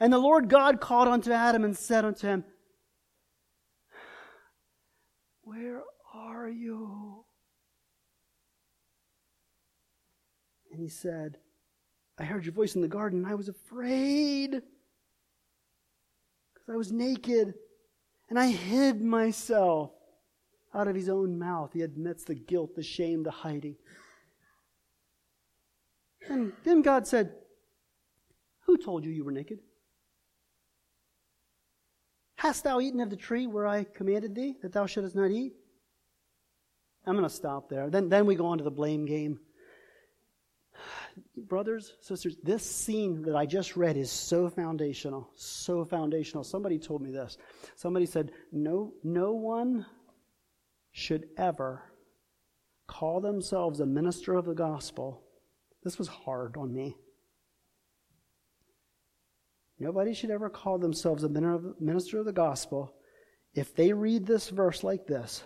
And 0.00 0.12
the 0.12 0.18
Lord 0.18 0.48
God 0.48 0.80
called 0.80 1.08
unto 1.08 1.32
Adam 1.32 1.64
and 1.64 1.76
said 1.76 2.04
unto 2.04 2.26
him, 2.26 2.44
Where 5.42 5.82
are 6.12 6.48
you? 6.48 7.24
And 10.70 10.80
he 10.80 10.88
said, 10.88 11.38
I 12.18 12.24
heard 12.24 12.44
your 12.44 12.52
voice 12.52 12.74
in 12.74 12.82
the 12.82 12.88
garden 12.88 13.20
and 13.20 13.28
I 13.28 13.34
was 13.34 13.48
afraid 13.48 14.50
because 14.50 16.68
I 16.68 16.76
was 16.76 16.92
naked 16.92 17.54
and 18.28 18.38
I 18.38 18.48
hid 18.48 19.00
myself 19.00 19.92
out 20.74 20.88
of 20.88 20.94
his 20.94 21.08
own 21.08 21.38
mouth. 21.38 21.72
He 21.72 21.82
admits 21.82 22.24
the 22.24 22.34
guilt, 22.34 22.74
the 22.74 22.82
shame, 22.82 23.22
the 23.22 23.30
hiding. 23.30 23.76
And 26.28 26.52
then 26.64 26.82
God 26.82 27.06
said, 27.06 27.32
Who 28.66 28.76
told 28.76 29.04
you 29.04 29.10
you 29.10 29.24
were 29.24 29.32
naked? 29.32 29.60
Hast 32.36 32.64
thou 32.64 32.80
eaten 32.80 33.00
of 33.00 33.10
the 33.10 33.16
tree 33.16 33.46
where 33.46 33.66
I 33.66 33.84
commanded 33.84 34.34
thee 34.34 34.56
that 34.62 34.72
thou 34.72 34.86
shouldest 34.86 35.16
not 35.16 35.30
eat? 35.30 35.54
I'm 37.06 37.14
going 37.14 37.28
to 37.28 37.34
stop 37.34 37.68
there. 37.68 37.90
Then, 37.90 38.08
then 38.08 38.26
we 38.26 38.34
go 38.34 38.46
on 38.46 38.58
to 38.58 38.64
the 38.64 38.70
blame 38.70 39.04
game. 39.06 39.40
Brothers, 41.36 41.94
sisters, 42.00 42.36
this 42.42 42.64
scene 42.64 43.22
that 43.22 43.36
I 43.36 43.46
just 43.46 43.76
read 43.76 43.96
is 43.96 44.10
so 44.10 44.48
foundational, 44.48 45.30
so 45.34 45.84
foundational. 45.84 46.44
Somebody 46.44 46.78
told 46.78 47.02
me 47.02 47.10
this. 47.10 47.38
Somebody 47.76 48.06
said, 48.06 48.32
no, 48.52 48.92
no 49.02 49.32
one 49.32 49.86
should 50.92 51.28
ever 51.36 51.82
call 52.86 53.20
themselves 53.20 53.80
a 53.80 53.86
minister 53.86 54.34
of 54.34 54.44
the 54.44 54.54
gospel. 54.54 55.23
This 55.84 55.98
was 55.98 56.08
hard 56.08 56.56
on 56.56 56.72
me. 56.72 56.96
Nobody 59.78 60.14
should 60.14 60.30
ever 60.30 60.48
call 60.48 60.78
themselves 60.78 61.24
a 61.24 61.28
minister 61.28 62.18
of 62.18 62.24
the 62.24 62.32
gospel 62.32 62.94
if 63.54 63.74
they 63.74 63.92
read 63.92 64.26
this 64.26 64.48
verse 64.48 64.82
like 64.82 65.06
this. 65.06 65.44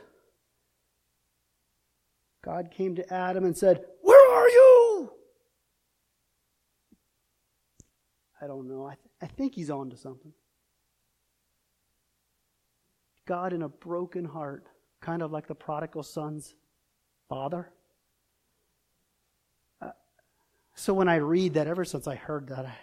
God 2.44 2.70
came 2.70 2.94
to 2.96 3.12
Adam 3.12 3.44
and 3.44 3.56
said, 3.56 3.84
Where 4.02 4.30
are 4.30 4.48
you? 4.48 5.12
I 8.40 8.46
don't 8.46 8.68
know. 8.68 8.86
I, 8.86 8.94
th- 8.94 9.10
I 9.20 9.26
think 9.26 9.54
he's 9.54 9.70
on 9.70 9.90
to 9.90 9.96
something. 9.96 10.32
God, 13.26 13.52
in 13.52 13.62
a 13.62 13.68
broken 13.68 14.24
heart, 14.24 14.66
kind 15.00 15.20
of 15.22 15.32
like 15.32 15.46
the 15.46 15.54
prodigal 15.54 16.02
son's 16.02 16.54
father. 17.28 17.70
Uh, 19.82 19.90
so 20.78 20.94
when 20.94 21.08
I 21.08 21.16
read 21.16 21.54
that, 21.54 21.66
ever 21.66 21.84
since 21.84 22.06
I 22.06 22.14
heard 22.14 22.50
that, 22.50 22.64
I, 22.64 22.74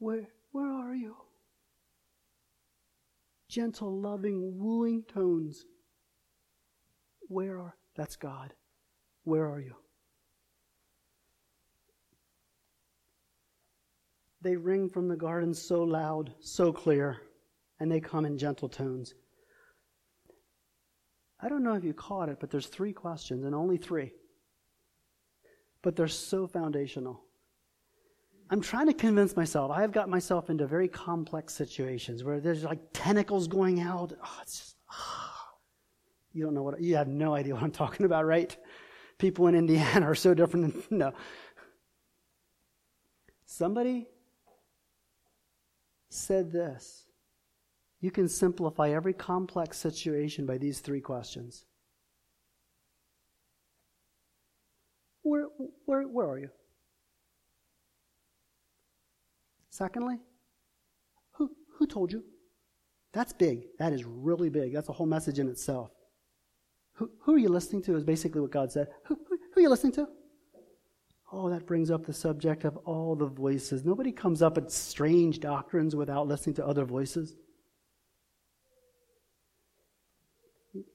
where, 0.00 0.26
where 0.50 0.66
are 0.66 0.92
you? 0.92 1.14
Gentle, 3.48 4.00
loving, 4.00 4.58
wooing 4.58 5.04
tones. 5.04 5.64
Where 7.28 7.60
are, 7.60 7.76
that's 7.94 8.16
God. 8.16 8.52
Where 9.22 9.48
are 9.48 9.60
you? 9.60 9.76
They 14.42 14.56
ring 14.56 14.88
from 14.88 15.06
the 15.06 15.16
garden 15.16 15.54
so 15.54 15.84
loud, 15.84 16.32
so 16.40 16.72
clear, 16.72 17.18
and 17.78 17.88
they 17.88 18.00
come 18.00 18.24
in 18.24 18.36
gentle 18.36 18.68
tones. 18.68 19.14
I 21.40 21.48
don't 21.48 21.62
know 21.62 21.74
if 21.74 21.84
you 21.84 21.94
caught 21.94 22.28
it, 22.28 22.38
but 22.40 22.50
there's 22.50 22.66
three 22.66 22.92
questions, 22.92 23.44
and 23.44 23.54
only 23.54 23.76
three. 23.76 24.12
But 25.82 25.96
they're 25.96 26.08
so 26.08 26.46
foundational. 26.46 27.24
I'm 28.50 28.60
trying 28.60 28.88
to 28.88 28.92
convince 28.92 29.36
myself. 29.36 29.70
I 29.70 29.80
have 29.80 29.92
got 29.92 30.08
myself 30.08 30.50
into 30.50 30.66
very 30.66 30.88
complex 30.88 31.54
situations 31.54 32.24
where 32.24 32.40
there's 32.40 32.64
like 32.64 32.80
tentacles 32.92 33.46
going 33.46 33.80
out. 33.80 34.12
Oh, 34.22 34.38
it's 34.42 34.58
just, 34.58 34.76
oh. 34.92 35.30
you 36.32 36.44
don't 36.44 36.54
know 36.54 36.64
what, 36.64 36.80
you 36.80 36.96
have 36.96 37.06
no 37.06 37.34
idea 37.34 37.54
what 37.54 37.62
I'm 37.62 37.70
talking 37.70 38.06
about, 38.06 38.26
right? 38.26 38.54
People 39.18 39.46
in 39.46 39.54
Indiana 39.54 40.06
are 40.10 40.16
so 40.16 40.34
different. 40.34 40.88
Than, 40.88 40.98
no. 40.98 41.12
Somebody 43.46 44.08
said 46.08 46.50
this 46.50 47.06
You 48.00 48.10
can 48.10 48.28
simplify 48.28 48.90
every 48.90 49.12
complex 49.12 49.78
situation 49.78 50.44
by 50.44 50.58
these 50.58 50.80
three 50.80 51.00
questions 51.00 51.66
Where, 55.90 56.02
where, 56.02 56.28
are 56.28 56.38
you? 56.38 56.50
Secondly, 59.70 60.20
who, 61.32 61.50
who 61.76 61.84
told 61.84 62.12
you? 62.12 62.22
That's 63.12 63.32
big. 63.32 63.64
That 63.80 63.92
is 63.92 64.04
really 64.04 64.50
big. 64.50 64.72
That's 64.72 64.88
a 64.88 64.92
whole 64.92 65.08
message 65.08 65.40
in 65.40 65.48
itself. 65.48 65.90
Who, 66.92 67.10
who 67.22 67.34
are 67.34 67.38
you 67.38 67.48
listening 67.48 67.82
to 67.82 67.96
is 67.96 68.04
basically 68.04 68.40
what 68.40 68.52
God 68.52 68.70
said. 68.70 68.86
Who, 69.06 69.18
who, 69.28 69.36
who 69.52 69.60
are 69.60 69.62
you 69.62 69.68
listening 69.68 69.94
to? 69.94 70.06
Oh, 71.32 71.50
that 71.50 71.66
brings 71.66 71.90
up 71.90 72.06
the 72.06 72.12
subject 72.12 72.64
of 72.64 72.76
all 72.84 73.16
the 73.16 73.26
voices. 73.26 73.84
Nobody 73.84 74.12
comes 74.12 74.42
up 74.42 74.54
with 74.54 74.70
strange 74.70 75.40
doctrines 75.40 75.96
without 75.96 76.28
listening 76.28 76.54
to 76.54 76.64
other 76.64 76.84
voices. 76.84 77.34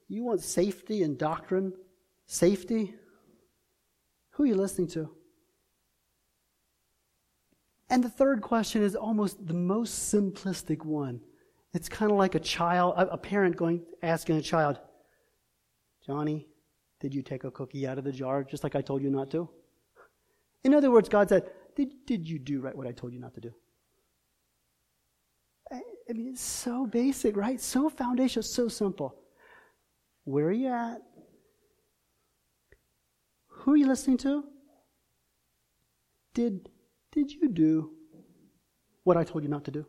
You 0.08 0.24
want 0.24 0.40
safety 0.40 1.02
and 1.02 1.18
doctrine? 1.18 1.74
Safety? 2.24 2.94
Who 4.36 4.42
are 4.42 4.46
you 4.46 4.54
listening 4.54 4.88
to? 4.88 5.08
And 7.88 8.04
the 8.04 8.10
third 8.10 8.42
question 8.42 8.82
is 8.82 8.94
almost 8.94 9.46
the 9.46 9.54
most 9.54 10.12
simplistic 10.12 10.84
one. 10.84 11.20
It's 11.72 11.88
kind 11.88 12.12
of 12.12 12.18
like 12.18 12.34
a 12.34 12.40
child, 12.40 12.94
a 12.98 13.16
parent 13.16 13.56
going 13.56 13.82
asking 14.02 14.36
a 14.36 14.42
child, 14.42 14.78
Johnny, 16.04 16.48
did 17.00 17.14
you 17.14 17.22
take 17.22 17.44
a 17.44 17.50
cookie 17.50 17.86
out 17.86 17.96
of 17.96 18.04
the 18.04 18.12
jar 18.12 18.44
just 18.44 18.62
like 18.62 18.76
I 18.76 18.82
told 18.82 19.02
you 19.02 19.08
not 19.08 19.30
to? 19.30 19.48
In 20.64 20.74
other 20.74 20.90
words, 20.90 21.08
God 21.08 21.30
said, 21.30 21.50
Did, 21.74 22.04
did 22.04 22.28
you 22.28 22.38
do 22.38 22.60
right 22.60 22.76
what 22.76 22.86
I 22.86 22.92
told 22.92 23.14
you 23.14 23.20
not 23.20 23.32
to 23.34 23.40
do? 23.40 23.54
I, 25.72 25.80
I 26.10 26.12
mean, 26.12 26.28
it's 26.28 26.42
so 26.42 26.86
basic, 26.86 27.36
right? 27.36 27.60
So 27.60 27.88
foundational, 27.88 28.42
so 28.42 28.68
simple. 28.68 29.14
Where 30.24 30.46
are 30.46 30.52
you 30.52 30.68
at? 30.68 31.00
Who 33.66 33.72
are 33.72 33.76
you 33.76 33.88
listening 33.88 34.18
to? 34.18 34.44
Did, 36.34 36.68
did 37.10 37.32
you 37.32 37.48
do 37.48 37.90
what 39.02 39.16
I 39.16 39.24
told 39.24 39.42
you 39.42 39.50
not 39.50 39.64
to 39.64 39.72
do? 39.72 39.84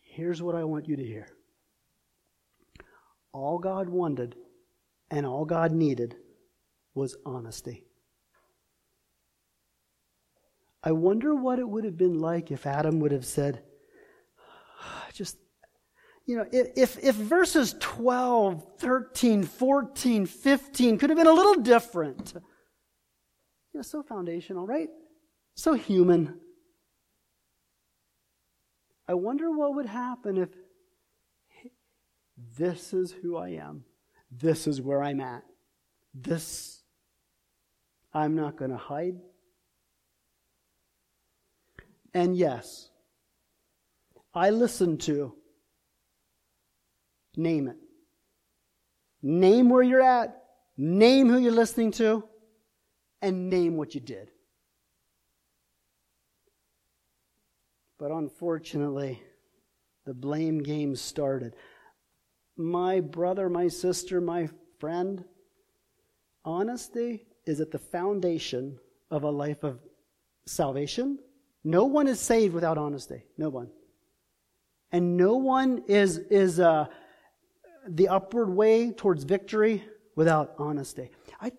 Here's 0.00 0.40
what 0.40 0.54
I 0.54 0.64
want 0.64 0.88
you 0.88 0.96
to 0.96 1.04
hear. 1.04 1.28
All 3.34 3.58
God 3.58 3.90
wanted 3.90 4.36
and 5.10 5.26
all 5.26 5.44
God 5.44 5.70
needed 5.70 6.16
was 6.94 7.18
honesty. 7.26 7.84
I 10.82 10.92
wonder 10.92 11.34
what 11.34 11.58
it 11.58 11.68
would 11.68 11.84
have 11.84 11.98
been 11.98 12.18
like 12.18 12.50
if 12.50 12.66
Adam 12.66 13.00
would 13.00 13.12
have 13.12 13.26
said, 13.26 13.62
ah, 14.80 15.06
just, 15.12 15.36
you 16.26 16.36
know, 16.36 16.46
if, 16.52 17.02
if 17.02 17.14
verses 17.14 17.74
12, 17.80 18.78
13, 18.78 19.42
14, 19.44 20.26
15 20.26 20.98
could 20.98 21.10
have 21.10 21.16
been 21.16 21.26
a 21.26 21.32
little 21.32 21.56
different. 21.56 22.32
You 22.34 23.78
know, 23.78 23.82
so 23.82 24.02
foundational, 24.02 24.66
right? 24.66 24.88
So 25.54 25.74
human. 25.74 26.38
I 29.08 29.14
wonder 29.14 29.50
what 29.50 29.74
would 29.74 29.86
happen 29.86 30.38
if 30.38 30.48
this 32.56 32.92
is 32.92 33.12
who 33.12 33.36
I 33.36 33.50
am. 33.50 33.84
This 34.30 34.66
is 34.66 34.80
where 34.80 35.02
I'm 35.02 35.20
at. 35.20 35.42
This 36.14 36.82
I'm 38.14 38.34
not 38.34 38.56
going 38.56 38.70
to 38.70 38.76
hide. 38.76 39.16
And 42.14 42.36
yes, 42.36 42.90
I 44.34 44.50
listen 44.50 44.98
to, 44.98 45.34
name 47.36 47.68
it. 47.68 47.76
Name 49.22 49.68
where 49.68 49.82
you're 49.82 50.02
at, 50.02 50.42
name 50.76 51.28
who 51.28 51.38
you're 51.38 51.52
listening 51.52 51.92
to, 51.92 52.24
and 53.20 53.48
name 53.48 53.76
what 53.76 53.94
you 53.94 54.00
did. 54.00 54.30
But 57.98 58.10
unfortunately, 58.10 59.22
the 60.04 60.14
blame 60.14 60.62
game 60.62 60.96
started. 60.96 61.54
My 62.56 63.00
brother, 63.00 63.48
my 63.48 63.68
sister, 63.68 64.20
my 64.20 64.48
friend, 64.80 65.24
honesty 66.44 67.26
is 67.46 67.60
at 67.60 67.70
the 67.70 67.78
foundation 67.78 68.78
of 69.10 69.22
a 69.22 69.30
life 69.30 69.62
of 69.62 69.78
salvation. 70.46 71.18
No 71.62 71.84
one 71.84 72.08
is 72.08 72.18
saved 72.18 72.54
without 72.54 72.76
honesty. 72.76 73.22
No 73.38 73.48
one. 73.48 73.70
And 74.90 75.16
no 75.16 75.36
one 75.36 75.84
is, 75.86 76.18
is 76.18 76.58
uh, 76.58 76.86
the 77.88 78.08
upward 78.08 78.48
way 78.48 78.92
towards 78.92 79.24
victory 79.24 79.84
without 80.14 80.54
honesty. 80.58 81.10
I, 81.40 81.52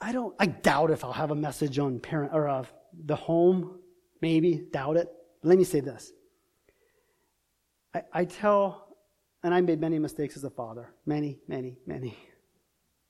I 0.00 0.12
don't, 0.12 0.34
I 0.38 0.46
doubt 0.46 0.90
if 0.90 1.04
I'll 1.04 1.12
have 1.12 1.30
a 1.30 1.36
message 1.36 1.78
on 1.78 2.00
parent 2.00 2.32
or 2.34 2.48
uh, 2.48 2.64
the 3.04 3.16
home. 3.16 3.78
Maybe, 4.20 4.66
doubt 4.72 4.96
it. 4.96 5.08
Let 5.42 5.58
me 5.58 5.64
say 5.64 5.80
this. 5.80 6.12
I, 7.94 8.02
I 8.12 8.24
tell, 8.24 8.96
and 9.42 9.54
I 9.54 9.60
made 9.60 9.80
many 9.80 9.98
mistakes 9.98 10.36
as 10.36 10.44
a 10.44 10.50
father. 10.50 10.94
Many, 11.06 11.38
many, 11.48 11.78
many. 11.86 12.16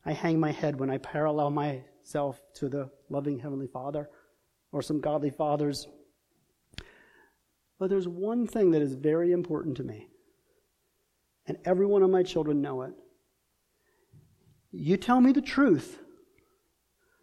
I 0.04 0.12
hang 0.12 0.38
my 0.38 0.52
head 0.52 0.78
when 0.78 0.90
I 0.90 0.98
parallel 0.98 1.50
myself 1.50 2.40
to 2.54 2.68
the 2.68 2.90
loving 3.08 3.38
Heavenly 3.38 3.66
Father 3.66 4.08
or 4.72 4.82
some 4.82 5.00
godly 5.00 5.30
fathers. 5.30 5.88
But 7.78 7.90
there's 7.90 8.08
one 8.08 8.46
thing 8.46 8.70
that 8.70 8.82
is 8.82 8.94
very 8.94 9.32
important 9.32 9.76
to 9.78 9.82
me, 9.82 10.08
and 11.46 11.58
every 11.64 11.86
one 11.86 12.02
of 12.02 12.10
my 12.10 12.22
children 12.22 12.60
know 12.60 12.82
it. 12.82 12.92
You 14.72 14.96
tell 14.96 15.20
me 15.20 15.32
the 15.32 15.42
truth, 15.42 15.98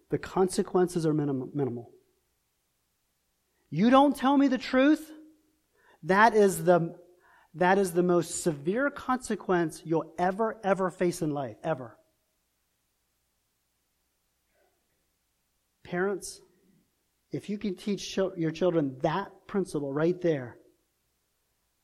the 0.10 0.18
consequences 0.18 1.06
are 1.06 1.14
minim- 1.14 1.52
minimal. 1.54 1.92
You 3.70 3.90
don't 3.90 4.16
tell 4.16 4.38
me 4.38 4.48
the 4.48 4.58
truth, 4.58 5.12
that 6.04 6.36
is 6.36 6.64
the, 6.64 6.96
that 7.56 7.78
is 7.78 7.94
the 7.94 8.04
most 8.04 8.44
severe 8.44 8.90
consequence 8.90 9.82
you'll 9.84 10.14
ever, 10.18 10.58
ever 10.64 10.90
face 10.90 11.22
in 11.22 11.32
life, 11.32 11.58
ever. 11.64 11.98
Parents, 15.84 16.40
if 17.32 17.50
you 17.50 17.58
can 17.58 17.76
teach 17.76 18.16
your 18.16 18.52
children 18.52 18.98
that 19.02 19.32
principle 19.48 19.92
right 19.92 20.20
there, 20.22 20.58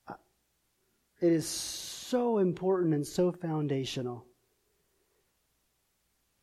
uh, 0.07 0.13
it 1.21 1.31
is 1.31 1.47
so 1.47 1.98
important 2.13 2.93
and 2.93 3.05
so 3.05 3.31
foundational. 3.31 4.25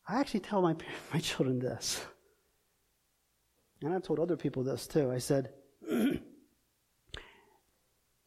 I 0.09 0.21
actually 0.21 0.41
tell 0.41 0.63
my, 0.63 0.77
my 1.13 1.21
children 1.21 1.59
this. 1.59 2.05
And 3.83 3.95
I've 3.95 4.03
told 4.03 4.19
other 4.19 4.37
people 4.37 4.63
this 4.63 4.87
too. 4.87 5.11
I 5.11 5.19
said, 5.19 5.51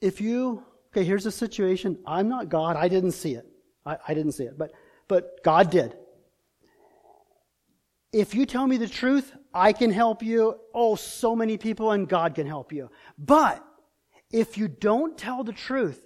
if 0.01 0.21
you, 0.21 0.63
okay, 0.91 1.03
here's 1.03 1.23
the 1.23 1.31
situation. 1.31 1.97
I'm 2.05 2.29
not 2.29 2.49
God. 2.49 2.75
I 2.75 2.87
didn't 2.87 3.13
see 3.13 3.33
it. 3.33 3.47
I, 3.85 3.97
I 4.07 4.13
didn't 4.13 4.33
see 4.33 4.43
it. 4.43 4.57
But, 4.57 4.71
but 5.07 5.43
God 5.43 5.71
did. 5.71 5.95
If 8.11 8.33
you 8.33 8.45
tell 8.45 8.65
me 8.65 8.77
the 8.77 8.87
truth, 8.87 9.33
I 9.53 9.73
can 9.73 9.91
help 9.91 10.23
you. 10.23 10.59
Oh, 10.73 10.95
so 10.95 11.35
many 11.35 11.57
people 11.57 11.91
and 11.91 12.07
God 12.07 12.35
can 12.35 12.47
help 12.47 12.71
you. 12.71 12.89
But 13.17 13.63
if 14.31 14.57
you 14.57 14.67
don't 14.67 15.17
tell 15.17 15.43
the 15.43 15.53
truth, 15.53 16.03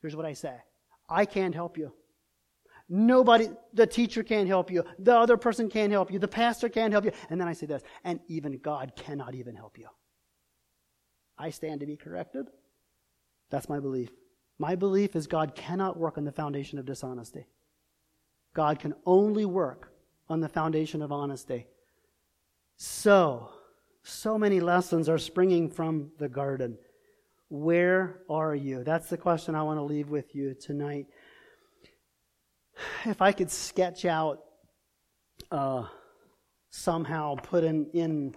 here's 0.00 0.16
what 0.16 0.26
I 0.26 0.32
say. 0.32 0.54
I 1.08 1.24
can't 1.24 1.54
help 1.54 1.76
you. 1.76 1.92
Nobody, 2.88 3.48
the 3.72 3.86
teacher 3.86 4.22
can't 4.22 4.46
help 4.46 4.70
you. 4.70 4.84
The 4.98 5.16
other 5.16 5.36
person 5.36 5.70
can't 5.70 5.92
help 5.92 6.10
you. 6.10 6.18
The 6.18 6.28
pastor 6.28 6.68
can't 6.68 6.92
help 6.92 7.04
you. 7.04 7.12
And 7.30 7.40
then 7.40 7.48
I 7.48 7.54
say 7.54 7.66
this, 7.66 7.82
and 8.04 8.20
even 8.28 8.58
God 8.58 8.92
cannot 8.94 9.34
even 9.34 9.54
help 9.54 9.78
you. 9.78 9.88
I 11.38 11.50
stand 11.50 11.80
to 11.80 11.86
be 11.86 11.96
corrected. 11.96 12.46
That's 13.50 13.68
my 13.68 13.80
belief. 13.80 14.10
My 14.58 14.74
belief 14.74 15.16
is 15.16 15.26
God 15.26 15.54
cannot 15.54 15.96
work 15.96 16.18
on 16.18 16.24
the 16.24 16.32
foundation 16.32 16.78
of 16.78 16.86
dishonesty. 16.86 17.46
God 18.54 18.78
can 18.78 18.94
only 19.04 19.44
work 19.44 19.92
on 20.28 20.40
the 20.40 20.48
foundation 20.48 21.02
of 21.02 21.10
honesty. 21.10 21.66
So, 22.76 23.50
so 24.02 24.38
many 24.38 24.60
lessons 24.60 25.08
are 25.08 25.18
springing 25.18 25.70
from 25.70 26.10
the 26.18 26.28
garden. 26.28 26.78
Where 27.54 28.18
are 28.28 28.52
you? 28.52 28.82
That's 28.82 29.08
the 29.08 29.16
question 29.16 29.54
I 29.54 29.62
want 29.62 29.78
to 29.78 29.84
leave 29.84 30.08
with 30.10 30.34
you 30.34 30.54
tonight. 30.54 31.06
If 33.04 33.22
I 33.22 33.30
could 33.30 33.48
sketch 33.48 34.04
out, 34.04 34.40
uh, 35.52 35.84
somehow 36.70 37.36
put 37.36 37.62
in, 37.62 37.86
in, 37.94 38.34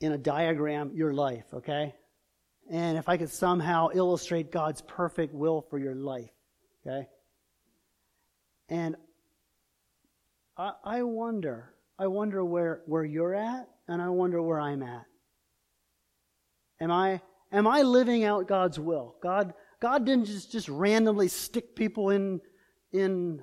in 0.00 0.12
a 0.12 0.16
diagram 0.16 0.92
your 0.94 1.12
life, 1.12 1.44
okay? 1.52 1.94
And 2.70 2.96
if 2.96 3.10
I 3.10 3.18
could 3.18 3.28
somehow 3.28 3.88
illustrate 3.92 4.50
God's 4.50 4.80
perfect 4.80 5.34
will 5.34 5.60
for 5.60 5.78
your 5.78 5.94
life, 5.94 6.30
okay? 6.86 7.06
And 8.70 8.96
I, 10.56 10.72
I 10.82 11.02
wonder, 11.02 11.74
I 11.98 12.06
wonder 12.06 12.42
where, 12.42 12.80
where 12.86 13.04
you're 13.04 13.34
at, 13.34 13.68
and 13.88 14.00
I 14.00 14.08
wonder 14.08 14.40
where 14.40 14.58
I'm 14.58 14.82
at. 14.82 15.04
Am 16.80 16.90
I, 16.90 17.20
am 17.52 17.66
I 17.66 17.82
living 17.82 18.24
out 18.24 18.48
God's 18.48 18.80
will? 18.80 19.16
God, 19.22 19.54
God 19.80 20.04
didn't 20.04 20.24
just, 20.24 20.50
just 20.50 20.68
randomly 20.68 21.28
stick 21.28 21.76
people 21.76 22.10
in, 22.10 22.40
in, 22.92 23.42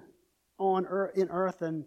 on 0.57 0.85
earth, 0.85 1.17
in 1.17 1.29
earth 1.29 1.61
and 1.61 1.85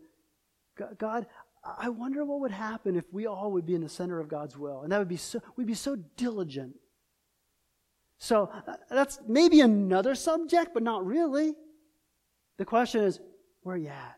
God, 0.98 1.26
I 1.62 1.90
wonder 1.90 2.24
what 2.24 2.40
would 2.40 2.50
happen 2.50 2.96
if 2.96 3.04
we 3.12 3.26
all 3.26 3.52
would 3.52 3.66
be 3.66 3.74
in 3.74 3.82
the 3.82 3.88
center 3.88 4.18
of 4.18 4.28
God's 4.28 4.56
will. 4.56 4.82
And 4.82 4.90
that 4.90 4.98
would 4.98 5.08
be 5.08 5.16
so, 5.16 5.40
we'd 5.56 5.66
be 5.66 5.74
so 5.74 5.96
diligent. 6.16 6.74
So 8.18 8.50
uh, 8.66 8.74
that's 8.90 9.20
maybe 9.28 9.60
another 9.60 10.14
subject, 10.14 10.72
but 10.74 10.82
not 10.82 11.04
really. 11.04 11.54
The 12.58 12.64
question 12.64 13.02
is, 13.02 13.20
where 13.62 13.74
are 13.74 13.78
you 13.78 13.88
at? 13.88 14.16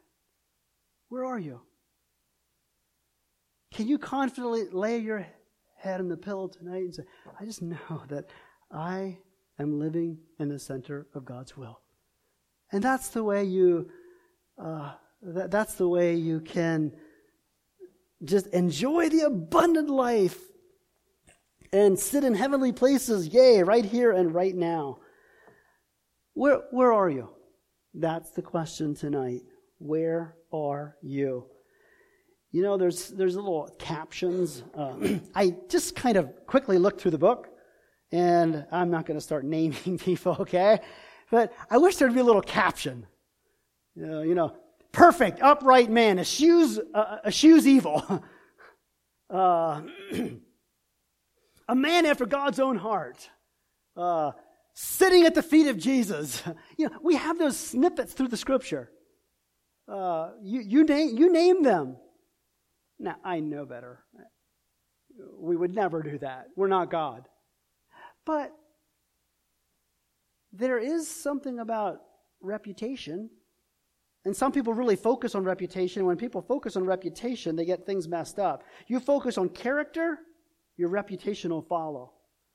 Where 1.09 1.25
are 1.25 1.39
you? 1.39 1.61
Can 3.73 3.89
you 3.89 3.99
confidently 3.99 4.69
lay 4.71 4.99
your 4.99 5.27
head 5.85 6.01
on 6.01 6.09
the 6.09 6.17
pillow 6.17 6.49
tonight 6.49 6.85
and 6.85 6.95
say, 6.95 7.05
I 7.39 7.45
just 7.45 7.63
know 7.63 7.77
that 8.09 8.25
I 8.73 9.19
am 9.59 9.79
living 9.79 10.19
in 10.39 10.49
the 10.49 10.59
center 10.59 11.07
of 11.15 11.25
God's 11.25 11.57
will? 11.57 11.81
And 12.73 12.83
that's 12.83 13.09
the 13.09 13.23
way 13.23 13.45
you, 13.45 13.91
uh, 14.61 14.93
that, 15.23 15.51
that's 15.51 15.75
the 15.75 15.89
way 15.89 16.15
you 16.15 16.41
can 16.41 16.93
just 18.25 18.47
enjoy 18.49 19.11
the 19.11 19.21
abundant 19.21 19.91
life 19.91 20.41
and 21.73 21.99
sit 21.99 22.25
in 22.25 22.35
heavenly 22.35 22.73
places, 22.73 23.29
yay, 23.29 23.63
right 23.63 23.85
here 23.85 24.11
and 24.11 24.35
right 24.35 24.55
now. 24.55 24.99
Where, 26.33 26.63
where 26.71 26.93
are 26.93 27.11
you? 27.11 27.29
That's 27.93 28.31
the 28.31 28.43
question 28.43 28.95
tonight. 28.95 29.43
Where 29.79 30.37
are 30.53 30.97
you? 31.03 31.47
You 32.55 32.63
know, 32.63 32.77
there's, 32.77 33.09
there's 33.09 33.35
little 33.35 33.69
captions. 33.81 34.63
Uh, 34.79 34.95
I 35.35 35.57
just 35.69 35.97
kind 35.97 36.17
of 36.17 36.47
quickly 36.47 36.79
looked 36.79 37.01
through 37.01 37.11
the 37.11 37.19
book, 37.19 37.49
and 38.13 38.65
I'm 38.71 38.93
not 38.93 39.07
going 39.07 39.19
to 39.19 39.21
start 39.21 39.45
naming 39.45 39.99
people, 39.99 40.37
okay? 40.39 40.79
But 41.33 41.53
I 41.69 41.79
wish 41.79 41.97
there'd 41.97 42.15
be 42.15 42.21
a 42.21 42.25
little 42.25 42.41
caption. 42.41 43.09
You 43.97 44.07
know, 44.07 44.23
you 44.23 44.37
know 44.37 44.57
perfect, 44.93 45.43
upright 45.43 45.91
man, 45.91 46.21
eschews, 46.21 46.79
uh, 46.95 47.17
eschews 47.25 47.67
evil. 47.67 48.23
uh, 49.31 49.83
a 51.69 51.75
man 51.75 52.07
after 52.07 52.25
God's 52.25 52.61
own 52.61 52.77
heart. 52.77 53.31
Uh, 53.97 54.31
sitting 54.75 55.25
at 55.25 55.35
the 55.35 55.43
feet 55.43 55.67
of 55.67 55.77
Jesus. 55.77 56.41
You 56.79 56.89
know, 56.89 56.99
we 57.03 57.17
have 57.17 57.37
those 57.37 57.57
snippets 57.57 58.13
through 58.13 58.29
the 58.29 58.37
scripture. 58.37 58.93
Uh, 59.89 60.31
you, 60.41 60.61
you, 60.61 60.85
name, 60.85 61.17
you 61.17 61.33
name 61.33 61.65
them. 61.65 61.97
Now, 62.99 63.17
I 63.25 63.41
know 63.41 63.65
better. 63.65 64.05
We 65.39 65.57
would 65.57 65.75
never 65.75 66.03
do 66.03 66.19
that. 66.19 66.47
We're 66.57 66.69
not 66.69 66.91
God. 66.91 67.29
But 68.25 68.53
there 70.53 70.79
is 70.79 71.09
something 71.09 71.59
about 71.59 72.01
reputation. 72.41 73.31
And 74.25 74.35
some 74.35 74.53
people 74.53 74.73
really 74.73 74.97
focus 74.97 75.35
on 75.35 75.45
reputation. 75.45 76.07
When 76.07 76.17
people 76.17 76.41
focus 76.41 76.77
on 76.77 76.85
reputation, 76.85 77.57
they 77.57 77.65
get 77.65 77.85
things 77.85 78.09
messed 78.09 78.39
up. 78.39 78.65
You 78.87 79.01
focus 79.01 79.37
on 79.37 79.51
character, 79.51 80.19
your 80.77 80.89
reputation 80.89 81.51
will 81.51 81.63
follow. 81.63 82.13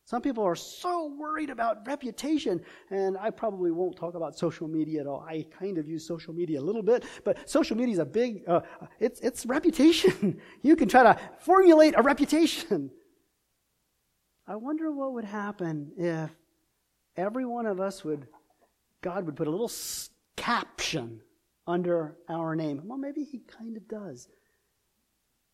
Some 0.09 0.23
people 0.23 0.43
are 0.43 0.55
so 0.55 1.13
worried 1.19 1.51
about 1.51 1.85
reputation, 1.85 2.61
and 2.89 3.15
I 3.15 3.29
probably 3.29 3.69
won't 3.69 3.95
talk 3.95 4.15
about 4.15 4.35
social 4.35 4.67
media 4.67 5.01
at 5.01 5.05
all. 5.05 5.21
I 5.21 5.45
kind 5.59 5.77
of 5.77 5.87
use 5.87 6.03
social 6.03 6.33
media 6.33 6.59
a 6.59 6.65
little 6.65 6.81
bit, 6.81 7.03
but 7.23 7.47
social 7.47 7.77
media 7.77 7.93
is 7.93 7.99
a 7.99 8.05
big, 8.05 8.41
uh, 8.47 8.61
it's, 8.99 9.19
it's 9.19 9.45
reputation. 9.45 10.41
you 10.63 10.75
can 10.75 10.87
try 10.87 11.03
to 11.03 11.15
formulate 11.41 11.93
a 11.95 12.01
reputation. 12.01 12.89
I 14.47 14.55
wonder 14.55 14.91
what 14.91 15.13
would 15.13 15.25
happen 15.25 15.91
if 15.95 16.31
every 17.15 17.45
one 17.45 17.67
of 17.67 17.79
us 17.79 18.03
would, 18.03 18.25
God 19.01 19.27
would 19.27 19.35
put 19.35 19.45
a 19.45 19.51
little 19.51 19.71
caption 20.35 21.21
under 21.67 22.17
our 22.27 22.55
name. 22.55 22.81
Well, 22.83 22.97
maybe 22.97 23.25
He 23.25 23.41
kind 23.41 23.77
of 23.77 23.87
does. 23.87 24.27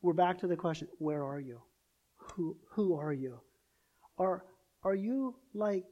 We're 0.01 0.13
back 0.13 0.37
to 0.39 0.47
the 0.47 0.55
question 0.55 0.87
where 0.97 1.25
are 1.25 1.41
you? 1.41 1.59
Who, 2.15 2.55
who 2.69 2.95
are 2.97 3.11
you? 3.11 3.41
Are, 4.17 4.45
are 4.83 4.95
you 4.95 5.35
like 5.53 5.83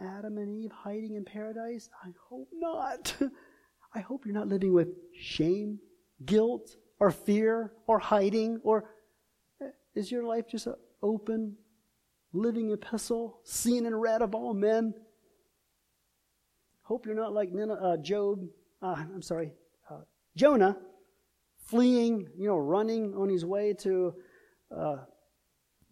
Adam 0.00 0.38
and 0.38 0.50
Eve 0.50 0.72
hiding 0.72 1.14
in 1.14 1.24
paradise? 1.24 1.88
I 2.04 2.10
hope 2.28 2.48
not. 2.52 3.16
I 3.94 4.00
hope 4.00 4.24
you're 4.24 4.34
not 4.34 4.48
living 4.48 4.72
with 4.72 4.88
shame, 5.18 5.78
guilt, 6.24 6.76
or 7.00 7.10
fear, 7.10 7.72
or 7.86 7.98
hiding, 7.98 8.60
or 8.62 8.90
is 9.94 10.12
your 10.12 10.24
life 10.24 10.46
just 10.48 10.66
an 10.66 10.74
open, 11.02 11.56
living 12.32 12.70
epistle, 12.70 13.40
seen 13.44 13.86
and 13.86 14.00
read 14.00 14.22
of 14.22 14.34
all 14.34 14.54
men? 14.54 14.94
Hope 16.82 17.06
you're 17.06 17.14
not 17.14 17.32
like 17.32 17.50
uh, 17.54 17.96
Job, 17.96 18.46
uh, 18.82 18.94
I'm 18.96 19.22
sorry, 19.22 19.52
uh, 19.90 20.02
Jonah, 20.36 20.76
fleeing, 21.66 22.28
you 22.36 22.48
know, 22.48 22.56
running 22.58 23.14
on 23.14 23.28
his 23.28 23.44
way 23.44 23.74
to 23.80 24.14
uh, 24.76 24.96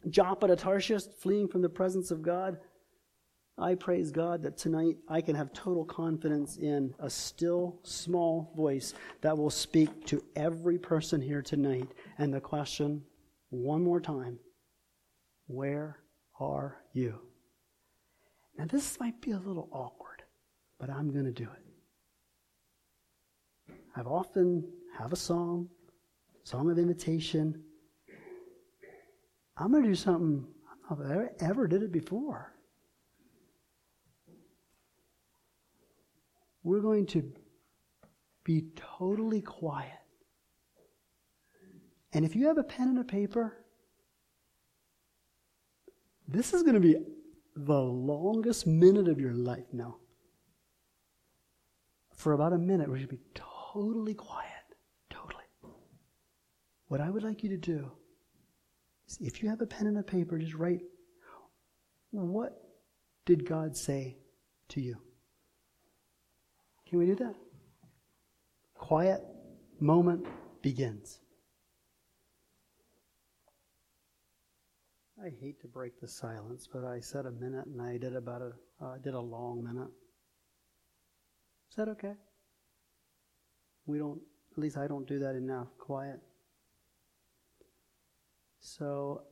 Joppa 0.09 0.47
to 0.47 0.57
Tarshish, 0.57 1.03
fleeing 1.21 1.49
from 1.49 1.63
the 1.63 1.69
presence 1.69 2.11
of 2.11 2.23
God. 2.23 2.59
I 3.57 3.75
praise 3.75 4.13
God 4.13 4.43
that 4.45 4.57
tonight 4.57 4.99
I 5.09 5.21
can 5.21 5.35
have 5.35 5.53
total 5.53 5.85
confidence 5.85 6.59
in 6.59 6.95
a 7.01 7.11
still 7.11 7.81
small 7.83 8.53
voice 8.57 8.95
that 9.21 9.37
will 9.37 9.51
speak 9.51 10.07
to 10.07 10.23
every 10.37 10.79
person 10.79 11.21
here 11.21 11.43
tonight. 11.43 11.89
And 12.19 12.33
the 12.33 12.41
question, 12.41 13.03
one 13.51 13.83
more 13.83 14.01
time, 14.01 14.39
where 15.49 15.99
are 16.39 16.77
you? 16.93 17.19
Now, 18.57 18.67
this 18.67 19.01
might 19.01 19.21
be 19.21 19.33
a 19.33 19.39
little 19.39 19.69
awkward, 19.73 20.23
but 20.79 20.91
I'm 20.91 21.13
going 21.13 21.25
to 21.25 21.33
do 21.33 21.45
it. 21.45 21.65
I've 23.97 24.07
often 24.07 24.65
have 24.97 25.13
a 25.13 25.17
song, 25.17 25.69
song 26.45 26.71
of 26.71 26.79
invitation. 26.79 27.65
I'm 29.59 29.73
going 29.73 29.83
to 29.83 29.89
do 29.89 29.95
something 29.95 30.47
I 30.67 30.95
don't 30.95 31.01
know 31.01 31.05
if 31.05 31.11
I 31.11 31.15
ever, 31.15 31.33
ever 31.41 31.69
did 31.69 31.83
it 31.83 31.93
before. 31.93 32.55
we're 36.69 36.81
going 36.81 37.07
to 37.07 37.33
be 38.45 38.65
totally 38.77 39.41
quiet. 39.41 39.93
And 42.13 42.25
if 42.25 42.37
you 42.37 42.47
have 42.47 42.59
a 42.59 42.63
pen 42.63 42.89
and 42.89 42.99
a 42.99 43.05
paper, 43.05 43.65
this 46.27 46.53
is 46.53 46.63
going 46.63 46.75
to 46.75 46.81
be 46.81 46.97
the 47.57 47.81
longest 47.81 48.67
minute 48.67 49.09
of 49.09 49.19
your 49.19 49.33
life 49.33 49.67
now. 49.73 49.97
For 52.15 52.33
about 52.33 52.53
a 52.53 52.59
minute, 52.59 52.89
we're 52.89 52.97
going 52.97 53.09
to 53.09 53.15
be 53.15 53.23
totally 53.35 54.15
quiet. 54.15 54.49
Totally. 55.09 55.45
What 56.89 57.01
I 57.01 57.11
would 57.11 57.23
like 57.23 57.43
you 57.43 57.49
to 57.51 57.57
do 57.57 57.93
if 59.21 59.43
you 59.43 59.49
have 59.49 59.61
a 59.61 59.67
pen 59.67 59.87
and 59.87 59.99
a 59.99 60.03
paper, 60.03 60.39
just 60.39 60.55
write 60.55 60.81
what 62.11 62.63
did 63.27 63.47
God 63.47 63.77
say 63.77 64.17
to 64.69 64.81
you? 64.81 64.97
Can 66.89 66.99
we 66.99 67.07
do 67.07 67.15
that? 67.17 67.35
Quiet 68.75 69.21
moment 69.81 70.27
begins. 70.63 71.21
I 75.23 75.31
hate 75.41 75.61
to 75.63 75.69
break 75.69 76.01
the 76.01 76.09
silence, 76.09 76.69
but 76.73 76.85
I 76.85 77.01
said 77.01 77.27
a 77.27 77.33
minute 77.33 77.67
and 77.67 77.83
I 77.83 77.99
did 77.99 78.15
about 78.15 78.41
a 78.41 78.53
uh, 78.85 78.97
did 78.99 79.15
a 79.15 79.21
long 79.21 79.65
minute. 79.65 79.91
Is 81.71 81.77
that 81.77 81.89
okay? 81.89 82.15
We 83.87 83.99
don't 83.99 84.21
at 84.53 84.59
least 84.59 84.77
I 84.77 84.87
don't 84.87 85.07
do 85.07 85.19
that 85.19 85.35
enough. 85.35 85.69
Quiet. 85.79 86.21
So 88.77 89.23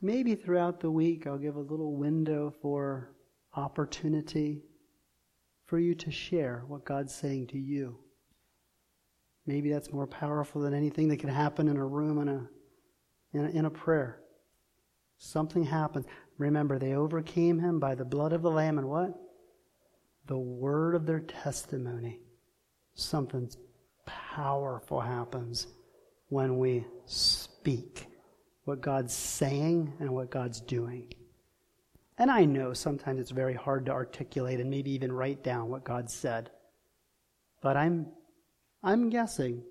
maybe 0.00 0.36
throughout 0.36 0.78
the 0.78 0.90
week 0.90 1.26
I'll 1.26 1.38
give 1.38 1.56
a 1.56 1.60
little 1.60 1.96
window 1.96 2.54
for 2.62 3.16
opportunity 3.54 4.62
for 5.64 5.78
you 5.78 5.96
to 5.96 6.10
share 6.10 6.62
what 6.68 6.84
God's 6.84 7.12
saying 7.12 7.48
to 7.48 7.58
you. 7.58 7.98
Maybe 9.44 9.72
that's 9.72 9.92
more 9.92 10.06
powerful 10.06 10.62
than 10.62 10.72
anything 10.72 11.08
that 11.08 11.18
can 11.18 11.30
happen 11.30 11.66
in 11.66 11.76
a 11.76 11.84
room 11.84 12.20
in 12.20 12.28
a, 12.28 12.48
in 13.32 13.46
a, 13.46 13.48
in 13.58 13.64
a 13.64 13.70
prayer. 13.70 14.20
Something 15.18 15.64
happens. 15.64 16.06
Remember, 16.38 16.78
they 16.78 16.94
overcame 16.94 17.58
him 17.58 17.80
by 17.80 17.96
the 17.96 18.04
blood 18.04 18.32
of 18.32 18.42
the 18.42 18.50
Lamb 18.50 18.78
and 18.78 18.88
what? 18.88 19.14
The 20.26 20.38
word 20.38 20.94
of 20.94 21.06
their 21.06 21.20
testimony. 21.20 22.20
Something 22.94 23.50
powerful 24.06 25.00
happens 25.00 25.66
when 26.28 26.58
we 26.58 26.86
speak 27.60 28.06
what 28.64 28.80
God's 28.80 29.12
saying 29.12 29.92
and 30.00 30.10
what 30.10 30.30
God's 30.30 30.60
doing. 30.60 31.12
And 32.16 32.30
I 32.30 32.46
know 32.46 32.72
sometimes 32.72 33.20
it's 33.20 33.30
very 33.30 33.52
hard 33.54 33.84
to 33.86 33.92
articulate 33.92 34.60
and 34.60 34.70
maybe 34.70 34.90
even 34.92 35.12
write 35.12 35.44
down 35.44 35.68
what 35.68 35.84
God 35.84 36.10
said. 36.10 36.50
But 37.60 37.76
I'm, 37.76 38.06
I'm 38.82 39.10
guessing 39.10 39.62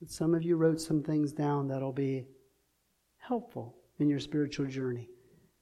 that 0.00 0.10
some 0.10 0.34
of 0.34 0.42
you 0.42 0.56
wrote 0.56 0.80
some 0.80 1.02
things 1.02 1.32
down 1.32 1.68
that'll 1.68 1.92
be 1.92 2.26
helpful 3.18 3.76
in 3.98 4.08
your 4.08 4.20
spiritual 4.20 4.66
journey. 4.66 5.10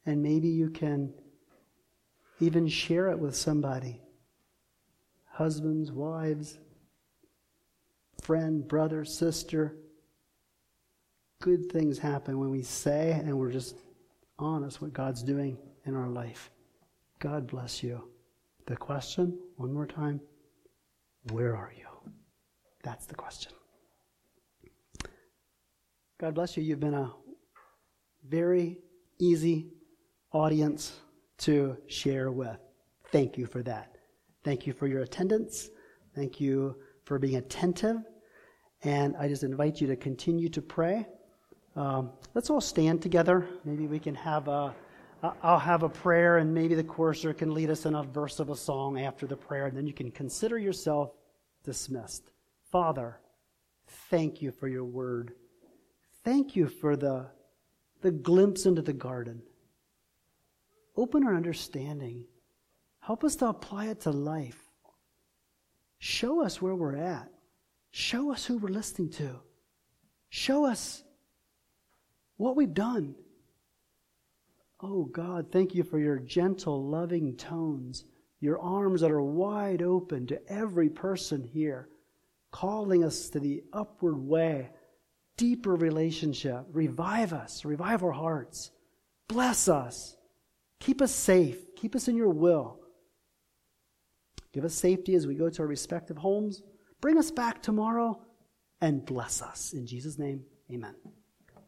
And 0.06 0.22
maybe 0.22 0.48
you 0.48 0.70
can 0.70 1.12
even 2.38 2.68
share 2.68 3.08
it 3.08 3.18
with 3.18 3.34
somebody 3.34 4.00
husbands, 5.26 5.90
wives, 5.90 6.58
friend, 8.20 8.68
brother, 8.68 9.04
sister. 9.04 9.76
Good 11.42 11.72
things 11.72 11.98
happen 11.98 12.38
when 12.38 12.50
we 12.50 12.62
say 12.62 13.10
and 13.10 13.36
we're 13.36 13.50
just 13.50 13.74
honest 14.38 14.80
what 14.80 14.92
God's 14.92 15.24
doing 15.24 15.58
in 15.84 15.96
our 15.96 16.08
life. 16.08 16.52
God 17.18 17.48
bless 17.48 17.82
you. 17.82 18.00
The 18.66 18.76
question, 18.76 19.36
one 19.56 19.72
more 19.72 19.88
time 19.88 20.20
where 21.32 21.56
are 21.56 21.72
you? 21.76 21.86
That's 22.84 23.06
the 23.06 23.16
question. 23.16 23.50
God 26.20 26.36
bless 26.36 26.56
you. 26.56 26.62
You've 26.62 26.78
been 26.78 26.94
a 26.94 27.12
very 28.28 28.78
easy 29.18 29.72
audience 30.30 31.00
to 31.38 31.76
share 31.88 32.30
with. 32.30 32.58
Thank 33.10 33.36
you 33.36 33.46
for 33.46 33.64
that. 33.64 33.96
Thank 34.44 34.64
you 34.64 34.72
for 34.72 34.86
your 34.86 35.02
attendance. 35.02 35.70
Thank 36.14 36.40
you 36.40 36.76
for 37.04 37.18
being 37.18 37.34
attentive. 37.34 37.96
And 38.84 39.16
I 39.16 39.26
just 39.26 39.42
invite 39.42 39.80
you 39.80 39.88
to 39.88 39.96
continue 39.96 40.48
to 40.50 40.62
pray. 40.62 41.04
Um, 41.74 42.10
let's 42.34 42.50
all 42.50 42.60
stand 42.60 43.02
together. 43.02 43.46
Maybe 43.64 43.86
we 43.86 43.98
can 43.98 44.14
have 44.14 44.48
a. 44.48 44.74
I'll 45.40 45.58
have 45.58 45.84
a 45.84 45.88
prayer, 45.88 46.38
and 46.38 46.52
maybe 46.52 46.74
the 46.74 46.82
chorister 46.82 47.32
can 47.32 47.54
lead 47.54 47.70
us 47.70 47.86
in 47.86 47.94
a 47.94 48.02
verse 48.02 48.40
of 48.40 48.50
a 48.50 48.56
song 48.56 49.00
after 49.00 49.24
the 49.24 49.36
prayer, 49.36 49.66
and 49.66 49.76
then 49.76 49.86
you 49.86 49.92
can 49.92 50.10
consider 50.10 50.58
yourself 50.58 51.12
dismissed. 51.62 52.32
Father, 52.72 53.20
thank 54.10 54.42
you 54.42 54.50
for 54.50 54.66
your 54.66 54.84
word. 54.84 55.34
Thank 56.24 56.56
you 56.56 56.66
for 56.66 56.96
the, 56.96 57.26
the 58.00 58.10
glimpse 58.10 58.66
into 58.66 58.82
the 58.82 58.92
garden. 58.92 59.42
Open 60.96 61.24
our 61.24 61.36
understanding. 61.36 62.24
Help 62.98 63.22
us 63.22 63.36
to 63.36 63.46
apply 63.46 63.86
it 63.86 64.00
to 64.00 64.10
life. 64.10 64.58
Show 65.98 66.44
us 66.44 66.60
where 66.60 66.74
we're 66.74 66.96
at. 66.96 67.28
Show 67.92 68.32
us 68.32 68.44
who 68.44 68.58
we're 68.58 68.70
listening 68.70 69.10
to. 69.10 69.36
Show 70.30 70.64
us 70.64 71.04
what 72.42 72.56
we've 72.56 72.74
done. 72.74 73.14
Oh 74.80 75.04
God, 75.04 75.52
thank 75.52 75.74
you 75.74 75.84
for 75.84 75.98
your 75.98 76.18
gentle, 76.18 76.88
loving 76.88 77.36
tones, 77.36 78.04
your 78.40 78.58
arms 78.58 79.00
that 79.02 79.12
are 79.12 79.22
wide 79.22 79.80
open 79.80 80.26
to 80.26 80.52
every 80.52 80.88
person 80.88 81.44
here, 81.44 81.88
calling 82.50 83.04
us 83.04 83.28
to 83.30 83.38
the 83.38 83.62
upward 83.72 84.18
way, 84.18 84.70
deeper 85.36 85.76
relationship. 85.76 86.66
Revive 86.72 87.32
us, 87.32 87.64
revive 87.64 88.02
our 88.02 88.10
hearts. 88.10 88.72
Bless 89.28 89.68
us. 89.68 90.16
Keep 90.80 91.00
us 91.00 91.14
safe. 91.14 91.76
Keep 91.76 91.94
us 91.94 92.08
in 92.08 92.16
your 92.16 92.30
will. 92.30 92.80
Give 94.52 94.64
us 94.64 94.74
safety 94.74 95.14
as 95.14 95.28
we 95.28 95.36
go 95.36 95.48
to 95.48 95.62
our 95.62 95.68
respective 95.68 96.16
homes. 96.16 96.60
Bring 97.00 97.18
us 97.18 97.30
back 97.30 97.62
tomorrow 97.62 98.20
and 98.80 99.06
bless 99.06 99.40
us. 99.40 99.72
In 99.72 99.86
Jesus' 99.86 100.18
name, 100.18 100.42
amen. 100.72 100.96